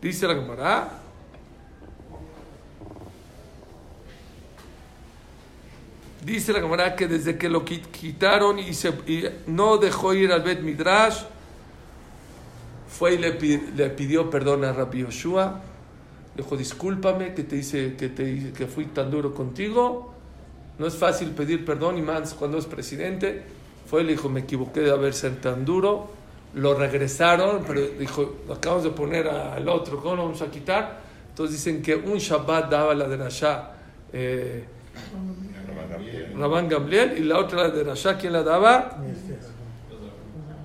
Dice 0.00 0.26
la 0.26 0.34
Gemara. 0.34 0.90
Dice 6.24 6.52
la 6.52 6.60
Gemara 6.60 6.96
que 6.96 7.06
desde 7.06 7.38
que 7.38 7.48
lo 7.48 7.64
qui- 7.64 7.80
quitaron 7.80 8.58
y, 8.58 8.74
se, 8.74 8.92
no 9.46 9.78
dejó 9.78 10.14
ir 10.14 10.32
al 10.32 10.42
Bet 10.42 10.60
Midrash, 10.60 11.22
fue 12.88 13.14
y 13.14 13.18
le, 13.18 13.38
le 13.76 13.90
pidió 13.90 14.28
perdón 14.28 14.64
a 14.64 14.72
Rabbi 14.72 15.00
Yoshua. 15.02 15.60
Dijo, 16.38 16.56
discúlpame 16.56 17.34
que 17.34 17.42
te 17.42 17.56
hice, 17.56 17.96
que 17.96 18.08
te 18.08 18.22
hice- 18.30 18.52
que 18.52 18.66
fui 18.68 18.86
tan 18.86 19.10
duro 19.10 19.34
contigo. 19.34 20.14
No 20.78 20.86
es 20.86 20.94
fácil 20.94 21.30
pedir 21.30 21.64
perdón 21.64 21.98
y 21.98 22.02
más 22.02 22.32
cuando 22.34 22.58
es 22.58 22.64
presidente. 22.66 23.42
Fue 23.90 24.02
y 24.02 24.04
le 24.04 24.12
dijo, 24.12 24.28
me 24.28 24.40
equivoqué 24.40 24.80
de 24.80 24.92
haber 24.92 25.14
sido 25.14 25.32
tan 25.34 25.64
duro. 25.64 26.10
Lo 26.54 26.74
regresaron, 26.74 27.64
pero 27.66 27.80
dijo, 27.98 28.36
acabamos 28.54 28.84
de 28.84 28.90
poner 28.90 29.26
al 29.28 29.68
otro, 29.68 30.00
¿cómo 30.00 30.14
lo 30.14 30.22
vamos 30.26 30.40
a 30.40 30.50
quitar? 30.50 31.00
Entonces 31.30 31.56
dicen 31.56 31.82
que 31.82 31.96
un 31.96 32.18
Shabbat 32.18 32.70
daba 32.70 32.94
la 32.94 33.08
de 33.08 33.16
Rasha, 33.16 33.72
eh, 34.12 34.64
Rabban 36.38 36.68
Gamliel, 36.68 37.18
y 37.18 37.24
la 37.24 37.38
otra 37.38 37.64
la 37.64 37.70
de 37.70 37.82
Rasha, 37.84 38.16
¿quién 38.16 38.32
la 38.32 38.42
daba? 38.44 38.96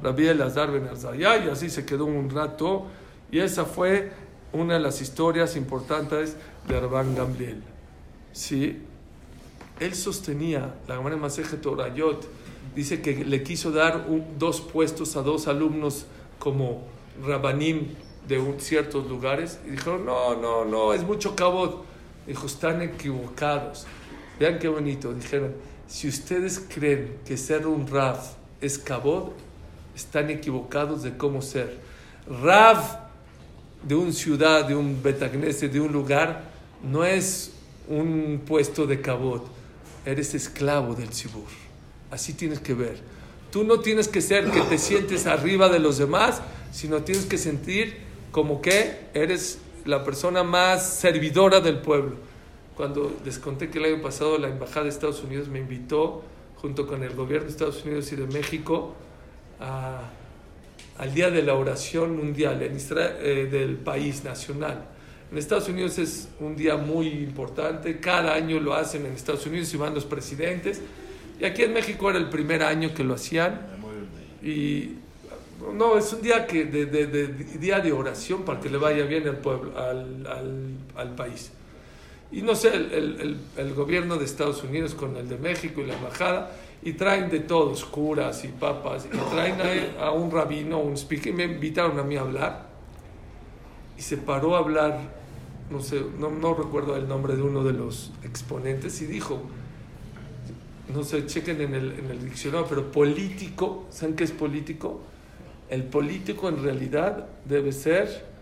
Rabbi 0.04 0.28
Elazar 0.28 0.72
Ben 0.72 0.88
Arzayá, 0.88 1.44
y 1.44 1.50
así 1.50 1.70
se 1.70 1.84
quedó 1.86 2.06
un 2.06 2.30
rato. 2.30 2.86
Y 3.32 3.40
esa 3.40 3.66
fue 3.66 4.12
una 4.54 4.76
de 4.76 4.80
las 4.80 5.02
historias 5.02 5.56
importantes 5.56 6.38
de 6.68 6.80
Rabban 6.80 7.16
Gamliel. 7.16 7.62
Sí, 8.32 8.82
él 9.80 9.96
sostenía, 9.96 10.76
la 10.88 10.96
Gemara 10.96 11.18
Maseje 11.18 11.58
Torayot, 11.58 12.28
dice 12.76 13.02
que 13.02 13.26
le 13.26 13.44
quiso 13.44 13.72
dar 13.72 14.06
dos 14.38 14.62
puestos 14.62 15.16
a 15.16 15.22
dos 15.22 15.48
alumnos 15.48 16.06
como 16.40 16.84
rabanim 17.26 17.90
de 18.28 18.56
ciertos 18.60 19.08
lugares. 19.08 19.60
Y 19.68 19.72
dijeron, 19.72 20.06
no, 20.06 20.36
no, 20.36 20.66
no, 20.66 20.94
es 20.94 21.04
mucho 21.04 21.36
cabot. 21.36 21.84
Dijo, 22.26 22.46
están 22.46 22.82
equivocados. 22.82 23.86
Vean 24.40 24.60
qué 24.60 24.68
bonito. 24.68 25.14
Dijeron, 25.14 25.54
si 25.88 26.08
ustedes 26.08 26.66
creen 26.74 27.18
que 27.26 27.38
ser 27.38 27.68
un 27.68 27.88
Rav 27.88 28.20
es 28.62 28.78
cabot, 28.78 29.34
están 29.96 30.30
equivocados 30.30 31.04
de 31.04 31.18
cómo 31.18 31.42
ser. 31.42 31.78
Rav 32.42 33.03
de 33.88 33.96
una 33.96 34.12
ciudad, 34.12 34.66
de 34.66 34.76
un 34.76 35.02
Betagnese, 35.04 35.70
de 35.70 35.80
un 35.80 35.92
lugar, 35.92 36.52
no 36.84 37.04
es 37.06 37.52
un 37.88 38.42
puesto 38.46 38.86
de 38.88 39.02
cabot. 39.02 39.46
Eres 40.06 40.34
esclavo 40.34 40.96
del 40.96 41.14
Sibur. 41.14 41.48
Así 42.12 42.34
tienes 42.34 42.60
que 42.60 42.74
ver. 42.74 43.00
Tú 43.52 43.64
no 43.64 43.80
tienes 43.80 44.08
que 44.08 44.22
ser 44.22 44.50
que 44.52 44.62
te 44.62 44.78
sientes 44.78 45.28
arriba 45.28 45.70
de 45.70 45.80
los 45.80 45.98
demás, 45.98 46.42
sino 46.72 47.02
tienes 47.04 47.26
que 47.26 47.38
sentir 47.38 47.98
como 48.32 48.62
que 48.62 49.00
eres 49.14 49.60
la 49.86 50.04
persona 50.04 50.44
más 50.44 50.88
servidora 50.96 51.60
del 51.62 51.80
pueblo. 51.80 52.16
Cuando 52.76 53.16
les 53.24 53.38
conté 53.38 53.70
que 53.70 53.78
el 53.80 53.86
año 53.86 54.02
pasado 54.02 54.38
la 54.38 54.48
Embajada 54.50 54.84
de 54.84 54.90
Estados 54.90 55.22
Unidos 55.24 55.48
me 55.50 55.60
invitó, 55.60 56.24
junto 56.56 56.88
con 56.88 57.04
el 57.04 57.14
gobierno 57.14 57.46
de 57.46 57.52
Estados 57.52 57.84
Unidos 57.86 58.12
y 58.12 58.16
de 58.16 58.26
México, 58.28 58.96
a- 59.60 60.10
al 60.98 61.14
Día 61.14 61.30
de 61.32 61.42
la 61.44 61.56
Oración 61.56 62.16
Mundial 62.18 62.62
en 62.62 62.76
Isra- 62.76 63.16
eh, 63.20 63.48
del 63.52 63.76
país 63.78 64.24
nacional. 64.24 64.86
En 65.32 65.38
Estados 65.38 65.68
Unidos 65.68 65.98
es 65.98 66.30
un 66.40 66.56
día 66.56 66.78
muy 66.78 67.08
importante, 67.08 68.00
cada 68.00 68.34
año 68.36 68.60
lo 68.60 68.76
hacen 68.76 69.06
en 69.06 69.14
Estados 69.14 69.46
Unidos 69.48 69.74
y 69.74 69.78
van 69.78 69.94
los 69.96 70.06
presidentes. 70.06 70.82
Y 71.40 71.46
aquí 71.46 71.64
en 71.64 71.74
México 71.74 72.10
era 72.10 72.20
el 72.20 72.30
primer 72.30 72.62
año 72.62 72.94
que 72.94 73.04
lo 73.04 73.16
hacían. 73.16 73.60
Y 74.44 74.96
no, 75.74 75.98
es 75.98 76.14
un 76.14 76.22
día 76.22 76.46
que 76.46 76.66
de, 76.66 76.86
de- 76.86 77.08
de- 77.08 77.28
de- 77.28 77.58
día 77.58 77.80
de 77.80 77.92
oración 77.92 78.44
para 78.44 78.60
que 78.60 78.70
le 78.70 78.78
vaya 78.78 79.06
bien 79.06 79.28
al 79.28 79.38
pueblo, 79.38 79.76
al, 79.78 80.28
al- 80.28 80.76
al 80.96 81.16
país. 81.16 81.52
Y 82.32 82.42
no 82.42 82.54
sé, 82.56 82.76
el- 82.76 82.92
el- 82.94 83.38
el 83.58 83.74
gobierno 83.74 84.18
de 84.18 84.26
Estados 84.26 84.64
Unidos 84.64 84.94
con 84.94 85.18
el 85.18 85.28
de 85.30 85.38
México 85.38 85.82
y 85.82 85.86
la 85.86 85.96
embajada, 85.96 86.52
y 86.86 86.94
traen 86.94 87.30
de 87.30 87.40
todos, 87.40 87.86
curas 87.86 88.44
y 88.44 88.50
papas, 88.50 89.06
y 89.06 89.18
traen 89.34 89.56
a, 90.00 90.12
un 90.12 90.30
rabino, 90.30 90.80
un 90.80 90.94
speaker, 90.98 91.34
y 91.34 91.36
me 91.36 91.44
invitaron 91.46 91.98
a 91.98 92.04
mí 92.04 92.18
a 92.18 92.22
hablar, 92.22 92.68
y 93.98 94.02
se 94.02 94.18
paró 94.18 94.56
a 94.56 94.60
hablar, 94.60 95.00
no 95.70 95.82
sé, 95.82 96.02
no, 96.20 96.30
no 96.30 96.54
recuerdo 96.54 96.98
el 96.98 97.08
nombre 97.08 97.36
de 97.36 97.42
uno 97.42 97.64
de 97.64 97.74
los 97.74 98.12
exponentes, 98.24 99.02
y 99.02 99.06
dijo, 99.06 99.42
no 100.94 101.04
sé, 101.04 101.26
chequen 101.26 101.62
en 101.62 101.74
el, 101.74 101.92
en 102.00 102.12
el 102.12 102.26
diccionario, 102.26 102.68
pero 102.68 102.92
político, 102.92 103.86
¿saben 103.90 104.16
qué 104.16 104.26
es 104.26 104.32
político? 104.32 105.02
El 105.70 105.84
político 105.86 106.50
en 106.50 106.62
realidad 106.62 107.28
debe 107.46 107.72
ser 107.72 108.33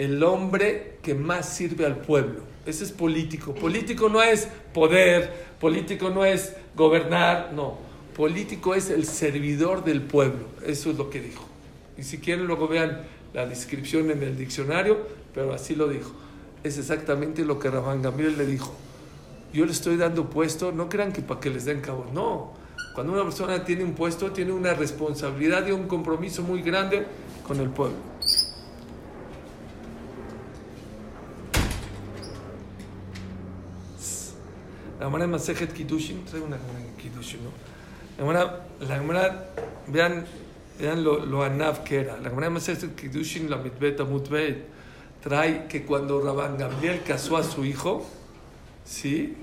el 0.00 0.22
hombre 0.22 0.96
que 1.02 1.14
más 1.14 1.46
sirve 1.46 1.84
al 1.84 1.98
pueblo. 1.98 2.40
Ese 2.64 2.84
es 2.84 2.90
político. 2.90 3.54
Político 3.54 4.08
no 4.08 4.22
es 4.22 4.48
poder, 4.72 5.30
político 5.60 6.08
no 6.08 6.24
es 6.24 6.56
gobernar, 6.74 7.52
no. 7.52 7.76
Político 8.16 8.74
es 8.74 8.88
el 8.88 9.04
servidor 9.04 9.84
del 9.84 10.00
pueblo. 10.00 10.46
Eso 10.64 10.90
es 10.90 10.96
lo 10.96 11.10
que 11.10 11.20
dijo. 11.20 11.44
Y 11.98 12.04
si 12.04 12.16
quieren 12.16 12.46
luego 12.46 12.66
vean 12.66 13.02
la 13.34 13.44
descripción 13.44 14.10
en 14.10 14.22
el 14.22 14.38
diccionario, 14.38 15.06
pero 15.34 15.52
así 15.52 15.74
lo 15.74 15.86
dijo. 15.86 16.12
Es 16.64 16.78
exactamente 16.78 17.44
lo 17.44 17.58
que 17.58 17.70
Rabán 17.70 18.00
Gamliel 18.00 18.38
le 18.38 18.46
dijo. 18.46 18.74
Yo 19.52 19.66
le 19.66 19.72
estoy 19.72 19.98
dando 19.98 20.30
puesto, 20.30 20.72
no 20.72 20.88
crean 20.88 21.12
que 21.12 21.20
para 21.20 21.40
que 21.40 21.50
les 21.50 21.66
den 21.66 21.82
cabo, 21.82 22.06
no. 22.14 22.54
Cuando 22.94 23.12
una 23.12 23.24
persona 23.24 23.66
tiene 23.66 23.84
un 23.84 23.92
puesto, 23.92 24.32
tiene 24.32 24.52
una 24.52 24.72
responsabilidad 24.72 25.66
y 25.66 25.72
un 25.72 25.86
compromiso 25.86 26.42
muy 26.42 26.62
grande 26.62 27.04
con 27.46 27.60
el 27.60 27.68
pueblo. 27.68 28.09
La 35.00 35.06
Gemara 35.06 35.24
en 35.24 35.30
Masejet 35.30 35.72
Kiddushin, 35.72 36.24
trae 36.26 36.40
una 36.42 36.58
Gemara 36.58 36.78
en 36.80 36.96
Kiddushin, 36.96 37.40
¿no? 37.42 37.50
La 38.18 38.24
Gemara, 38.24 38.66
la 38.80 38.96
Gemara, 38.98 39.46
vean, 39.86 40.26
vean 40.78 41.02
lo, 41.02 41.24
lo 41.24 41.42
anav 41.42 41.82
que 41.84 42.00
era. 42.00 42.18
La 42.18 42.28
Gemara 42.28 42.48
en 42.48 42.52
Masejet 42.52 42.94
Kiddushin, 42.94 43.48
la 43.50 43.56
mitbet 43.56 43.98
amutbet, 44.00 44.66
trae 45.22 45.66
que 45.68 45.84
cuando 45.86 46.20
Rabban 46.20 46.58
Gamliel 46.58 47.02
casó 47.02 47.38
a 47.38 47.42
su 47.42 47.64
hijo, 47.64 48.06
¿sí? 48.84 49.36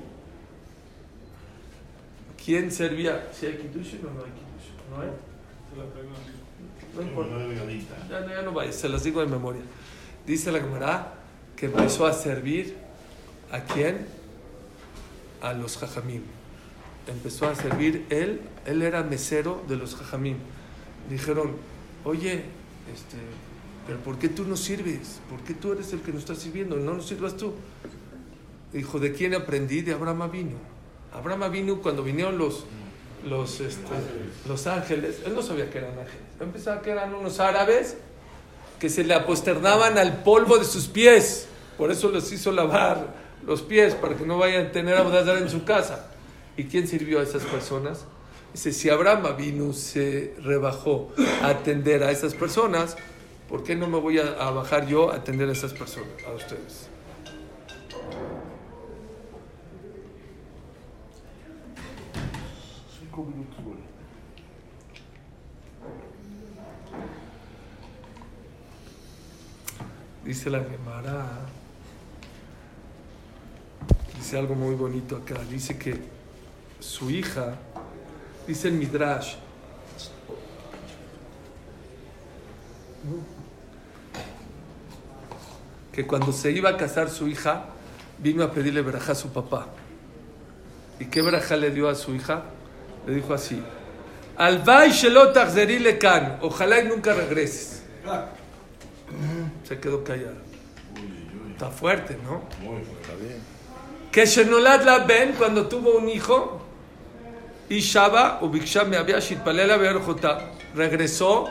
¿Quién 2.46 2.72
servía? 2.72 3.28
¿Si 3.34 3.48
hay 3.48 3.54
Kiddushin 3.58 4.02
o 4.06 4.12
no 4.14 4.24
hay 4.24 4.32
Kiddushin? 4.32 4.76
¿No 4.92 5.02
hay? 5.02 5.10
No 6.96 7.02
importa. 7.02 7.32
Ya, 8.10 8.20
no- 8.22 8.30
ya 8.30 8.42
no 8.44 8.52
vaya, 8.54 8.72
se 8.72 8.88
las 8.90 9.04
digo 9.04 9.22
de 9.22 9.28
memoria. 9.28 9.62
Dice 10.26 10.52
la 10.52 10.60
Gemara 10.60 11.14
que 11.56 11.66
empezó 11.66 12.06
a 12.06 12.14
servir 12.14 12.76
a 13.52 13.62
quién? 13.62 14.17
A 15.42 15.54
los 15.54 15.78
jajamim. 15.78 16.24
Empezó 17.08 17.48
a 17.48 17.56
servir 17.56 18.06
él, 18.10 18.42
él 18.66 18.82
era 18.82 19.04
mesero 19.04 19.64
de 19.68 19.78
los 19.78 19.96
jajamim. 19.96 20.38
Dijeron, 21.10 21.54
oye, 22.04 22.44
este, 22.94 23.18
pero 23.86 24.00
¿por 24.00 24.18
qué 24.18 24.30
tú 24.30 24.44
no 24.44 24.58
sirves? 24.58 25.20
¿Por 25.30 25.40
qué 25.42 25.54
tú 25.54 25.72
eres 25.72 25.94
el 25.94 26.02
que 26.02 26.12
nos 26.12 26.22
está 26.22 26.36
sirviendo? 26.36 26.76
No 26.76 26.96
nos 26.96 27.08
sirvas 27.08 27.38
tú. 27.38 27.54
Dijo, 28.74 29.00
¿de 29.00 29.14
quién 29.14 29.34
aprendí? 29.34 29.82
De 29.82 29.94
Abraham 29.94 30.30
vino. 30.30 30.58
Abraham 31.14 31.52
vino 31.52 31.82
cuando 31.82 32.04
vinieron 32.04 32.38
los, 32.38 32.66
los, 33.26 33.60
este, 33.60 33.82
los 34.48 34.68
ángeles, 34.68 35.22
él 35.26 35.34
no 35.34 35.42
sabía 35.42 35.70
que 35.70 35.80
eran 35.80 35.92
ángeles, 35.92 36.22
él 36.40 36.48
pensaba 36.48 36.82
que 36.82 36.92
eran 36.92 37.14
unos 37.14 37.40
árabes 37.40 37.98
que 38.80 38.90
se 38.90 39.04
le 39.04 39.14
aposternaban 39.14 39.98
al 39.98 40.24
polvo 40.24 40.58
de 40.58 40.66
sus 40.66 40.88
pies, 40.88 41.48
por 41.78 41.92
eso 41.92 42.12
les 42.12 42.32
hizo 42.32 42.52
lavar 42.52 43.27
los 43.48 43.62
pies, 43.64 43.96
para 43.96 44.16
que 44.16 44.26
no 44.26 44.38
vayan 44.38 44.68
a 44.68 44.72
tener 44.72 44.96
abodazar 44.96 45.38
en 45.38 45.50
su 45.50 45.64
casa. 45.64 46.12
¿Y 46.58 46.66
quién 46.66 46.88
sirvió 46.88 47.20
a 47.20 47.24
esas 47.24 47.44
personas? 47.44 48.06
Dice, 48.54 48.74
si 48.74 48.90
Abraham 48.90 49.36
vino, 49.38 49.74
se 49.74 50.36
rebajó 50.44 51.12
a 51.42 51.48
atender 51.48 52.04
a 52.04 52.12
esas 52.12 52.36
personas, 52.36 52.98
¿por 53.50 53.64
qué 53.64 53.76
no 53.76 53.88
me 53.88 54.00
voy 54.00 54.20
a, 54.20 54.34
a 54.34 54.52
bajar 54.52 54.86
yo 54.88 55.12
a 55.12 55.16
atender 55.16 55.48
a 55.50 55.54
esas 55.54 55.74
personas, 55.74 56.10
a 56.28 56.34
ustedes? 56.34 56.90
Dice 70.26 70.50
la 70.50 70.60
Gemara, 70.60 71.46
dice 74.18 74.38
algo 74.38 74.56
muy 74.56 74.76
bonito 74.76 75.16
acá, 75.16 75.36
dice 75.50 75.78
que 75.78 75.96
su 76.80 77.10
hija, 77.10 77.56
dice 78.48 78.68
el 78.68 78.74
Midrash, 78.74 79.36
que 85.92 86.06
cuando 86.06 86.32
se 86.32 86.52
iba 86.52 86.70
a 86.70 86.78
casar 86.78 87.10
su 87.10 87.28
hija, 87.28 87.66
vino 88.20 88.44
a 88.44 88.52
pedirle 88.52 88.82
verajá 88.82 89.14
a 89.14 89.16
su 89.16 89.30
papá. 89.30 89.68
¿Y 91.00 91.06
qué 91.06 91.22
verajá 91.22 91.56
le 91.56 91.72
dio 91.72 91.90
a 91.90 91.96
su 91.96 92.14
hija? 92.16 92.44
Le 93.06 93.16
dijo 93.16 93.34
así, 93.34 93.62
Albay 94.36 94.92
Shelot 94.92 95.36
Lekan, 95.36 96.40
ojalá 96.42 96.82
y 96.82 96.88
nunca 96.88 97.14
regreses. 97.14 97.84
Se 99.64 99.80
quedó 99.80 100.04
callada. 100.04 100.38
Está 101.52 101.70
fuerte, 101.70 102.18
¿no? 102.24 102.44
Muy 102.64 102.84
fuerte. 102.84 103.57
Que 104.12 104.26
Shenolat 104.26 104.84
la 104.84 105.00
Ben, 105.00 105.34
cuando 105.34 105.68
tuvo 105.68 105.98
un 105.98 106.10
hijo, 106.10 106.62
y 107.70 107.80
Shaba, 107.80 108.40
Ubiksha 108.42 108.86
me 108.86 108.98
había 108.98 109.20
Shitpalela 109.20 109.78
Beorjota, 109.78 110.52
regresó 110.74 111.50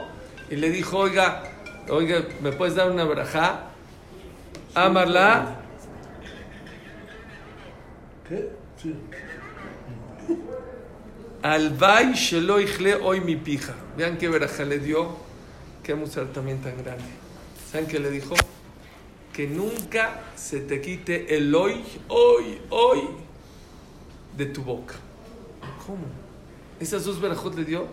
y 0.51 0.57
le 0.57 0.71
dijo, 0.71 0.99
oiga, 0.99 1.43
oiga, 1.89 2.23
¿me 2.41 2.53
puedes 2.53 2.75
dar 2.75 2.91
una 2.91 3.05
braja? 3.05 3.71
Amarla, 4.75 5.57
¿Qué? 8.29 8.51
Sí. 8.83 8.95
Albay 11.43 12.13
Shelo 12.15 12.57
hoy 13.05 13.21
mi 13.21 13.37
pija. 13.37 13.75
Vean 13.97 14.19
qué 14.19 14.29
veraja 14.29 14.65
le 14.65 14.81
dio, 14.81 15.17
qué 15.83 15.95
musar 15.95 16.27
también 16.27 16.61
tan 16.61 16.77
grande. 16.83 17.05
¿Saben 17.71 17.87
qué 17.87 18.01
le 18.01 18.11
dijo? 18.11 18.35
Que 19.37 19.47
nunca 19.47 20.23
se 20.35 20.61
te 20.61 20.81
quite 20.81 21.37
el 21.37 21.55
hoy, 21.55 21.85
hoy, 22.09 22.59
hoy 22.71 23.01
de 24.35 24.47
tu 24.47 24.63
boca. 24.63 24.95
¿Cómo? 25.87 26.07
Esas 26.81 27.05
dos 27.05 27.21
verajot 27.21 27.55
le 27.55 27.67
dio. 27.67 27.87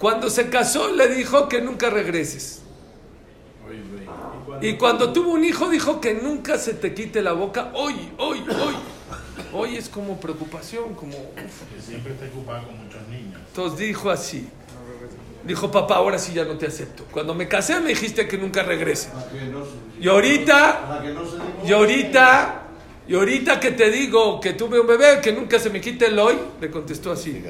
Cuando 0.00 0.28
se 0.28 0.48
casó 0.48 0.90
le 0.90 1.06
dijo 1.14 1.48
que 1.48 1.60
nunca 1.60 1.88
regreses. 1.88 2.62
Y 4.60 4.76
cuando 4.76 5.12
tuvo 5.12 5.30
un 5.30 5.44
hijo 5.44 5.70
dijo 5.70 6.00
que 6.00 6.14
nunca 6.14 6.58
se 6.58 6.74
te 6.74 6.92
quite 6.92 7.22
la 7.22 7.32
boca. 7.32 7.70
Hoy, 7.74 8.10
hoy, 8.18 8.40
hoy. 8.40 8.74
Hoy 9.52 9.76
es 9.76 9.88
como 9.88 10.18
preocupación, 10.18 10.94
como... 10.94 11.16
uf. 11.16 11.72
Que 11.72 11.80
siempre 11.80 12.14
está 12.14 12.26
ocupado 12.26 12.66
con 12.66 12.84
muchos 12.84 13.06
niños. 13.06 13.40
Entonces 13.46 13.78
dijo 13.78 14.10
así. 14.10 14.48
Dijo, 15.44 15.70
papá, 15.70 15.96
ahora 15.96 16.18
sí 16.18 16.32
ya 16.32 16.44
no 16.44 16.56
te 16.56 16.66
acepto. 16.66 17.04
Cuando 17.10 17.34
me 17.34 17.48
casé 17.48 17.80
me 17.80 17.88
dijiste 17.88 18.28
que 18.28 18.38
nunca 18.38 18.62
regrese. 18.62 19.10
Y 20.00 20.08
ahorita, 20.08 21.02
y 21.66 21.72
ahorita, 21.72 22.62
y 23.08 23.14
ahorita 23.14 23.58
que 23.58 23.72
te 23.72 23.90
digo 23.90 24.40
que 24.40 24.52
tuve 24.52 24.80
un 24.80 24.86
bebé, 24.86 25.20
que 25.20 25.32
nunca 25.32 25.58
se 25.58 25.70
me 25.70 25.80
quite 25.80 26.06
el 26.06 26.18
hoy, 26.18 26.36
le 26.60 26.70
contestó 26.70 27.10
así. 27.12 27.42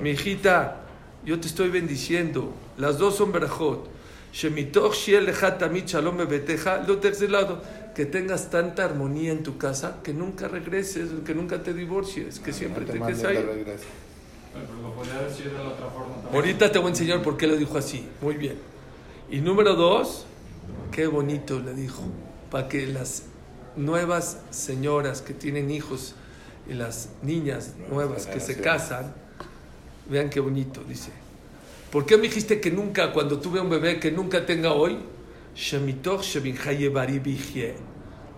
Mi 0.00 0.10
hijita, 0.10 0.82
yo 1.24 1.40
te 1.40 1.48
estoy 1.48 1.70
bendiciendo. 1.70 2.52
Las 2.76 2.98
dos 2.98 3.16
son 3.16 3.32
berajot. 3.32 3.88
Shemitoch 4.32 4.94
shiel 4.94 5.24
lecha 5.24 5.56
tamid 5.56 5.84
shalom 5.86 6.18
bebeteja. 6.18 6.84
Lo 6.86 6.98
tercer 6.98 7.30
lado, 7.30 7.62
que 7.94 8.04
tengas 8.04 8.50
tanta 8.50 8.84
armonía 8.84 9.32
en 9.32 9.42
tu 9.42 9.56
casa, 9.56 10.00
que 10.04 10.12
nunca 10.12 10.48
regreses, 10.48 11.08
que 11.24 11.34
nunca 11.34 11.62
te 11.62 11.72
divorcies, 11.72 12.38
que 12.38 12.52
siempre 12.52 12.84
te 12.84 13.00
quedes 13.00 13.24
ahí. 13.24 13.44
Pero 14.66 14.82
lo 14.82 14.94
podría 14.94 15.20
decir 15.20 15.50
de 15.50 15.58
la 15.58 15.68
otra 15.68 15.86
forma 15.88 16.14
también. 16.14 16.34
Ahorita 16.34 16.72
te 16.72 16.78
voy 16.78 16.88
a 16.88 16.90
enseñar 16.90 17.22
por 17.22 17.36
qué 17.36 17.46
lo 17.46 17.56
dijo 17.56 17.78
así. 17.78 18.08
Muy 18.20 18.34
bien. 18.34 18.58
Y 19.30 19.40
número 19.40 19.74
dos, 19.74 20.26
qué 20.90 21.06
bonito 21.06 21.60
le 21.60 21.74
dijo. 21.74 22.02
Para 22.50 22.68
que 22.68 22.86
las 22.86 23.24
nuevas 23.76 24.40
señoras 24.50 25.22
que 25.22 25.34
tienen 25.34 25.70
hijos 25.70 26.14
y 26.68 26.74
las 26.74 27.10
niñas 27.22 27.74
nuevas 27.90 28.26
que 28.26 28.40
se 28.40 28.60
casan, 28.60 29.14
vean 30.08 30.30
qué 30.30 30.40
bonito, 30.40 30.82
dice. 30.86 31.10
¿Por 31.90 32.04
qué 32.04 32.16
me 32.16 32.24
dijiste 32.24 32.60
que 32.60 32.70
nunca, 32.70 33.12
cuando 33.12 33.38
tuve 33.38 33.60
un 33.60 33.70
bebé, 33.70 33.98
que 33.98 34.10
nunca 34.10 34.44
tenga 34.44 34.72
hoy? 34.72 34.98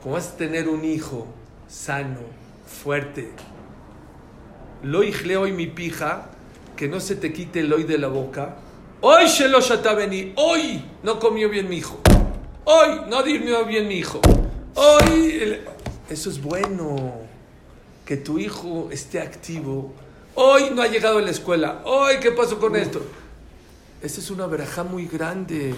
Como 0.03 0.15
vas 0.15 0.29
a 0.29 0.37
tener 0.37 0.69
un 0.69 0.85
hijo 0.85 1.27
sano, 1.69 2.21
fuerte, 2.67 3.31
lo 4.83 5.03
ijle 5.03 5.37
hoy 5.37 5.53
mi 5.53 5.67
pija, 5.67 6.27
que 6.77 6.89
no 6.89 7.01
se 7.01 7.17
te 7.17 7.33
quite 7.33 7.61
el 7.61 7.73
hoy 7.73 7.85
de 7.85 7.99
la 7.99 8.09
boca. 8.09 8.57
Hoy 9.03 9.27
Shelo 9.27 9.61
Shatabeni, 9.61 10.33
hoy 10.37 10.83
no 11.03 11.19
comió 11.19 11.49
bien 11.49 11.69
mi 11.69 11.77
hijo. 11.79 12.01
Hoy 12.65 13.01
no 13.09 13.23
durmió 13.23 13.65
bien 13.65 13.89
mi 13.89 13.97
hijo. 13.99 14.21
Hoy. 14.75 15.39
el- 15.43 15.61
Eso 16.09 16.29
es 16.31 16.41
bueno. 16.43 17.13
Que 18.05 18.17
tu 18.17 18.39
hijo 18.39 18.89
esté 18.91 19.21
activo. 19.21 19.93
Hoy 20.35 20.71
no 20.75 20.83
ha 20.83 20.89
llegado 20.89 21.19
a 21.19 21.23
la 21.23 21.31
escuela. 21.31 21.83
Hoy, 21.85 22.15
¿qué 22.21 22.33
pasó 22.33 22.59
con 22.59 22.75
esto? 22.77 23.01
Esa 24.03 24.21
es 24.21 24.31
una 24.31 24.47
verajá 24.47 24.83
muy 24.83 25.07
grande. 25.07 25.75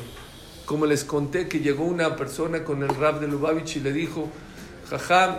Como 0.65 0.87
les 0.87 1.05
conté 1.05 1.49
que 1.49 1.61
llegó 1.61 1.85
una 1.85 2.17
persona 2.17 2.65
con 2.65 2.83
el 2.83 2.89
rab 2.89 3.21
de 3.21 3.29
Lubavitch 3.29 3.77
y 3.77 3.81
le 3.81 3.93
dijo, 3.93 4.29
jajam, 4.89 5.35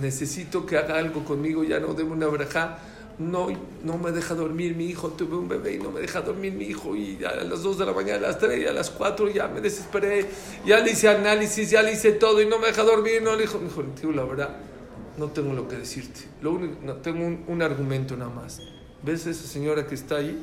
necesito 0.00 0.66
que 0.66 0.76
haga 0.78 0.98
algo 0.98 1.24
conmigo, 1.24 1.62
ya 1.62 1.78
no 1.78 1.94
deme 1.94 2.12
una 2.12 2.26
verajá. 2.26 2.78
No, 3.18 3.46
no 3.84 3.96
me 3.96 4.10
deja 4.10 4.34
dormir 4.34 4.74
mi 4.74 4.86
hijo, 4.86 5.10
tuve 5.10 5.36
un 5.36 5.48
bebé 5.48 5.74
y 5.74 5.78
no 5.78 5.92
me 5.92 6.00
deja 6.00 6.20
dormir 6.20 6.52
mi 6.52 6.64
hijo 6.64 6.96
y 6.96 7.24
a 7.24 7.44
las 7.44 7.62
2 7.62 7.78
de 7.78 7.86
la 7.86 7.92
mañana, 7.92 8.18
a 8.18 8.30
las 8.32 8.38
3 8.38 8.62
y 8.62 8.66
a 8.66 8.72
las 8.72 8.90
4 8.90 9.30
ya 9.30 9.46
me 9.46 9.60
desesperé, 9.60 10.26
ya 10.66 10.80
le 10.80 10.90
hice 10.90 11.08
análisis, 11.08 11.70
ya 11.70 11.82
le 11.82 11.92
hice 11.92 12.12
todo 12.12 12.42
y 12.42 12.46
no 12.46 12.58
me 12.58 12.66
deja 12.66 12.82
dormir, 12.82 13.22
no 13.22 13.36
le 13.36 13.42
dijo, 13.42 13.58
me 13.58 13.66
dijo, 13.66 13.82
tío, 14.00 14.10
la 14.10 14.24
verdad, 14.24 14.56
no 15.16 15.28
tengo 15.28 15.52
lo 15.52 15.68
que 15.68 15.76
decirte, 15.76 16.22
lo 16.42 16.52
único, 16.52 16.74
no, 16.82 16.94
tengo 16.94 17.24
un, 17.24 17.44
un 17.46 17.62
argumento 17.62 18.16
nada 18.16 18.32
más. 18.32 18.60
¿Ves 19.04 19.26
esa 19.26 19.46
señora 19.46 19.86
que 19.86 19.94
está 19.94 20.16
ahí? 20.16 20.42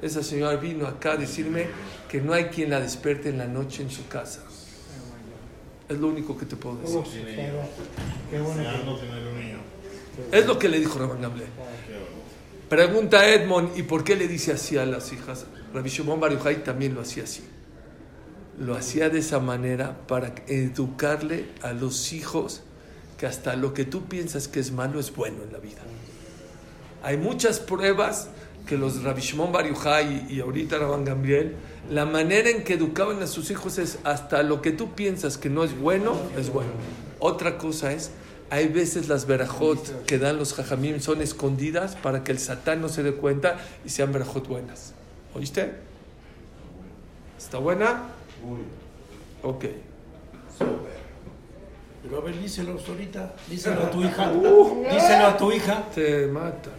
Esa 0.00 0.22
señora 0.22 0.56
vino 0.56 0.86
acá 0.86 1.12
a 1.12 1.16
decirme 1.16 1.66
que 2.08 2.20
no 2.20 2.34
hay 2.34 2.44
quien 2.44 2.70
la 2.70 2.80
despierte 2.80 3.30
en 3.30 3.38
la 3.38 3.46
noche 3.46 3.82
en 3.82 3.90
su 3.90 4.06
casa. 4.06 4.42
Es 5.88 5.98
lo 5.98 6.08
único 6.08 6.36
que 6.36 6.46
te 6.46 6.56
puedo 6.56 6.76
decir. 6.76 6.98
Uf, 6.98 7.08
pero 7.34 7.62
qué 8.30 8.40
bueno 8.40 8.62
Es 10.32 10.46
lo 10.46 10.58
que 10.58 10.68
le 10.68 10.78
dijo 10.78 10.98
Rabban 10.98 11.20
Gamliel. 11.20 11.48
Pregunta 12.68 13.28
Edmond, 13.28 13.78
¿y 13.78 13.84
por 13.84 14.02
qué 14.02 14.16
le 14.16 14.26
dice 14.26 14.52
así 14.52 14.76
a 14.76 14.84
las 14.84 15.12
hijas? 15.12 15.46
Rabbi 15.72 15.88
Shimon 15.88 16.18
Bar 16.18 16.36
también 16.64 16.94
lo 16.94 17.00
hacía 17.02 17.24
así. 17.24 17.44
Lo 18.58 18.74
hacía 18.74 19.08
de 19.10 19.20
esa 19.20 19.38
manera 19.38 19.96
para 20.08 20.34
educarle 20.48 21.48
a 21.62 21.72
los 21.72 22.12
hijos 22.12 22.62
que 23.18 23.26
hasta 23.26 23.54
lo 23.56 23.72
que 23.72 23.84
tú 23.84 24.06
piensas 24.06 24.48
que 24.48 24.60
es 24.60 24.72
malo 24.72 24.98
es 24.98 25.14
bueno 25.14 25.42
en 25.44 25.52
la 25.52 25.58
vida. 25.58 25.82
Hay 27.02 27.18
muchas 27.18 27.60
pruebas 27.60 28.30
que 28.66 28.76
los 28.76 29.02
Rabbi 29.02 29.20
Shimon 29.20 29.52
Bar 29.52 29.66
y 30.28 30.40
ahorita 30.40 30.78
Rabban 30.78 31.04
Gamliel, 31.04 31.54
la 31.88 32.04
manera 32.04 32.50
en 32.50 32.64
que 32.64 32.74
educaban 32.74 33.22
a 33.22 33.28
sus 33.28 33.50
hijos 33.50 33.78
es 33.78 33.98
hasta 34.02 34.42
lo 34.42 34.60
que 34.60 34.72
tú 34.72 34.94
piensas 34.94 35.38
que 35.38 35.48
no 35.48 35.62
es 35.62 35.78
bueno, 35.78 36.16
es 36.36 36.50
bueno. 36.50 36.70
Otra 37.20 37.58
cosa 37.58 37.92
es, 37.92 38.10
hay 38.50 38.68
veces 38.68 39.08
las 39.08 39.26
verajot 39.26 40.04
que 40.06 40.18
dan 40.18 40.38
los 40.38 40.54
jajamim 40.54 41.00
son 41.00 41.20
escondidas 41.20 41.96
para 41.96 42.22
que 42.22 42.32
el 42.32 42.38
satán 42.38 42.80
no 42.80 42.88
se 42.88 43.02
dé 43.02 43.12
cuenta 43.12 43.58
y 43.84 43.90
sean 43.90 44.12
verajot 44.12 44.46
buenas. 44.46 44.94
¿Oíste? 45.34 45.72
¿Está 47.38 47.58
buena? 47.58 48.04
Ok. 49.42 49.64
Pero 52.02 52.18
a 52.18 52.20
ver, 52.20 52.40
díselo 52.40 52.78
ahorita. 52.88 53.34
Díselo 53.48 53.82
a 53.82 53.90
tu 53.90 54.02
hija. 54.02 54.32
Díselo 54.92 55.26
a 55.26 55.36
tu 55.36 55.52
hija. 55.52 55.84
Te 55.94 56.26
mata. 56.28 56.70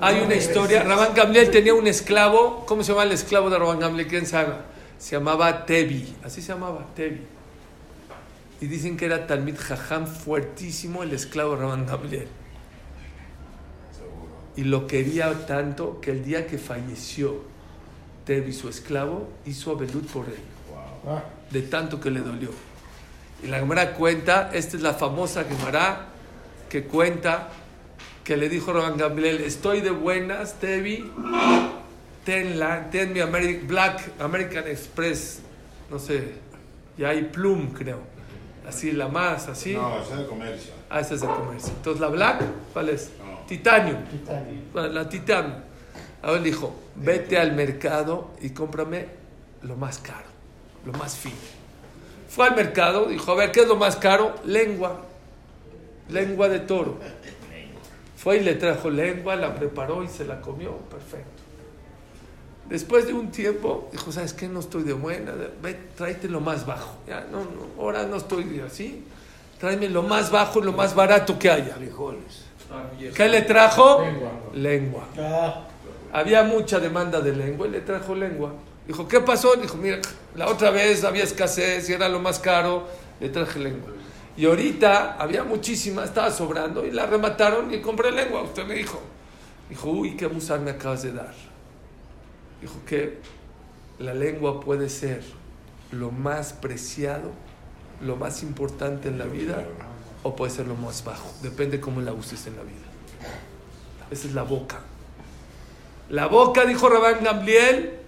Hay 0.00 0.20
una 0.20 0.34
historia. 0.34 0.82
Rabán 0.82 1.14
Gamliel 1.14 1.50
tenía 1.50 1.74
un 1.74 1.86
esclavo. 1.86 2.64
¿Cómo 2.66 2.82
se 2.82 2.92
llama 2.92 3.04
el 3.04 3.12
esclavo 3.12 3.50
de 3.50 3.58
Rabán 3.58 3.80
Gamliel? 3.80 4.06
¿Quién 4.06 4.26
sabe? 4.26 4.54
Se 4.98 5.16
llamaba 5.16 5.66
Tebi. 5.66 6.14
Así 6.22 6.40
se 6.40 6.52
llamaba, 6.52 6.86
Tebi. 6.94 7.33
Y 8.64 8.66
dicen 8.66 8.96
que 8.96 9.04
era 9.04 9.26
Talmid 9.26 9.58
Jajam 9.58 10.06
fuertísimo 10.06 11.02
el 11.02 11.12
esclavo 11.12 11.54
de 11.54 11.60
Rabán 11.60 11.84
Gamliel. 11.84 12.28
y 14.56 14.62
lo 14.64 14.86
quería 14.86 15.46
tanto 15.46 16.00
que 16.00 16.12
el 16.12 16.24
día 16.24 16.46
que 16.46 16.56
falleció 16.56 17.42
Tevi, 18.24 18.54
su 18.54 18.70
esclavo, 18.70 19.28
hizo 19.44 19.72
abelut 19.72 20.06
por 20.10 20.24
él. 20.28 20.38
Ah, 21.06 21.24
De 21.50 21.60
tanto 21.60 22.00
que 22.00 22.10
le 22.10 22.20
dolió. 22.20 22.48
Y 23.42 23.48
la 23.48 23.58
Gemara 23.58 23.92
cuenta, 23.92 24.50
esta 24.54 24.78
es 24.78 24.82
la 24.82 24.94
famosa 24.94 25.44
Gemara 25.44 26.06
que 26.70 26.84
cuenta 26.84 27.50
que 28.24 28.38
le 28.38 28.48
dijo 28.48 28.72
Rabban 28.72 28.96
Gamliel, 28.96 29.42
estoy 29.42 29.82
de 29.82 29.90
buenas, 29.90 30.54
Tevi, 30.54 31.04
ten, 32.24 32.58
la, 32.58 32.88
ten 32.88 33.12
mi 33.12 33.20
Ameri- 33.20 33.66
Black 33.66 34.12
American 34.20 34.66
Express, 34.68 35.40
no 35.90 35.98
sé, 35.98 36.32
y 36.96 37.04
hay 37.04 37.24
Plum, 37.24 37.74
creo. 37.74 38.13
Así, 38.66 38.92
la 38.92 39.08
más, 39.08 39.48
así. 39.48 39.74
No, 39.74 40.00
ese 40.00 40.12
es 40.12 40.18
de 40.18 40.26
comercio. 40.26 40.72
Ah, 40.88 41.00
esa 41.00 41.14
es 41.14 41.20
de 41.20 41.26
comercio. 41.26 41.72
Entonces, 41.76 42.00
la 42.00 42.08
Black, 42.08 42.42
¿cuál 42.72 42.88
es? 42.88 43.10
No. 43.18 43.46
Titanium. 43.46 44.04
Titanium. 44.06 44.62
Bueno, 44.72 44.88
La 44.88 45.08
Titanium. 45.08 45.60
Ahora 46.22 46.40
le 46.40 46.46
dijo, 46.46 46.74
vete 46.96 47.36
al 47.38 47.52
mercado 47.52 48.30
y 48.40 48.50
cómprame 48.50 49.08
lo 49.62 49.76
más 49.76 49.98
caro, 49.98 50.26
lo 50.86 50.92
más 50.94 51.16
fino. 51.16 51.34
Fue 52.28 52.46
al 52.46 52.56
mercado, 52.56 53.06
dijo, 53.06 53.30
a 53.32 53.34
ver, 53.34 53.52
¿qué 53.52 53.60
es 53.60 53.68
lo 53.68 53.76
más 53.76 53.96
caro? 53.96 54.34
Lengua. 54.44 55.02
Lengua 56.08 56.48
de 56.48 56.60
toro. 56.60 56.98
Fue 58.16 58.38
y 58.38 58.40
le 58.40 58.54
trajo 58.54 58.88
lengua, 58.88 59.36
la 59.36 59.54
preparó 59.54 60.02
y 60.02 60.08
se 60.08 60.24
la 60.24 60.40
comió. 60.40 60.78
Perfecto. 60.78 61.33
Después 62.68 63.06
de 63.06 63.12
un 63.12 63.30
tiempo, 63.30 63.88
dijo, 63.92 64.10
¿sabes 64.10 64.32
qué? 64.32 64.48
No 64.48 64.60
estoy 64.60 64.84
de 64.84 64.94
buena. 64.94 65.32
Ve, 65.62 65.74
tráete 65.96 66.28
lo 66.28 66.40
más 66.40 66.64
bajo. 66.64 66.96
Ya, 67.06 67.26
no, 67.30 67.40
no, 67.40 67.82
ahora 67.82 68.04
no 68.06 68.16
estoy 68.16 68.60
así. 68.66 69.04
Tráeme 69.60 69.88
lo 69.88 70.02
más 70.02 70.30
bajo 70.30 70.60
y 70.60 70.62
lo 70.62 70.72
más 70.72 70.94
barato 70.94 71.38
que 71.38 71.50
haya. 71.50 71.76
¿Qué 73.14 73.28
le 73.28 73.42
trajo? 73.42 74.02
Lengua. 74.02 74.30
Lengua. 74.54 75.08
Ah, 75.18 75.66
Había 76.12 76.42
mucha 76.42 76.80
demanda 76.80 77.20
de 77.20 77.32
lengua 77.34 77.66
y 77.66 77.70
le 77.70 77.80
trajo 77.80 78.14
lengua. 78.14 78.52
Dijo, 78.86 79.06
¿qué 79.08 79.20
pasó? 79.20 79.54
Dijo, 79.56 79.76
mira, 79.76 79.98
la 80.34 80.48
otra 80.48 80.70
vez 80.70 81.04
había 81.04 81.24
escasez 81.24 81.88
y 81.88 81.92
era 81.92 82.08
lo 82.08 82.20
más 82.20 82.38
caro, 82.38 82.86
le 83.20 83.28
traje 83.28 83.58
lengua. 83.58 83.90
Y 84.36 84.46
ahorita 84.46 85.16
había 85.18 85.44
muchísima, 85.44 86.04
estaba 86.04 86.30
sobrando 86.30 86.84
y 86.84 86.90
la 86.90 87.06
remataron 87.06 87.72
y 87.72 87.80
compré 87.80 88.10
lengua. 88.10 88.42
Usted 88.42 88.66
me 88.66 88.74
dijo. 88.74 89.00
Dijo, 89.68 89.90
uy, 89.90 90.16
qué 90.16 90.28
musar 90.28 90.60
me 90.60 90.72
acabas 90.72 91.02
de 91.02 91.12
dar. 91.12 91.32
Dijo 92.64 92.80
que 92.86 93.18
la 93.98 94.14
lengua 94.14 94.62
puede 94.62 94.88
ser 94.88 95.22
lo 95.92 96.10
más 96.10 96.54
preciado, 96.54 97.30
lo 98.00 98.16
más 98.16 98.42
importante 98.42 99.08
en 99.08 99.18
la 99.18 99.26
vida 99.26 99.66
o 100.22 100.34
puede 100.34 100.50
ser 100.50 100.66
lo 100.66 100.74
más 100.74 101.04
bajo. 101.04 101.30
Depende 101.42 101.78
cómo 101.78 102.00
la 102.00 102.14
uses 102.14 102.46
en 102.46 102.56
la 102.56 102.62
vida. 102.62 102.86
Esa 104.10 104.28
es 104.28 104.32
la 104.32 104.44
boca. 104.44 104.80
La 106.08 106.26
boca, 106.26 106.64
dijo 106.64 106.88
Rabán 106.88 107.22
Gamliel, 107.22 107.98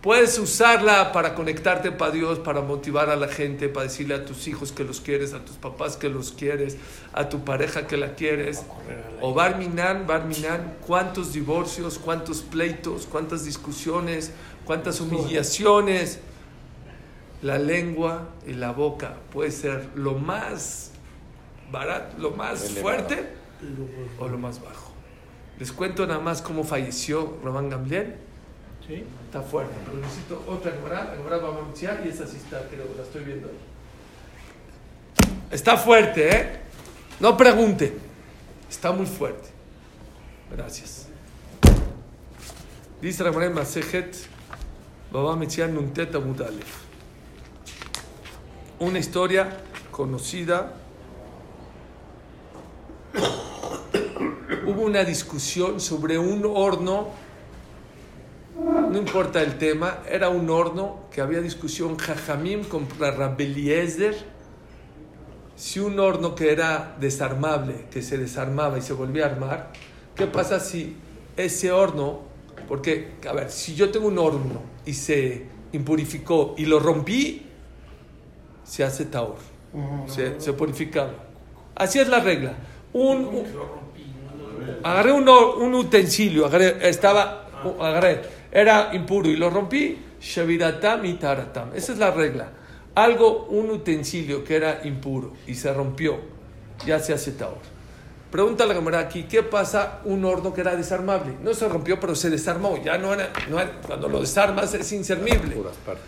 puedes 0.00 0.38
usarla 0.38 1.12
para 1.12 1.34
conectarte 1.34 1.92
para 1.92 2.10
Dios, 2.10 2.38
para 2.38 2.62
motivar 2.62 3.10
a 3.10 3.16
la 3.16 3.28
gente, 3.28 3.68
para 3.68 3.84
decirle 3.84 4.14
a 4.14 4.24
tus 4.24 4.46
hijos 4.48 4.72
que 4.72 4.84
los 4.84 5.00
quieres, 5.00 5.34
a 5.34 5.44
tus 5.44 5.56
papás 5.56 5.96
que 5.96 6.08
los 6.08 6.32
quieres, 6.32 6.76
a 7.12 7.28
tu 7.28 7.44
pareja 7.44 7.86
que 7.86 7.96
la 7.96 8.14
quieres. 8.14 8.64
O 9.20 9.34
Barminan, 9.34 10.06
Barminan, 10.06 10.76
cuántos 10.86 11.32
divorcios, 11.32 11.98
cuántos 11.98 12.42
pleitos, 12.42 13.06
cuántas 13.10 13.44
discusiones, 13.44 14.32
cuántas 14.64 15.00
humillaciones. 15.00 16.20
La 17.42 17.58
lengua 17.58 18.28
y 18.46 18.52
la 18.52 18.72
boca 18.72 19.16
puede 19.32 19.50
ser 19.50 19.88
lo 19.94 20.14
más 20.14 20.92
barato, 21.70 22.18
lo 22.18 22.32
más 22.32 22.70
fuerte 22.70 23.30
o 24.18 24.28
lo 24.28 24.36
más 24.36 24.62
bajo. 24.62 24.92
Les 25.58 25.72
cuento 25.72 26.06
nada 26.06 26.20
más 26.20 26.42
cómo 26.42 26.64
falleció 26.64 27.38
Román 27.42 27.70
Gamliel. 27.70 28.29
Sí. 28.90 29.04
Está 29.26 29.40
fuerte, 29.40 29.72
pero 29.84 29.98
necesito 29.98 30.42
otra 30.48 30.72
Gemara. 30.72 31.04
La 31.04 31.16
Gemara 31.16 31.36
va 31.36 31.50
a 31.50 32.04
y 32.04 32.08
esa 32.08 32.26
sí 32.26 32.38
está, 32.38 32.66
creo, 32.66 32.86
la 32.96 33.04
estoy 33.04 33.22
viendo 33.22 33.46
ahí. 33.46 33.54
Está 35.52 35.76
fuerte, 35.76 36.36
¿eh? 36.36 36.60
No 37.20 37.36
pregunte. 37.36 37.96
Está 38.68 38.90
muy 38.90 39.06
fuerte. 39.06 39.48
Gracias. 40.50 41.06
Dice 43.00 43.22
la 43.22 43.30
Gemara 43.30 43.50
Masejet, 43.50 44.26
Baba 45.12 45.36
Metzian 45.36 45.72
Nuntet 45.72 46.12
Amud 46.12 46.40
Aleph. 46.42 46.82
Una 48.80 48.98
historia 48.98 49.56
conocida. 49.92 50.74
Hubo 54.66 54.82
una 54.82 55.04
discusión 55.04 55.78
sobre 55.78 56.18
un 56.18 56.44
horno 56.44 57.29
no 58.64 58.98
importa 58.98 59.42
el 59.42 59.56
tema, 59.58 59.98
era 60.08 60.28
un 60.28 60.50
horno 60.50 61.00
que 61.10 61.20
había 61.20 61.40
discusión 61.40 61.96
Jajamim 61.96 62.64
contra 62.64 63.10
Rabeliezer. 63.10 64.16
Si 65.56 65.78
un 65.78 65.98
horno 65.98 66.34
que 66.34 66.52
era 66.52 66.96
desarmable, 67.00 67.86
que 67.90 68.02
se 68.02 68.16
desarmaba 68.18 68.78
y 68.78 68.82
se 68.82 68.92
volvía 68.94 69.24
a 69.26 69.28
armar, 69.30 69.72
¿qué 70.14 70.26
pasa 70.26 70.58
si 70.60 70.96
ese 71.36 71.70
horno, 71.70 72.20
porque, 72.68 73.12
a 73.28 73.32
ver, 73.32 73.50
si 73.50 73.74
yo 73.74 73.90
tengo 73.90 74.08
un 74.08 74.18
horno 74.18 74.62
y 74.86 74.94
se 74.94 75.46
impurificó 75.72 76.54
y 76.56 76.64
lo 76.66 76.78
rompí, 76.80 77.46
se 78.64 78.84
hace 78.84 79.04
taor, 79.06 79.36
se, 80.06 80.40
se 80.40 80.52
purificaba. 80.52 81.12
Así 81.74 81.98
es 81.98 82.08
la 82.08 82.20
regla. 82.20 82.54
Un, 82.92 83.18
un- 83.26 83.44
agarré 84.82 85.12
un, 85.12 85.28
un 85.28 85.74
utensilio, 85.74 86.46
agarré, 86.46 86.88
estaba, 86.88 87.46
agarré, 87.80 88.22
era 88.52 88.90
impuro 88.94 89.28
y 89.28 89.36
lo 89.36 89.50
rompí, 89.50 89.98
shaviratam 90.20 91.04
y 91.06 91.14
taratam. 91.14 91.70
Esa 91.74 91.92
es 91.92 91.98
la 91.98 92.10
regla. 92.10 92.48
Algo, 92.94 93.44
un 93.50 93.70
utensilio 93.70 94.42
que 94.44 94.56
era 94.56 94.80
impuro 94.84 95.32
y 95.46 95.54
se 95.54 95.72
rompió, 95.72 96.18
ya 96.86 96.98
se 96.98 97.12
hace 97.12 97.32
taor. 97.32 97.58
Pregunta 98.30 98.64
la 98.64 98.74
cámara 98.74 99.00
aquí, 99.00 99.24
¿qué 99.24 99.42
pasa 99.42 99.98
un 100.04 100.24
horno 100.24 100.54
que 100.54 100.60
era 100.60 100.76
desarmable? 100.76 101.34
No 101.42 101.52
se 101.52 101.68
rompió, 101.68 101.98
pero 101.98 102.14
se 102.14 102.30
desarmó. 102.30 102.80
Ya 102.80 102.96
no 102.96 103.12
era, 103.12 103.28
no 103.48 103.58
era- 103.58 103.80
cuando 103.84 104.08
lo 104.08 104.20
desarmas 104.20 104.72
es 104.74 104.92
inservible. 104.92 105.56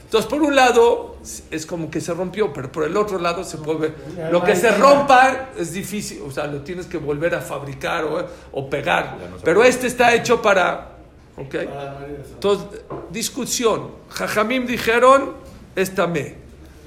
Entonces, 0.05 0.30
por 0.30 0.40
un 0.40 0.55
lado 0.55 1.16
es 1.51 1.66
como 1.66 1.90
que 1.90 2.01
se 2.01 2.14
rompió, 2.14 2.53
pero 2.53 2.70
por 2.70 2.84
el 2.84 2.97
otro 2.97 3.18
lado 3.18 3.43
se 3.43 3.59
puede... 3.59 3.93
Lo 4.30 4.45
que 4.45 4.55
se 4.55 4.70
rompa 4.70 5.49
es 5.59 5.72
difícil, 5.72 6.22
o 6.24 6.30
sea, 6.30 6.47
lo 6.47 6.61
tienes 6.61 6.86
que 6.86 6.97
volver 6.97 7.34
a 7.34 7.40
fabricar 7.40 8.05
o, 8.05 8.24
o 8.53 8.70
pegar. 8.70 9.16
Pero 9.43 9.64
este 9.64 9.88
está 9.88 10.14
hecho 10.14 10.40
para... 10.40 10.91
¿Ok? 11.37 11.55
Entonces, 11.55 12.80
discusión. 13.11 13.91
Jajamim 14.11 14.66
dijeron, 14.66 15.35
esta 15.74 16.07
me. 16.07 16.37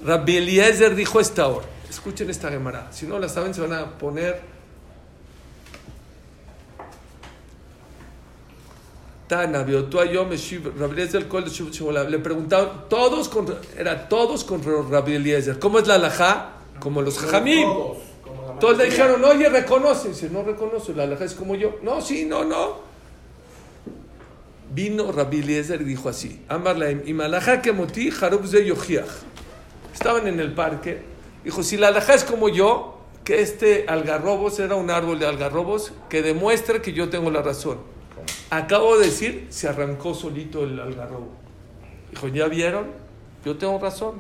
Rabbi 0.04 0.38
Eliezer 0.38 0.96
dijo 0.96 1.20
esta 1.20 1.48
hora. 1.48 1.66
Escuchen 1.90 2.30
esta 2.30 2.50
gemara. 2.50 2.92
Si 2.92 3.08
no 3.08 3.18
la 3.18 3.30
saben, 3.30 3.54
se 3.54 3.62
van 3.62 3.74
a 3.74 3.98
poner... 3.98 4.56
Tana, 9.28 9.66
Eshiv, 10.32 10.72
Rabbi 10.78 11.02
Eliezer. 11.02 11.26
Le 12.10 12.20
preguntaron, 12.20 12.84
todos 12.88 13.28
contra, 13.28 13.56
era 13.76 14.08
todos 14.08 14.44
contra 14.44 14.74
Rabbi 14.84 15.16
Eliezer. 15.16 15.58
¿Cómo 15.58 15.80
es 15.80 15.88
la 15.88 15.96
alajá? 15.96 16.52
Como 16.80 17.02
los 17.02 17.18
jajamim. 17.18 17.68
Todos 18.60 18.78
le 18.78 18.86
dijeron, 18.86 19.24
oye, 19.24 19.50
reconoce. 19.50 20.10
Dice, 20.10 20.30
no 20.30 20.44
reconoce, 20.44 20.94
la 20.94 21.04
alajá 21.04 21.26
es 21.26 21.34
como 21.34 21.56
yo. 21.56 21.80
No, 21.82 22.02
sí, 22.02 22.26
no, 22.26 22.46
no. 22.46 22.95
Vino 24.76 25.10
Rabbi 25.14 25.40
Eliezer 25.40 25.82
y 25.82 25.86
dijo 25.86 26.10
así: 26.10 26.42
Amar 26.50 26.78
laim, 26.78 27.02
y 27.06 27.14
malajá 27.14 27.62
que 27.62 27.72
moti, 27.72 28.12
jarub 28.12 28.46
ze 28.46 28.66
yochiach. 28.66 29.08
Estaban 29.94 30.28
en 30.28 30.42
el 30.42 30.54
parque. 30.54 31.02
Dijo: 31.46 31.64
Si 31.64 31.78
la 31.78 31.88
alajá 31.88 32.14
es 32.14 32.26
como 32.26 32.50
yo, 32.50 33.00
que 33.24 33.42
este 33.42 33.86
algarrobos 33.88 34.60
era 34.60 34.76
un 34.76 34.92
árbol 34.92 35.18
de 35.18 35.28
algarrobos, 35.28 35.94
que 36.10 36.22
demuestre 36.22 36.82
que 36.82 36.92
yo 36.92 37.08
tengo 37.08 37.32
la 37.32 37.42
razón. 37.42 37.78
Acabo 38.50 38.98
de 38.98 39.06
decir, 39.06 39.48
se 39.50 39.70
arrancó 39.70 40.14
solito 40.14 40.66
el 40.66 40.78
algarrobo. 40.78 41.30
Dijo: 42.12 42.28
¿Ya 42.28 42.48
vieron? 42.48 42.88
Yo 43.46 43.56
tengo 43.56 43.80
razón. 43.80 44.16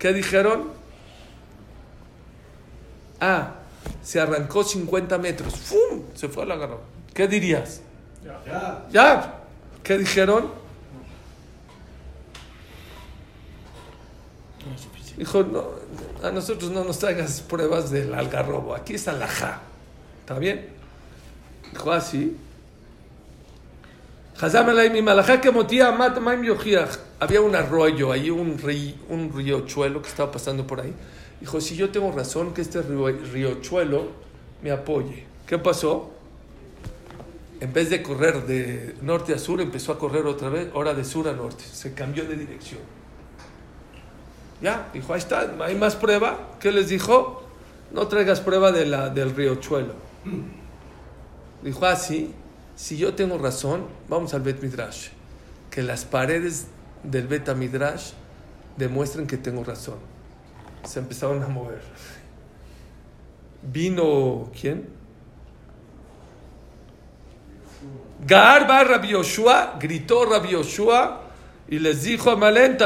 ¿Qué 0.00 0.12
dijeron? 0.12 0.72
Ah, 3.20 3.58
se 4.02 4.18
arrancó 4.18 4.64
50 4.64 5.18
metros. 5.18 5.54
¡Fum! 5.54 6.02
Se 6.14 6.28
fue 6.28 6.42
al 6.42 6.50
algarrobo. 6.50 6.82
¿Qué 7.14 7.28
dirías? 7.28 7.80
Ya. 8.24 8.88
¿Ya? 8.90 9.43
¿Qué 9.84 9.98
dijeron? 9.98 10.50
Dijo, 15.18 15.42
no, 15.44 15.64
a 16.26 16.30
nosotros 16.32 16.70
no 16.72 16.82
nos 16.84 16.98
traigas 16.98 17.40
pruebas 17.42 17.90
del 17.90 18.14
algarrobo, 18.14 18.74
aquí 18.74 18.94
está 18.94 19.12
la 19.12 19.28
ja. 19.28 19.60
¿Está 20.20 20.38
bien? 20.38 20.66
Dijo 21.72 21.92
así. 21.92 22.36
Había 27.20 27.40
un 27.42 27.54
arroyo 27.54 28.10
ahí, 28.10 28.30
un, 28.30 28.58
ri- 28.58 28.96
un 29.08 29.32
riachuelo 29.32 30.02
que 30.02 30.08
estaba 30.08 30.32
pasando 30.32 30.66
por 30.66 30.80
ahí. 30.80 30.92
Dijo, 31.40 31.60
si 31.60 31.76
yo 31.76 31.90
tengo 31.90 32.10
razón, 32.10 32.52
que 32.54 32.62
este 32.62 32.82
río- 32.82 33.16
riachuelo 33.32 34.08
me 34.62 34.70
apoye. 34.72 35.26
¿Qué 35.46 35.58
pasó? 35.58 36.13
En 37.60 37.72
vez 37.72 37.90
de 37.90 38.02
correr 38.02 38.46
de 38.46 38.96
norte 39.02 39.34
a 39.34 39.38
sur, 39.38 39.60
empezó 39.60 39.92
a 39.92 39.98
correr 39.98 40.26
otra 40.26 40.48
vez, 40.48 40.68
ahora 40.74 40.94
de 40.94 41.04
sur 41.04 41.28
a 41.28 41.32
norte. 41.32 41.64
Se 41.64 41.94
cambió 41.94 42.24
de 42.24 42.36
dirección. 42.36 42.80
Ya, 44.60 44.88
dijo, 44.92 45.12
ahí 45.12 45.18
está, 45.18 45.54
hay 45.60 45.74
más 45.74 45.96
prueba. 45.96 46.56
¿Qué 46.60 46.72
les 46.72 46.88
dijo? 46.88 47.42
No 47.92 48.08
traigas 48.08 48.40
prueba 48.40 48.72
de 48.72 48.86
la, 48.86 49.10
del 49.10 49.34
riachuelo. 49.34 49.94
Dijo, 51.62 51.86
ah, 51.86 51.96
sí, 51.96 52.32
si 52.76 52.96
yo 52.96 53.14
tengo 53.14 53.38
razón, 53.38 53.86
vamos 54.08 54.34
al 54.34 54.42
Bet 54.42 54.62
Midrash. 54.62 55.08
Que 55.70 55.82
las 55.82 56.04
paredes 56.04 56.66
del 57.02 57.26
Bet 57.26 57.54
Midrash 57.54 58.12
demuestren 58.76 59.26
que 59.26 59.36
tengo 59.36 59.64
razón. 59.64 59.98
Se 60.84 60.98
empezaron 60.98 61.42
a 61.42 61.48
mover. 61.48 61.82
Vino, 63.62 64.50
¿quién? 64.58 64.88
Gar 68.26 68.68
va 68.68 68.84
Rabbi 68.84 69.08
Yoshua, 69.08 69.76
gritó 69.80 70.24
Rabbi 70.24 70.50
Yoshua 70.50 71.20
y 71.68 71.78
les 71.78 72.02
dijo 72.04 72.30
a 72.30 72.36
Malén, 72.36 72.78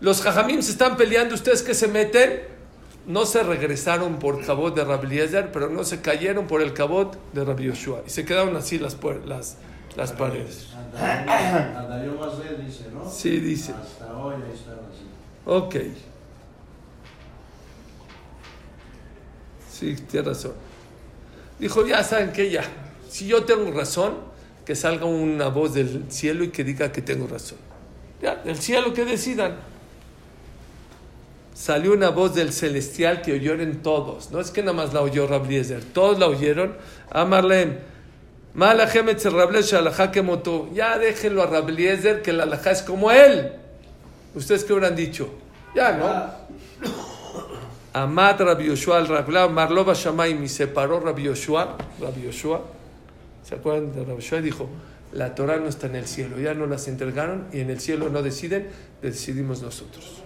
los 0.00 0.22
jajamim 0.22 0.62
se 0.62 0.72
están 0.72 0.96
peleando, 0.96 1.34
ustedes 1.34 1.62
que 1.62 1.74
se 1.74 1.88
meten, 1.88 2.42
no 3.06 3.24
se 3.24 3.42
regresaron 3.42 4.18
por 4.18 4.44
cabot 4.44 4.74
de 4.74 4.84
Rabbi 4.84 5.06
Eliezer, 5.06 5.50
pero 5.52 5.68
no 5.68 5.84
se 5.84 6.00
cayeron 6.00 6.46
por 6.46 6.60
el 6.62 6.72
cabot 6.72 7.16
de 7.32 7.44
Rabbi 7.44 7.64
Yoshua. 7.64 8.02
Y 8.06 8.10
se 8.10 8.24
quedaron 8.24 8.56
así 8.56 8.78
las, 8.78 8.98
puer- 9.00 9.24
las, 9.24 9.56
las 9.96 10.12
paredes. 10.12 10.68
Sí, 13.10 13.40
dice. 13.40 13.72
Hasta 13.72 14.16
hoy 14.16 14.34
ahí 14.34 14.52
están 14.54 14.74
así. 14.74 15.06
Ok. 15.46 15.76
Sí, 19.70 19.94
tiene 20.10 20.28
razón. 20.28 20.52
Dijo, 21.58 21.86
ya 21.86 22.02
saben 22.02 22.32
que 22.32 22.50
ya, 22.50 22.62
si 23.08 23.26
yo 23.26 23.44
tengo 23.44 23.70
razón, 23.70 24.14
que 24.64 24.74
salga 24.74 25.06
una 25.06 25.48
voz 25.48 25.74
del 25.74 26.06
cielo 26.10 26.42
y 26.44 26.48
que 26.48 26.64
diga 26.64 26.90
que 26.90 27.00
tengo 27.00 27.26
razón. 27.28 27.58
Ya, 28.20 28.34
del 28.36 28.58
cielo 28.58 28.92
que 28.92 29.04
decidan. 29.04 29.56
Salió 31.54 31.92
una 31.92 32.10
voz 32.10 32.34
del 32.34 32.52
celestial 32.52 33.22
que 33.22 33.32
oyeron 33.32 33.76
todos. 33.76 34.30
No 34.30 34.40
es 34.40 34.50
que 34.50 34.62
nada 34.62 34.74
más 34.74 34.92
la 34.92 35.00
oyó 35.02 35.26
Rabliezer, 35.26 35.84
todos 35.84 36.18
la 36.18 36.26
oyeron. 36.26 36.76
Que 40.12 40.22
motó. 40.22 40.68
Ya 40.74 40.98
déjenlo 40.98 41.42
a 41.42 41.46
Rabliezer 41.46 42.22
que 42.22 42.32
la 42.32 42.42
alajá 42.42 42.72
es 42.72 42.82
como 42.82 43.10
él. 43.10 43.52
¿Ustedes 44.34 44.64
qué 44.64 44.72
hubieran 44.72 44.96
dicho? 44.96 45.30
Ya, 45.74 45.92
¿no? 45.92 46.46
Amad 47.94 48.38
Rabbi 48.38 48.66
Yoshua 48.66 48.98
al 48.98 49.50
Marlova 49.50 49.94
Shamaim 49.94 50.42
y 50.44 50.48
separó 50.48 51.00
Rabbi 51.00 51.22
Yoshua, 51.22 51.78
Rabbi 51.98 52.24
Yoshua, 52.24 52.60
¿se 53.46 53.54
acuerdan 53.54 53.92
de 53.92 54.04
Rabbi? 54.04 54.42
Dijo, 54.42 54.68
la 55.12 55.34
Torah 55.34 55.58
no 55.58 55.68
está 55.68 55.86
en 55.86 55.96
el 55.96 56.06
cielo, 56.06 56.38
ya 56.38 56.54
no 56.54 56.66
las 56.66 56.88
entregaron 56.88 57.46
y 57.52 57.60
en 57.60 57.70
el 57.70 57.80
cielo 57.80 58.08
no 58.08 58.22
deciden, 58.22 58.68
decidimos 59.02 59.62
nosotros. 59.62 60.22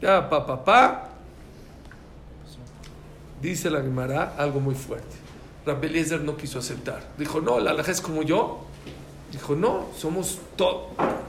Ya, 0.00 0.28
pa, 0.28 0.46
pa, 0.46 0.64
pa. 0.64 1.08
Dice 3.40 3.70
la 3.70 3.80
Gemara 3.80 4.34
algo 4.36 4.60
muy 4.60 4.74
fuerte. 4.74 5.16
Rabbi 5.66 5.86
Eliezer 5.86 6.20
no 6.20 6.36
quiso 6.36 6.58
aceptar. 6.58 7.02
Dijo, 7.18 7.40
no, 7.40 7.60
la 7.60 7.70
alhaja 7.70 7.92
es 7.92 8.00
como 8.00 8.22
yo. 8.22 8.64
Dijo, 9.32 9.54
no, 9.54 9.86
somos 9.96 10.38
todos. 10.56 10.86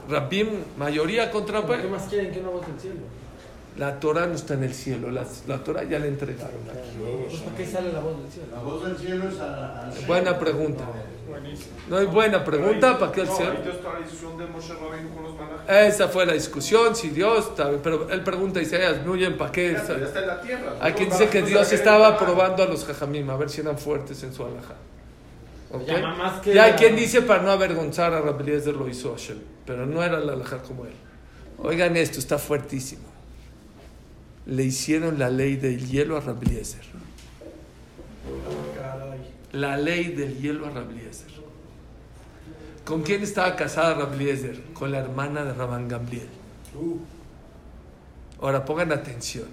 Rabbim, 0.08 0.48
mayoría 0.76 1.30
contra 1.30 1.64
¿Qué 1.64 1.86
más 1.86 2.04
quieren 2.04 2.32
que 2.32 2.40
una 2.40 2.48
voz 2.48 2.66
del 2.66 2.80
cielo? 2.80 3.00
La 3.76 3.98
Torah 4.00 4.26
no 4.26 4.34
está 4.34 4.54
en 4.54 4.64
el 4.64 4.74
cielo, 4.74 5.10
la, 5.10 5.24
la 5.46 5.58
Torah 5.64 5.84
ya 5.84 5.98
la 5.98 6.06
entregaron 6.06 6.60
aquí. 6.68 6.90
Pues, 7.28 7.40
¿Para 7.40 7.56
qué 7.56 7.66
sale 7.66 7.92
la 7.92 8.00
voz 8.00 8.20
del 8.20 8.30
cielo? 8.30 8.48
La 8.52 8.60
voz 8.60 8.84
del 8.84 8.96
cielo 8.98 9.28
es 9.28 9.38
a- 9.40 9.90
Buena 10.06 10.38
pregunta. 10.38 10.84
Buenísimo. 11.28 11.70
No 11.88 11.96
hay 11.96 12.06
buena 12.06 12.44
pregunta, 12.44 12.98
¿para 12.98 13.12
qué 13.12 13.20
el 13.22 13.28
cielo? 13.28 13.54
Esa 15.68 16.08
fue 16.08 16.26
la 16.26 16.32
discusión, 16.32 16.96
si 16.96 17.10
Dios, 17.10 17.52
pero 17.82 18.10
él 18.10 18.22
pregunta 18.22 18.58
a 18.58 18.62
Isaías, 18.62 19.04
muy 19.06 19.18
bien, 19.18 19.36
¿para 19.38 19.52
qué? 19.52 19.72
Ya, 19.72 19.86
ya 19.86 20.04
está 20.04 20.20
en 20.20 20.26
la 20.26 20.40
tierra. 20.40 20.76
Hay 20.80 20.92
quien 20.92 21.08
dice 21.08 21.28
que 21.28 21.42
Dios 21.42 21.72
estaba 21.72 22.18
probando 22.18 22.62
a 22.64 22.66
los 22.66 22.84
jajamim, 22.84 23.30
a 23.30 23.36
ver 23.36 23.48
si 23.50 23.60
eran 23.60 23.78
fuertes 23.78 24.22
en 24.24 24.32
su 24.34 24.44
alhaja. 24.44 24.74
¿Ok? 25.72 25.86
Ya, 25.86 26.00
más 26.00 26.40
que 26.40 26.52
Y 26.54 26.58
hay 26.58 26.72
quien 26.72 26.96
dice 26.96 27.22
para 27.22 27.42
no 27.42 27.50
avergonzar 27.52 28.12
a 28.12 28.20
Rabbi 28.20 28.42
Eliezer 28.42 28.74
lo 28.74 28.88
hizo 28.88 29.12
Hashem, 29.12 29.38
pero 29.64 29.86
no 29.86 30.02
era 30.02 30.18
la 30.18 30.32
alhaja 30.32 30.58
como 30.58 30.84
él. 30.84 30.92
Oigan 31.58 31.96
esto, 31.96 32.18
está 32.18 32.38
fuertísimo. 32.38 33.02
Le 34.50 34.64
hicieron 34.64 35.16
la 35.16 35.30
ley 35.30 35.54
del 35.54 35.88
hielo 35.88 36.16
a 36.16 36.20
Rabbi 36.20 36.48
Eliezer. 36.48 36.82
La 39.52 39.76
ley 39.76 40.08
del 40.08 40.38
hielo 40.38 40.66
a 40.66 40.70
Rabbi 40.70 40.98
Eliezer. 40.98 41.30
¿Con 42.84 43.02
quién 43.02 43.22
estaba 43.22 43.54
casada 43.54 43.94
Rabbi 43.94 44.24
Eliezer? 44.24 44.60
Con 44.74 44.90
la 44.90 44.98
hermana 44.98 45.44
de 45.44 45.54
Rabban 45.54 45.86
Gamliel. 45.86 46.26
Ahora 48.40 48.64
pongan 48.64 48.90
atención. 48.90 49.46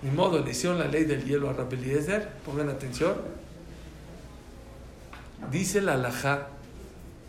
Ni 0.00 0.10
modo, 0.10 0.42
le 0.42 0.52
hicieron 0.52 0.78
la 0.78 0.86
ley 0.86 1.04
del 1.04 1.22
hielo 1.22 1.50
a 1.50 1.52
Rabbi 1.52 1.76
Eliezer. 1.76 2.30
Pongan 2.46 2.70
atención. 2.70 3.14
Dice 5.50 5.82
la 5.82 5.94
alajá, 5.94 6.48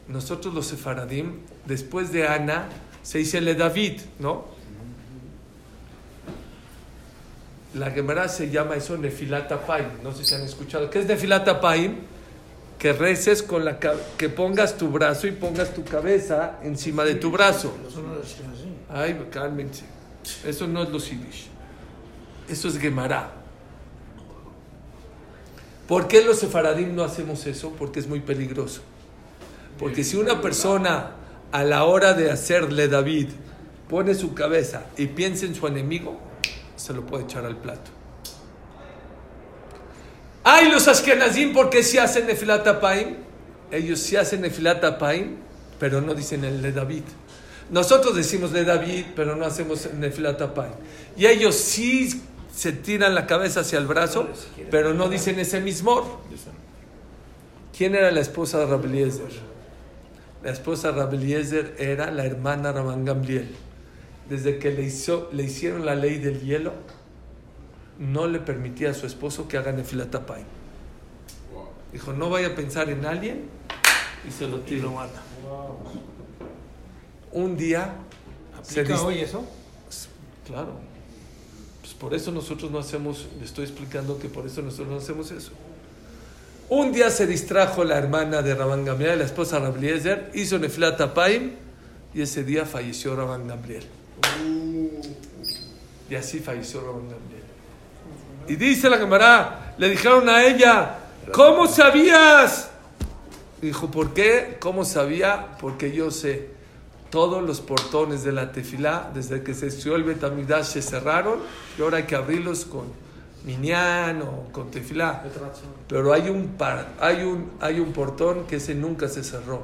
nosotros 0.08 0.54
los 0.54 0.68
sefaradim, 0.68 1.40
después 1.66 2.14
de 2.14 2.26
Ana, 2.26 2.70
se 3.08 3.20
dice 3.20 3.40
le 3.40 3.56
David, 3.56 4.02
¿no? 4.20 4.44
La 7.76 7.90
Gemara 7.92 8.28
se 8.28 8.50
llama 8.50 8.76
eso 8.76 8.98
Nefilat 8.98 9.50
Apaim. 9.50 10.04
No 10.04 10.12
sé 10.12 10.26
si 10.26 10.36
han 10.36 10.42
escuchado. 10.42 10.90
¿Qué 10.90 11.00
es 11.00 11.06
Nefilat 11.06 11.48
Apaim? 11.48 12.00
Que 12.78 12.92
reces 12.92 13.44
con 13.44 13.64
la 13.64 13.80
que 13.80 14.28
pongas 14.28 14.78
tu 14.78 14.90
brazo 14.90 15.26
y 15.26 15.32
pongas 15.32 15.74
tu 15.74 15.86
cabeza 15.86 16.60
encima 16.64 17.06
de 17.06 17.16
tu 17.16 17.32
brazo. 17.32 17.74
Ay, 18.90 19.18
cálmense. 19.32 19.86
Eso 20.46 20.68
no 20.68 20.84
es 20.84 20.90
los 20.90 21.10
Yiddish. 21.10 21.48
Eso 22.50 22.68
es 22.68 22.78
Gemara. 22.78 23.32
¿Por 25.88 26.10
qué 26.10 26.26
los 26.26 26.40
sefaradim 26.40 26.94
no 26.94 27.06
hacemos 27.06 27.46
eso? 27.46 27.72
Porque 27.72 28.02
es 28.02 28.08
muy 28.08 28.20
peligroso. 28.20 28.82
Porque 29.80 30.04
si 30.04 30.18
una 30.18 30.42
persona 30.42 31.14
a 31.52 31.64
la 31.64 31.86
hora 31.86 32.14
de 32.14 32.32
hacerle 32.32 32.88
David 32.88 33.30
pone 33.90 34.14
su 34.14 34.34
cabeza 34.34 34.86
y 34.98 35.08
piensa 35.08 35.46
en 35.46 35.56
su 35.56 35.66
enemigo, 35.68 36.18
se 36.76 36.94
lo 36.94 37.06
puede 37.06 37.24
echar 37.24 37.46
al 37.46 37.58
plato. 37.58 37.92
Ay, 40.44 40.70
los 40.70 40.88
Ashkenazim, 40.88 41.54
¿por 41.54 41.70
qué 41.70 41.84
si 41.84 41.98
hacen 41.98 42.28
Nefilat 42.28 42.66
Apaim? 42.68 43.18
Ellos 43.72 44.00
sí 44.00 44.16
hacen 44.16 44.42
Nefilat 44.42 44.84
Apaim, 44.84 45.36
pero 45.80 46.00
no 46.02 46.14
dicen 46.14 46.44
el 46.46 46.62
de 46.62 46.72
David. 46.72 47.04
Nosotros 47.70 48.16
decimos 48.16 48.54
de 48.54 48.64
David, 48.64 49.08
pero 49.16 49.36
no 49.36 49.46
hacemos 49.46 49.94
Nefilat 49.94 50.42
Apaim. 50.42 50.72
Y 51.18 51.26
ellos 51.26 51.56
sí 51.56 52.22
se 52.56 52.72
tiran 52.72 53.14
la 53.14 53.28
cabeza 53.28 53.60
hacia 53.60 53.78
el 53.78 53.88
brazo, 53.88 54.30
pero 54.72 54.94
no 54.94 55.10
dicen 55.10 55.38
ese 55.40 55.60
mismo. 55.60 56.22
¿Quién 57.78 57.94
era 57.94 58.10
la 58.12 58.22
esposa 58.22 58.60
de 58.60 58.68
Rabbi 58.68 58.88
Eliezer? 58.88 59.57
La 60.44 60.52
esposa 60.52 60.92
de 60.92 61.00
Rabbi 61.00 61.18
Eliezer 61.18 61.76
era 61.80 62.12
la 62.12 62.26
hermana 62.26 62.72
Rabban 62.72 63.06
Gamliel. 63.06 63.50
Desde 64.30 64.60
que 64.60 64.72
le, 64.72 64.84
hizo, 64.84 65.30
le 65.32 65.44
hicieron 65.44 65.86
la 65.86 65.96
ley 65.96 66.18
del 66.20 66.42
hielo, 66.42 66.74
no 67.98 68.28
le 68.28 68.40
permitía 68.40 68.92
a 68.92 68.94
su 68.94 69.06
esposo 69.08 69.48
que 69.48 69.58
haga 69.58 69.72
Nefilat 69.72 70.14
Apaim. 70.14 70.46
Dijo, 71.92 72.14
no 72.14 72.30
vaya 72.30 72.48
a 72.50 72.56
pensar 72.56 72.90
en 72.90 73.06
alguien 73.06 73.46
y 74.28 74.32
se 74.32 74.48
lo 74.48 74.60
tiro. 74.60 74.94
Un 77.32 77.58
día 77.58 77.94
se 78.62 78.82
¿Aplica 78.82 79.00
dis- 79.00 79.06
hoy 79.06 79.20
eso? 79.20 79.46
Claro. 80.46 80.74
Pues 81.82 81.94
por 81.94 82.14
eso 82.14 82.32
nosotros 82.32 82.70
no 82.70 82.80
hacemos, 82.80 83.28
le 83.40 83.46
estoy 83.46 83.64
explicando 83.64 84.20
que 84.20 84.28
por 84.30 84.46
eso 84.46 84.62
nosotros 84.62 84.90
no 84.90 84.98
hacemos 84.98 85.32
eso. 85.32 85.52
Un 86.70 86.92
día 86.92 87.10
se 87.10 87.26
distrajo 87.26 87.86
la 87.86 87.98
hermana 87.98 88.42
de 88.42 88.54
Rabban 88.54 88.84
Gamliel, 88.84 89.20
la 89.20 89.26
esposa 89.26 89.58
de 89.58 89.68
Rabbi 89.68 89.88
Eliezer, 89.88 90.32
hizo 90.34 90.60
Nefilat 90.60 91.00
Apaim 91.00 91.54
y 92.14 92.22
ese 92.22 92.44
día 92.44 92.66
falleció 92.66 93.16
Rabban 93.16 93.48
Gamliel. 93.48 93.86
Y 96.10 96.16
así 96.16 96.40
falleció 96.40 96.82
Rabban 96.82 97.08
Gamliel. 97.10 97.44
Y 98.50 98.56
dice 98.58 98.90
la 98.90 98.98
Gemara, 98.98 99.76
le 99.78 99.90
dijeron 99.90 100.28
a 100.28 100.44
ella, 100.44 100.98
¿cómo 101.32 101.68
sabías? 101.68 102.70
Dijo, 103.62 103.90
¿por 103.90 104.14
qué? 104.14 104.58
¿Cómo 104.60 104.84
sabía? 104.84 105.58
Porque 105.62 105.94
yo 105.94 106.12
sé, 106.12 106.50
todos 107.10 107.42
los 107.44 107.62
portones 107.62 108.26
de 108.26 108.34
la 108.34 108.52
tefilá, 108.52 109.10
desde 109.14 109.42
que 109.42 109.54
se 109.54 109.68
estudió 109.68 109.96
el 109.96 110.04
Betamigdash, 110.04 110.66
se 110.66 110.82
cerraron 110.82 111.40
y 111.78 111.82
ahora 111.82 111.98
hay 112.00 112.04
que 112.04 112.16
abrirlos 112.16 112.66
con 112.66 113.07
minyan 113.48 114.22
o 114.22 114.52
con 114.52 114.70
tefilá. 114.70 115.24
Pero 115.88 116.14
hay 116.14 116.30
un, 116.30 116.50
par- 116.50 116.90
hay, 117.00 117.24
un, 117.24 117.52
hay 117.62 117.80
un 117.80 117.94
portón 117.94 118.46
que 118.46 118.58
ese 118.58 118.76
nunca 118.76 119.08
se 119.08 119.24
cerró. 119.24 119.64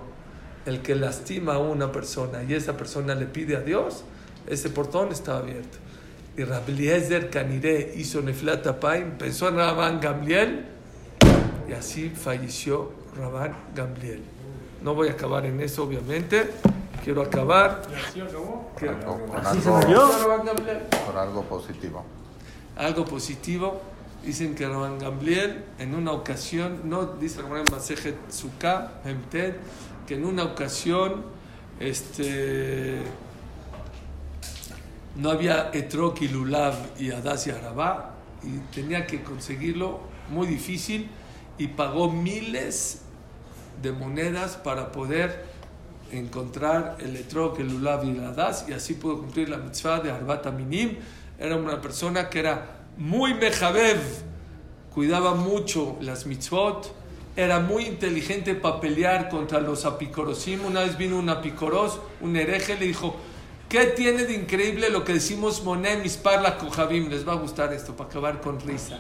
El 0.66 0.82
que 0.82 0.96
lastima 0.96 1.56
a 1.56 1.60
una 1.60 1.92
persona 1.92 2.42
y 2.44 2.54
esa 2.54 2.78
persona 2.78 3.14
le 3.14 3.26
pide 3.26 3.58
a 3.58 3.60
Dios, 3.60 4.04
ese 4.48 4.70
portón 4.70 5.12
está 5.12 5.38
abierto. 5.38 5.78
y 6.38 6.44
Rabliezer 6.46 7.30
Caniré 7.30 7.94
hizo 7.98 8.22
Neflat 8.22 8.66
Apaim, 8.66 9.12
pensó 9.18 9.50
en 9.50 9.58
Rabán 9.58 10.00
Gamliel 10.00 10.66
y 11.70 11.74
así 11.74 12.10
falleció 12.10 12.92
Rabán 13.18 13.54
Gamliel. 13.76 14.24
No 14.82 14.96
voy 14.96 15.10
a 15.10 15.12
acabar 15.12 15.46
en 15.46 15.60
eso, 15.60 15.84
obviamente. 15.84 16.50
Quiero 17.04 17.22
acabar. 17.22 17.82
¿Y 17.92 17.96
así 17.96 18.22
acabó? 18.22 18.72
que- 18.80 18.88
Con, 18.88 19.28
con 19.28 19.46
¿Así 19.46 19.60
se 19.62 19.70
algo? 19.70 20.12
Rabán 20.26 20.46
Gamliel. 20.46 20.80
con 21.06 21.18
algo 21.18 21.42
positivo. 21.44 22.04
Algo 22.76 23.06
positivo. 23.06 23.82
Dicen 24.26 24.56
que 24.56 24.68
Rabban 24.68 25.00
Gamliel 25.00 25.66
en 25.80 25.96
una 25.96 26.14
ocasión, 26.14 26.82
no 26.86 27.06
dice 27.06 27.42
Rabban 27.42 27.66
Masejet 27.72 28.16
Hemted, 29.04 29.56
que 30.08 30.16
en 30.16 30.26
una 30.26 30.44
ocasión 30.44 31.26
este, 31.80 33.02
no 35.16 35.30
había 35.30 35.72
Etrok 35.74 36.22
y 36.22 36.28
Lulav 36.28 36.74
y 36.98 37.12
Adas 37.12 37.48
y 37.48 37.52
Arabá 37.52 38.16
y 38.44 38.58
tenía 38.74 39.06
que 39.06 39.24
conseguirlo 39.24 40.00
muy 40.30 40.48
difícil 40.48 41.10
y 41.58 41.68
pagó 41.68 42.12
miles 42.12 43.02
de 43.82 43.92
monedas 43.92 44.56
para 44.58 44.92
poder 44.92 45.46
encontrar 46.12 46.98
el 47.00 47.16
Etrok, 47.16 47.60
el 47.60 47.70
Lulav 47.70 48.06
y 48.06 48.12
el 48.12 48.24
Adas 48.24 48.66
y 48.68 48.74
así 48.74 48.94
pudo 48.94 49.20
cumplir 49.20 49.50
la 49.50 49.58
mitzvah 49.58 50.00
de 50.00 50.12
Arbat 50.12 50.48
Aminim. 50.48 50.98
Era 51.44 51.58
una 51.58 51.82
persona 51.82 52.30
que 52.30 52.40
era 52.40 52.68
muy 52.96 53.34
mejabev, 53.34 54.00
cuidaba 54.94 55.36
mucho 55.36 55.98
las 56.00 56.26
mitzvot, 56.26 56.90
era 57.36 57.60
muy 57.60 57.84
inteligente 57.84 58.56
para 58.56 58.80
pelear 58.80 59.28
contra 59.28 59.60
los 59.60 59.84
apicorosim. 59.84 60.64
Una 60.64 60.84
vez 60.84 60.98
vino 60.98 61.20
un 61.20 61.28
apicoros, 61.28 62.00
un 62.22 62.38
hereje, 62.38 62.78
le 62.78 62.86
dijo, 62.86 63.18
¿qué 63.68 63.88
tiene 63.88 64.24
de 64.24 64.36
increíble 64.36 64.90
lo 64.90 65.04
que 65.04 65.16
decimos 65.16 65.66
Moné 65.66 65.98
Mispar 65.98 66.42
la 66.42 66.58
Kohabim? 66.58 67.10
Les 67.10 67.28
va 67.28 67.34
a 67.34 67.36
gustar 67.36 67.74
esto 67.74 67.94
para 67.94 68.10
acabar 68.10 68.40
con 68.40 68.62
risa. 68.62 68.98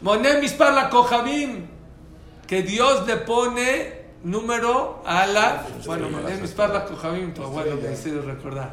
Moné 0.00 0.40
Mispar 0.40 0.72
la 0.72 0.88
Kohabim, 0.88 1.66
que 2.46 2.62
Dios 2.62 3.06
le 3.06 3.18
pone 3.18 4.06
número 4.22 5.02
a 5.04 5.26
la... 5.26 5.66
Bueno, 5.84 6.08
Moné 6.08 6.36
Mispar 6.36 6.70
la 6.70 6.86
Kohabim, 6.86 7.34
tu 7.34 7.42
abuelo 7.42 7.76
me 7.76 7.92
hizo 7.92 8.22
recordar. 8.22 8.72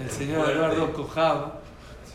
El 0.00 0.10
señor 0.10 0.48
Eduardo 0.48 0.94
Cojab 0.94 1.61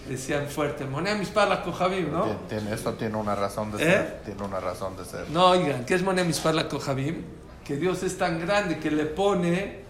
decían 0.08 0.48
fuerte, 0.48 0.86
Moné 0.86 1.16
Mispar 1.16 1.48
la 1.48 1.64
Kohabim, 1.64 2.12
¿no? 2.12 2.26
Tien- 2.26 2.38
tiene- 2.50 2.74
eso 2.74 2.94
tiene 2.94 3.16
una 3.18 3.36
razón 3.36 3.72
de 3.72 3.78
¿Eh? 3.78 3.86
ser. 3.92 4.22
Tiene 4.26 4.44
una 4.44 4.60
razón 4.60 4.96
de 4.98 5.06
ser. 5.06 5.30
No, 5.30 5.48
oigan, 5.48 5.86
¿qué 5.86 5.96
es 5.96 6.04
Moné 6.04 6.24
Mispar 6.24 6.56
la 6.56 6.68
Kohabim? 6.68 7.24
Que 7.64 7.76
Dios 7.76 8.04
es 8.04 8.18
tan 8.18 8.40
grande 8.40 8.80
que 8.80 8.90
le 8.92 9.06
pone 9.06 9.82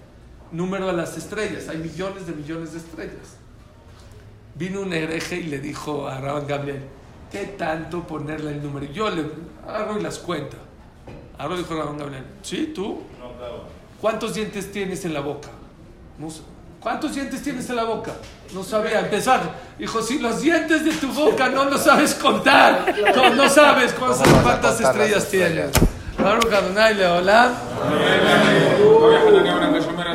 número 0.52 0.90
a 0.90 0.94
las 0.94 1.18
estrellas. 1.18 1.68
Hay 1.70 1.78
millones 1.78 2.26
de 2.28 2.34
millones 2.34 2.72
de 2.74 2.80
estrellas. 2.80 3.36
Vino 4.56 4.82
un 4.82 4.92
hereje 4.94 5.36
y 5.38 5.44
le 5.44 5.60
dijo 5.60 6.08
a 6.08 6.20
Rabban 6.20 6.48
Gabriel, 6.48 6.82
¿qué 7.32 7.46
tanto 7.46 8.08
ponerle 8.08 8.52
el 8.52 8.64
número? 8.64 8.86
Yo 8.92 9.10
le 9.10 9.24
hago 9.68 9.98
y 10.00 10.02
las 10.02 10.18
cuenta. 10.18 10.58
Ahora 11.38 11.56
dijo 11.58 11.76
Rabban 11.76 11.98
Gabriel, 12.00 12.24
¿sí? 12.42 12.72
¿Tú? 12.74 13.02
¿Cuántos 14.02 14.34
dientes 14.34 14.72
tienes 14.72 15.06
en 15.06 15.14
la 15.14 15.20
boca? 15.20 15.50
No 16.18 16.30
sé. 16.32 16.42
¿Cuántos 16.80 17.16
dientes 17.16 17.42
tienes 17.42 17.70
en 17.70 17.76
la 17.76 17.84
boca? 17.84 18.12
No 18.54 18.64
sabía 18.64 19.00
empezar. 19.00 19.42
Dijo, 19.78 20.02
si 20.02 20.20
los 20.20 20.42
dientes 20.42 20.86
de 20.86 20.92
tu 20.92 21.08
boca 21.12 21.50
no 21.50 21.66
los 21.66 21.84
sabes 21.84 22.14
contar, 22.14 22.94
no, 23.16 23.34
no 23.34 23.50
sabes 23.50 23.94
cuántas, 23.94 24.20
¿Cómo 24.20 24.36
vas 24.36 24.40
a 24.40 24.44
cuántas 24.44 24.76
contar 24.76 24.96
las 24.96 24.96
estrellas 24.96 25.28
tienes. 25.30 25.72
Baruch 26.18 26.54
Adonai 26.54 26.96
Leolam. 26.96 27.52